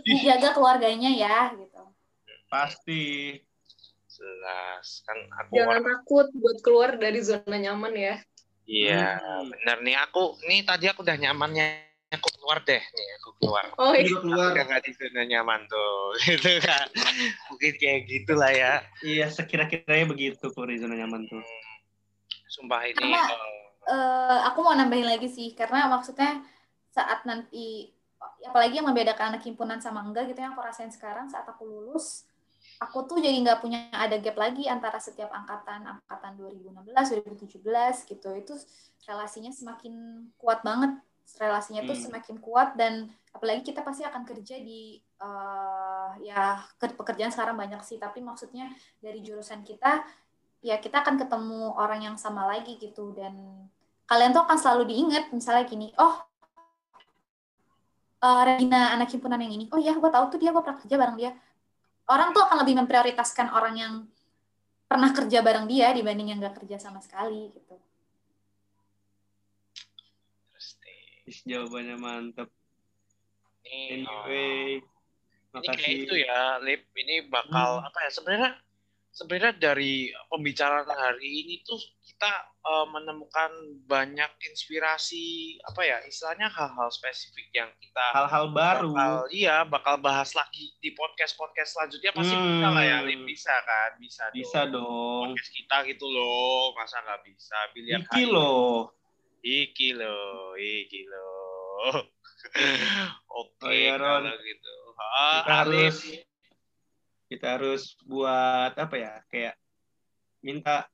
Dijaga 0.04 0.50
keluarganya 0.52 1.10
ya 1.16 1.56
gitu. 1.56 1.82
Pasti 2.52 3.02
jelas. 4.16 5.04
Kan 5.04 5.18
aku 5.44 5.52
jangan 5.56 5.80
orang... 5.82 5.86
takut 5.86 6.28
buat 6.36 6.58
keluar 6.64 6.90
dari 6.96 7.20
zona 7.22 7.58
nyaman 7.60 7.94
ya. 7.94 8.16
Iya 8.66 9.20
hmm. 9.20 9.44
benar 9.52 9.78
nih. 9.84 9.96
Aku 10.10 10.40
nih 10.48 10.66
tadi 10.66 10.86
aku 10.90 11.06
udah 11.06 11.18
nyamannya 11.20 11.86
aku 12.16 12.28
keluar 12.40 12.64
deh 12.64 12.82
nih 12.82 13.08
aku 13.22 13.30
keluar. 13.42 13.66
Oh 13.78 13.94
iya. 13.94 14.18
Keluar. 14.18 14.52
Udah 14.56 14.64
nggak 14.66 14.84
di 14.88 14.92
zona 14.96 15.24
nyaman 15.28 15.62
tuh 15.68 15.96
gitu 16.26 16.52
kan. 16.64 16.88
Mungkin 17.52 17.74
kayak 17.78 18.02
gitulah 18.08 18.52
ya. 18.52 18.74
Iya 19.04 19.28
sekira-kiranya 19.30 20.06
begitu 20.10 20.46
kalau 20.56 20.68
di 20.72 20.80
zona 20.80 20.96
nyaman 20.96 21.28
tuh. 21.28 21.42
Hmm. 21.42 21.64
sumpah 22.46 22.88
ini 22.88 22.96
karena, 22.96 23.20
uh, 23.20 23.36
uh, 23.92 24.40
aku 24.48 24.64
mau 24.64 24.72
nambahin 24.72 25.04
lagi 25.04 25.28
sih. 25.28 25.52
Karena 25.60 25.92
maksudnya 25.92 26.40
saat 26.88 27.28
nanti 27.28 27.92
apalagi 28.48 28.80
yang 28.80 28.88
membedakan 28.88 29.36
anak 29.36 29.44
himpunan 29.44 29.84
sama 29.84 30.00
enggak 30.08 30.32
gitu 30.32 30.40
yang 30.40 30.56
aku 30.56 30.64
rasain 30.64 30.88
sekarang 30.88 31.28
saat 31.28 31.44
aku 31.44 31.68
lulus 31.68 32.24
aku 32.80 33.08
tuh 33.08 33.18
jadi 33.24 33.36
nggak 33.40 33.60
punya 33.64 33.88
ada 33.96 34.20
gap 34.20 34.36
lagi 34.36 34.68
antara 34.68 35.00
setiap 35.00 35.32
angkatan 35.32 35.88
angkatan 35.88 36.36
2016 36.36 36.92
2017 37.24 38.12
gitu. 38.12 38.30
Itu 38.36 38.54
relasinya 39.08 39.52
semakin 39.52 39.94
kuat 40.36 40.62
banget. 40.66 41.00
Relasinya 41.40 41.82
tuh 41.88 41.98
hmm. 41.98 42.04
semakin 42.10 42.36
kuat 42.38 42.78
dan 42.78 43.10
apalagi 43.34 43.66
kita 43.66 43.82
pasti 43.82 44.06
akan 44.06 44.24
kerja 44.28 44.62
di 44.62 45.02
uh, 45.20 46.14
ya 46.22 46.62
pekerjaan 46.80 47.32
sekarang 47.32 47.56
banyak 47.56 47.82
sih. 47.82 47.98
Tapi 47.98 48.20
maksudnya 48.20 48.70
dari 49.00 49.24
jurusan 49.24 49.64
kita 49.64 50.04
ya 50.66 50.82
kita 50.82 51.02
akan 51.06 51.16
ketemu 51.22 51.74
orang 51.80 52.12
yang 52.12 52.16
sama 52.20 52.46
lagi 52.46 52.76
gitu. 52.78 53.16
Dan 53.16 53.66
kalian 54.06 54.36
tuh 54.36 54.44
akan 54.44 54.58
selalu 54.60 54.92
diingat 54.92 55.34
misalnya 55.34 55.66
gini 55.66 55.90
oh 55.98 56.22
uh, 58.22 58.42
Regina 58.46 58.94
anak 58.94 59.10
himpunan 59.10 59.40
yang 59.40 59.54
ini. 59.56 59.66
Oh 59.72 59.80
ya 59.80 59.96
gue 59.96 60.12
tahu 60.12 60.26
tuh 60.30 60.38
dia 60.38 60.54
gue 60.54 60.62
pernah 60.62 60.78
kerja 60.78 60.96
bareng 61.00 61.18
dia 61.18 61.32
orang 62.12 62.34
tuh 62.34 62.42
akan 62.46 62.58
lebih 62.66 62.76
memprioritaskan 62.86 63.50
orang 63.54 63.76
yang 63.76 63.94
pernah 64.86 65.10
kerja 65.12 65.42
bareng 65.42 65.66
dia 65.66 65.90
dibanding 65.92 66.34
yang 66.34 66.40
gak 66.42 66.62
kerja 66.62 66.78
sama 66.78 67.02
sekali 67.02 67.50
gitu 67.52 67.76
jawabannya 71.46 71.98
mantep. 71.98 72.50
Ini, 73.66 74.06
anyway, 74.06 74.78
uh, 74.78 75.58
makasih. 75.58 75.74
Ini 75.74 75.82
kayak 75.82 76.04
itu 76.06 76.16
ya, 76.22 76.42
Lip. 76.62 76.84
Ini 76.94 77.16
bakal 77.28 77.82
hmm. 77.82 77.88
apa 77.90 77.98
ya? 78.06 78.10
Sebenarnya 78.14 78.52
sebenarnya 79.16 79.56
dari 79.56 80.12
pembicaraan 80.28 80.92
hari 80.92 81.24
ini 81.24 81.64
tuh 81.64 81.80
kita 82.04 82.32
uh, 82.68 82.86
menemukan 82.92 83.52
banyak 83.88 84.28
inspirasi 84.52 85.56
apa 85.64 85.82
ya 85.88 85.98
istilahnya 86.04 86.52
hal-hal 86.52 86.92
spesifik 86.92 87.48
yang 87.56 87.72
kita 87.80 88.06
hal-hal 88.12 88.52
baru 88.52 88.92
bakal, 88.92 89.16
iya 89.32 89.64
bakal 89.64 89.96
bahas 90.04 90.36
lagi 90.36 90.76
di 90.84 90.92
podcast 90.92 91.40
podcast 91.40 91.80
selanjutnya 91.80 92.12
pasti 92.12 92.36
hmm. 92.36 92.44
bisa 92.44 92.68
lah 92.76 92.84
ya 92.84 92.98
Lip. 93.08 93.24
bisa 93.24 93.56
kan 93.64 93.92
bisa 94.04 94.24
bisa 94.36 94.60
dong, 94.68 94.84
dong. 94.84 95.20
podcast 95.32 95.52
kita 95.56 95.78
gitu 95.96 96.06
loh 96.12 96.76
masa 96.76 97.00
nggak 97.08 97.22
bisa 97.24 97.58
pilihan 97.72 98.04
Iki 98.04 98.24
loh 98.28 98.92
Iki 99.46 99.94
lo, 99.94 100.58
iki 100.58 101.06
lo. 101.06 101.30
Oke, 103.30 103.62
okay, 103.62 103.94
oh, 103.94 103.94
ya, 103.94 103.96
kalau 104.02 104.34
gitu. 104.42 104.76
Ah, 104.98 105.46
kita 105.46 105.54
harus 105.62 105.96
kita 107.36 107.60
harus 107.60 108.00
buat 108.08 108.72
apa 108.74 108.96
ya? 108.96 109.14
Kayak 109.28 109.56
minta 110.40 110.88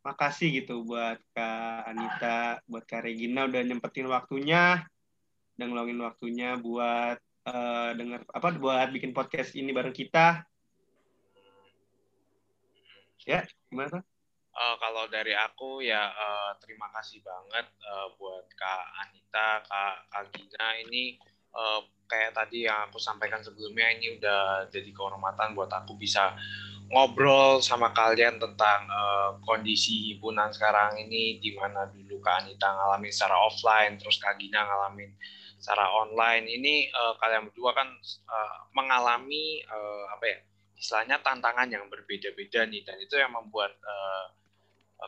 makasih 0.00 0.64
gitu 0.64 0.88
buat 0.88 1.20
Kak 1.36 1.84
Anita, 1.84 2.64
buat 2.64 2.88
Kak 2.88 3.04
Regina 3.04 3.44
udah 3.44 3.60
nyempetin 3.60 4.08
waktunya 4.08 4.88
dan 5.58 5.68
ngeluangin 5.68 6.00
waktunya 6.00 6.56
buat 6.56 7.18
uh, 7.44 7.90
denger 7.92 8.24
apa 8.30 8.48
buat 8.56 8.88
bikin 8.94 9.12
podcast 9.12 9.52
ini 9.52 9.74
bareng 9.74 9.92
kita. 9.92 10.46
Ya, 13.28 13.44
gimana? 13.68 14.00
Uh, 14.58 14.74
kalau 14.80 15.04
dari 15.12 15.36
aku 15.36 15.84
ya 15.84 16.08
uh, 16.08 16.56
terima 16.64 16.88
kasih 16.96 17.20
banget 17.20 17.66
uh, 17.84 18.08
buat 18.16 18.48
Kak 18.56 18.84
Anita, 19.04 19.48
Kak 19.68 19.96
Agina 20.14 20.68
ini 20.88 21.20
kayak 22.08 22.32
tadi 22.32 22.64
yang 22.64 22.88
aku 22.88 22.96
sampaikan 22.96 23.44
sebelumnya 23.44 23.92
ini 23.92 24.16
udah 24.16 24.66
jadi 24.72 24.90
kehormatan 24.96 25.52
buat 25.52 25.68
aku 25.68 25.94
bisa 26.00 26.32
ngobrol 26.88 27.60
sama 27.60 27.92
kalian 27.92 28.40
tentang 28.40 28.88
uh, 28.88 29.36
kondisi 29.44 30.12
himpunan 30.12 30.48
sekarang 30.48 30.96
ini 30.96 31.36
di 31.36 31.52
mana 31.52 31.84
dulu 31.92 32.16
Kak 32.24 32.48
Anita 32.48 32.64
ngalamin 32.64 33.12
secara 33.12 33.36
offline 33.44 34.00
terus 34.00 34.16
Kak 34.16 34.40
Gina 34.40 34.64
ngalamin 34.64 35.12
secara 35.60 35.84
online. 36.00 36.48
Ini 36.48 36.88
uh, 36.88 37.14
kalian 37.20 37.52
berdua 37.52 37.76
kan 37.76 37.88
uh, 38.32 38.56
mengalami 38.72 39.60
uh, 39.68 40.08
apa 40.16 40.24
ya? 40.24 40.38
Istilahnya 40.78 41.20
tantangan 41.20 41.68
yang 41.68 41.90
berbeda-beda 41.92 42.64
nih 42.64 42.86
dan 42.86 42.96
itu 43.02 43.20
yang 43.20 43.36
membuat 43.36 43.76
uh, 43.84 44.32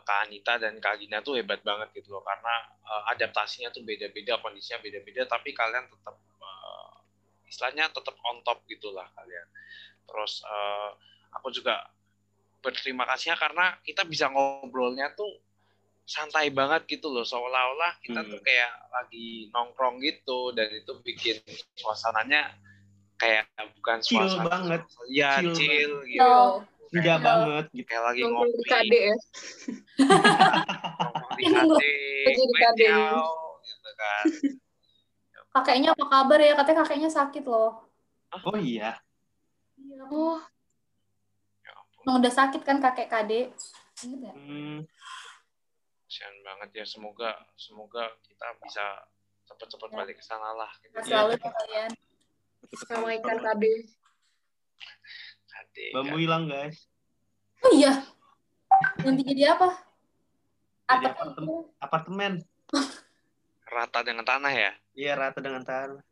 Kak 0.04 0.28
Anita 0.28 0.60
dan 0.60 0.76
Kak 0.84 1.00
Gina 1.00 1.24
tuh 1.24 1.40
hebat 1.40 1.64
banget 1.64 1.96
gitu 1.96 2.12
loh 2.12 2.22
karena 2.26 2.54
uh, 2.84 3.08
adaptasinya 3.16 3.72
tuh 3.72 3.80
beda-beda, 3.86 4.36
kondisinya 4.44 4.84
beda-beda 4.84 5.24
tapi 5.24 5.56
kalian 5.56 5.88
tetap 5.88 6.18
istilahnya 7.50 7.90
tetap 7.90 8.14
on 8.22 8.38
top 8.46 8.62
gitulah 8.70 9.10
kalian. 9.18 9.48
Terus 10.06 10.46
uh, 10.46 10.94
aku 11.34 11.50
juga 11.50 11.90
berterima 12.62 13.08
kasihnya 13.10 13.36
karena 13.40 13.74
kita 13.82 14.06
bisa 14.06 14.30
ngobrolnya 14.30 15.10
tuh 15.18 15.28
santai 16.04 16.50
banget 16.50 16.90
gitu 16.90 17.06
loh 17.06 17.22
seolah-olah 17.22 18.02
kita 18.02 18.20
hmm. 18.20 18.30
tuh 18.34 18.40
kayak 18.42 18.72
lagi 18.90 19.46
nongkrong 19.54 20.02
gitu 20.02 20.50
dan 20.52 20.66
itu 20.74 20.92
bikin 21.06 21.38
suasananya 21.78 22.50
kayak 23.14 23.46
bukan 23.78 24.02
chill 24.02 24.26
suasana 24.26 24.44
banget 24.50 24.82
ya 25.06 25.38
chill, 25.38 25.54
chill 25.54 25.92
gitu 26.04 26.26
oh. 26.26 26.66
Enggak 26.90 27.22
banget 27.22 27.64
gitu. 27.70 27.86
Kayak 27.86 28.02
lagi 28.02 28.22
ngopi. 28.26 28.50
Di 28.50 28.64
KD 28.66 28.92
ya. 28.98 29.16
Di 31.38 31.44
KD. 31.46 32.82
gitu 33.62 33.90
kan. 33.94 34.24
Kakeknya 35.50 35.92
apa 35.94 36.04
kabar 36.06 36.38
ya? 36.38 36.54
Katanya 36.54 36.78
kakeknya 36.86 37.10
sakit 37.10 37.44
loh. 37.46 37.84
Oh 38.30 38.58
iya. 38.58 38.98
Iya. 39.78 40.02
Oh. 40.06 40.38
Ya 41.66 41.74
Emang 42.06 42.22
udah 42.22 42.32
sakit 42.32 42.62
kan 42.62 42.78
kakek? 42.78 43.10
Ingat 44.00 44.20
ya? 44.30 44.34
Hmm 44.34 44.86
kasihan 46.10 46.36
banget 46.44 46.82
ya 46.82 46.84
semoga 46.84 47.32
semoga 47.56 48.04
kita 48.26 48.44
bisa 48.60 48.82
cepat-cepat 49.48 49.88
ya. 49.88 49.96
balik 50.04 50.16
ke 50.20 50.24
sana 50.26 50.52
lah 50.52 50.68
gitu. 50.84 50.92
selalu 51.00 51.38
ya 51.38 51.48
kalian 51.54 51.90
sama 52.82 53.08
ikan 53.16 53.38
KB 53.40 53.62
KB 55.48 55.74
bambu 55.96 56.16
hilang 56.20 56.44
guys 56.50 56.76
oh 57.62 57.72
iya 57.72 58.04
nanti 59.06 59.22
jadi 59.22 59.56
apa 59.56 59.80
jadi 60.90 61.14
apartemen, 61.14 61.62
apartemen. 61.78 62.32
rata 63.70 64.02
dengan 64.02 64.26
tanah 64.26 64.52
ya 64.52 64.72
iya 64.98 65.12
rata 65.14 65.38
dengan 65.38 65.62
tanah 65.62 66.02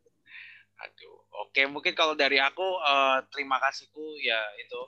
aduh 0.79 1.17
oke 1.45 1.61
mungkin 1.69 1.93
kalau 1.93 2.15
dari 2.15 2.39
aku 2.39 2.63
uh, 2.63 3.21
terima 3.29 3.59
kasihku 3.59 4.19
ya 4.23 4.39
itu 4.63 4.81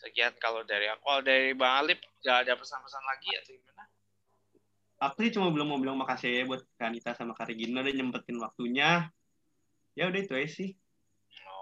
sekian 0.00 0.32
kalau 0.40 0.64
dari 0.64 0.88
aku 0.88 1.02
kalau 1.02 1.22
dari 1.26 1.52
bang 1.52 1.84
Alip 1.84 2.00
gak 2.22 2.46
ada 2.46 2.54
pesan-pesan 2.56 3.04
lagi 3.04 3.28
ya 3.34 3.40
gimana 3.44 3.84
aku 5.00 5.24
sih 5.24 5.32
cuma 5.32 5.48
belum 5.48 5.66
mau 5.66 5.80
bilang 5.80 5.96
makasih 5.96 6.28
ya 6.28 6.42
buat 6.44 6.62
Kanita 6.76 7.16
sama 7.16 7.32
Kak 7.32 7.48
Regina 7.48 7.80
udah 7.80 7.94
nyempetin 7.96 8.36
waktunya. 8.36 9.08
Ya 9.96 10.06
udah 10.06 10.20
itu 10.20 10.36
aja 10.36 10.48
sih. 10.52 10.76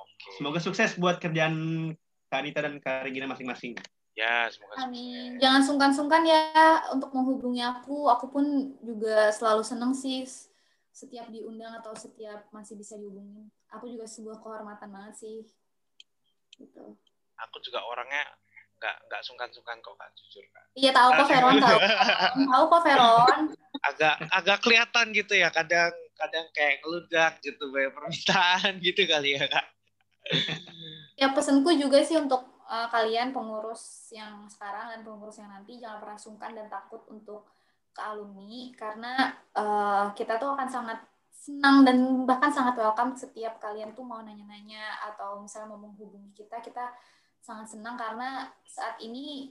Oke. 0.03 0.29
Semoga 0.37 0.59
sukses 0.59 0.99
buat 0.99 1.23
kerjaan 1.23 1.55
Kanita 2.29 2.67
dan 2.67 2.83
Kak 2.83 3.07
Regina 3.07 3.31
masing-masing. 3.31 3.79
Ya, 4.19 4.51
semoga 4.51 4.75
Amin. 4.83 5.39
Jangan 5.39 5.63
sungkan-sungkan 5.63 6.27
ya 6.27 6.43
untuk 6.91 7.15
menghubungi 7.15 7.63
aku. 7.63 8.11
Aku 8.11 8.27
pun 8.27 8.75
juga 8.83 9.31
selalu 9.31 9.63
seneng 9.63 9.95
sih 9.95 10.27
setiap 10.91 11.31
diundang 11.31 11.79
atau 11.79 11.95
setiap 11.95 12.51
masih 12.51 12.75
bisa 12.75 12.99
dihubungi. 12.99 13.47
Aku 13.71 13.87
juga 13.87 14.11
sebuah 14.11 14.43
kehormatan 14.43 14.91
banget 14.91 15.15
sih. 15.23 15.47
Gitu. 16.59 16.99
Aku 17.39 17.57
juga 17.63 17.87
orangnya 17.87 18.27
nggak 18.79 18.97
nggak 19.11 19.23
sungkan-sungkan 19.27 19.83
kok 19.83 19.99
kak 19.99 20.07
jujur 20.15 20.47
kak 20.55 20.63
iya 20.79 20.95
tahu 20.95 21.11
kok 21.19 21.27
Veron 21.27 21.59
tahu 21.59 21.79
tahu 22.55 22.65
kok 22.71 22.83
Veron 22.87 23.43
agak 23.91 24.15
agak 24.31 24.59
kelihatan 24.63 25.07
gitu 25.11 25.35
ya 25.35 25.51
kadang 25.51 25.91
kadang 26.15 26.47
kayak 26.55 26.79
ngeludak 26.87 27.43
gitu 27.43 27.75
banyak 27.75 27.91
permintaan 27.91 28.79
gitu 28.87 29.03
kali 29.11 29.35
ya 29.35 29.51
kak 29.51 29.67
ya 31.19 31.27
pesanku 31.35 31.75
juga 31.75 32.07
sih 32.07 32.23
untuk 32.23 32.58
uh, 32.69 32.89
kalian 32.93 33.33
pengurus 33.33 34.13
yang 34.13 34.45
sekarang 34.47 34.93
dan 34.93 35.01
pengurus 35.03 35.41
yang 35.41 35.51
nanti 35.51 35.81
jangan 35.81 35.99
pernah 36.05 36.21
sungkan 36.21 36.53
dan 36.53 36.69
takut 36.69 37.03
untuk 37.09 37.49
ke 37.91 38.01
alumni 38.05 38.71
karena 38.79 39.35
uh, 39.57 40.13
kita 40.15 40.39
tuh 40.39 40.55
akan 40.55 40.69
sangat 40.71 41.01
senang 41.33 41.83
dan 41.83 41.97
bahkan 42.29 42.53
sangat 42.53 42.77
welcome 42.77 43.17
setiap 43.17 43.57
kalian 43.59 43.97
tuh 43.97 44.05
mau 44.05 44.21
nanya-nanya 44.21 45.01
atau 45.11 45.41
misalnya 45.41 45.73
mau 45.73 45.81
menghubungi 45.89 46.31
kita 46.37 46.61
kita 46.61 46.93
sangat 47.41 47.73
senang 47.73 47.97
karena 47.97 48.53
saat 48.69 49.01
ini 49.01 49.49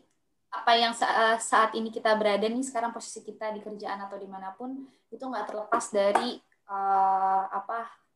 apa 0.47 0.71
yang 0.79 0.93
eh, 0.95 1.37
saat 1.41 1.75
ini 1.75 1.91
kita 1.91 2.15
berada 2.15 2.47
nih 2.47 2.63
sekarang 2.63 2.95
posisi 2.95 3.25
kita 3.25 3.51
di 3.51 3.59
kerjaan 3.59 3.99
atau 3.99 4.15
di 4.15 4.29
mana 4.29 4.55
pun 4.55 4.87
itu 5.11 5.19
nggak 5.19 5.47
terlepas 5.49 5.85
dari 5.91 6.39
uh, 6.71 7.43
apa 7.51 8.06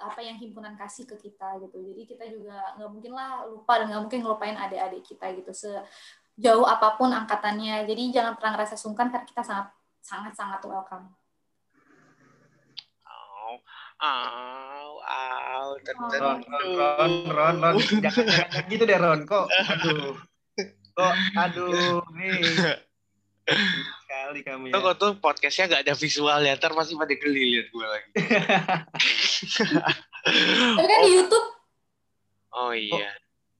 apa 0.00 0.20
yang 0.24 0.40
himpunan 0.40 0.74
kasih 0.74 1.04
ke 1.04 1.16
kita 1.20 1.60
gitu. 1.62 1.76
Jadi 1.92 2.02
kita 2.08 2.24
juga 2.32 2.74
nggak 2.80 2.90
mungkin 2.90 3.12
lah 3.12 3.44
lupa 3.46 3.78
dan 3.78 3.92
nggak 3.92 4.02
mungkin 4.08 4.20
ngelupain 4.24 4.56
adik-adik 4.56 5.04
kita 5.04 5.26
gitu 5.36 5.52
sejauh 5.52 6.64
apa 6.64 6.96
pun 6.96 7.12
angkatannya. 7.12 7.84
Jadi 7.84 8.02
jangan 8.10 8.34
pernah 8.40 8.58
ngerasa 8.58 8.74
sungkan 8.80 9.12
karena 9.12 9.28
kita 9.28 9.44
sangat 9.44 9.68
sangat 10.00 10.32
sangat 10.32 10.60
welcome. 10.64 11.12
Aw, 14.00 14.88
aw, 15.04 15.68
tertentu. 15.84 16.24
Ron, 16.24 16.40
Ron, 16.48 17.14
Ron, 17.28 17.56
Ron, 17.60 17.76
jangan, 18.00 18.24
jangan 18.32 18.64
gitu 18.72 18.82
deh 18.88 18.96
Ron, 18.96 19.20
kok, 19.28 19.44
aduh, 19.68 20.16
kok, 20.96 21.14
aduh, 21.36 22.00
nih, 22.16 22.40
sekali 23.50 24.40
kamu 24.46 24.70
ya. 24.70 24.72
Tuh, 24.78 24.94
tuh 24.96 25.12
podcastnya 25.18 25.70
gak 25.70 25.82
ada 25.86 25.94
visual 25.98 26.40
ya, 26.44 26.54
ntar 26.56 26.72
pasti 26.74 26.94
pada 26.94 27.14
geli 27.14 27.42
liat 27.56 27.68
gue 27.70 27.86
lagi. 27.86 28.10
Tapi 30.76 30.86
kan 30.86 31.00
di 31.06 31.12
YouTube. 31.16 31.48
Oh 32.54 32.72
iya. 32.74 33.10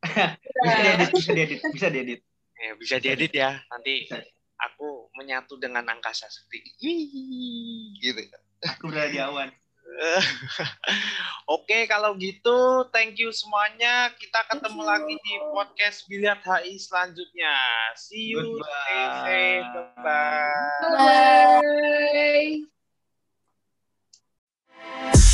bisa 0.00 0.80
diedit, 0.82 1.10
bisa 1.14 1.32
diedit, 1.32 1.60
bisa 1.70 1.88
diedit. 1.92 2.20
Ya, 2.60 2.70
bisa 2.76 2.96
diedit 3.00 3.32
ya, 3.32 3.56
nanti 3.72 4.04
aku 4.60 5.08
menyatu 5.16 5.56
dengan 5.56 5.80
angkasa 5.88 6.28
seperti 6.28 6.76
ini, 6.84 7.96
gitu. 8.04 8.20
Aku 8.76 8.92
udah 8.92 9.08
di 9.08 9.16
awan. 9.16 9.48
Oke, 11.56 11.86
kalau 11.90 12.14
gitu 12.16 12.86
thank 12.94 13.18
you 13.18 13.30
semuanya. 13.34 14.12
Kita 14.16 14.46
ketemu 14.48 14.82
lagi 14.86 15.14
di 15.18 15.34
podcast 15.52 16.06
Biliar 16.06 16.38
HI 16.40 16.78
selanjutnya. 16.78 17.54
See 17.96 18.32
you. 18.32 18.60
Stay 18.62 19.04
safe. 19.24 19.70
Bye. 20.00 20.90
Bye. 20.96 22.68
Bye. 25.12 25.29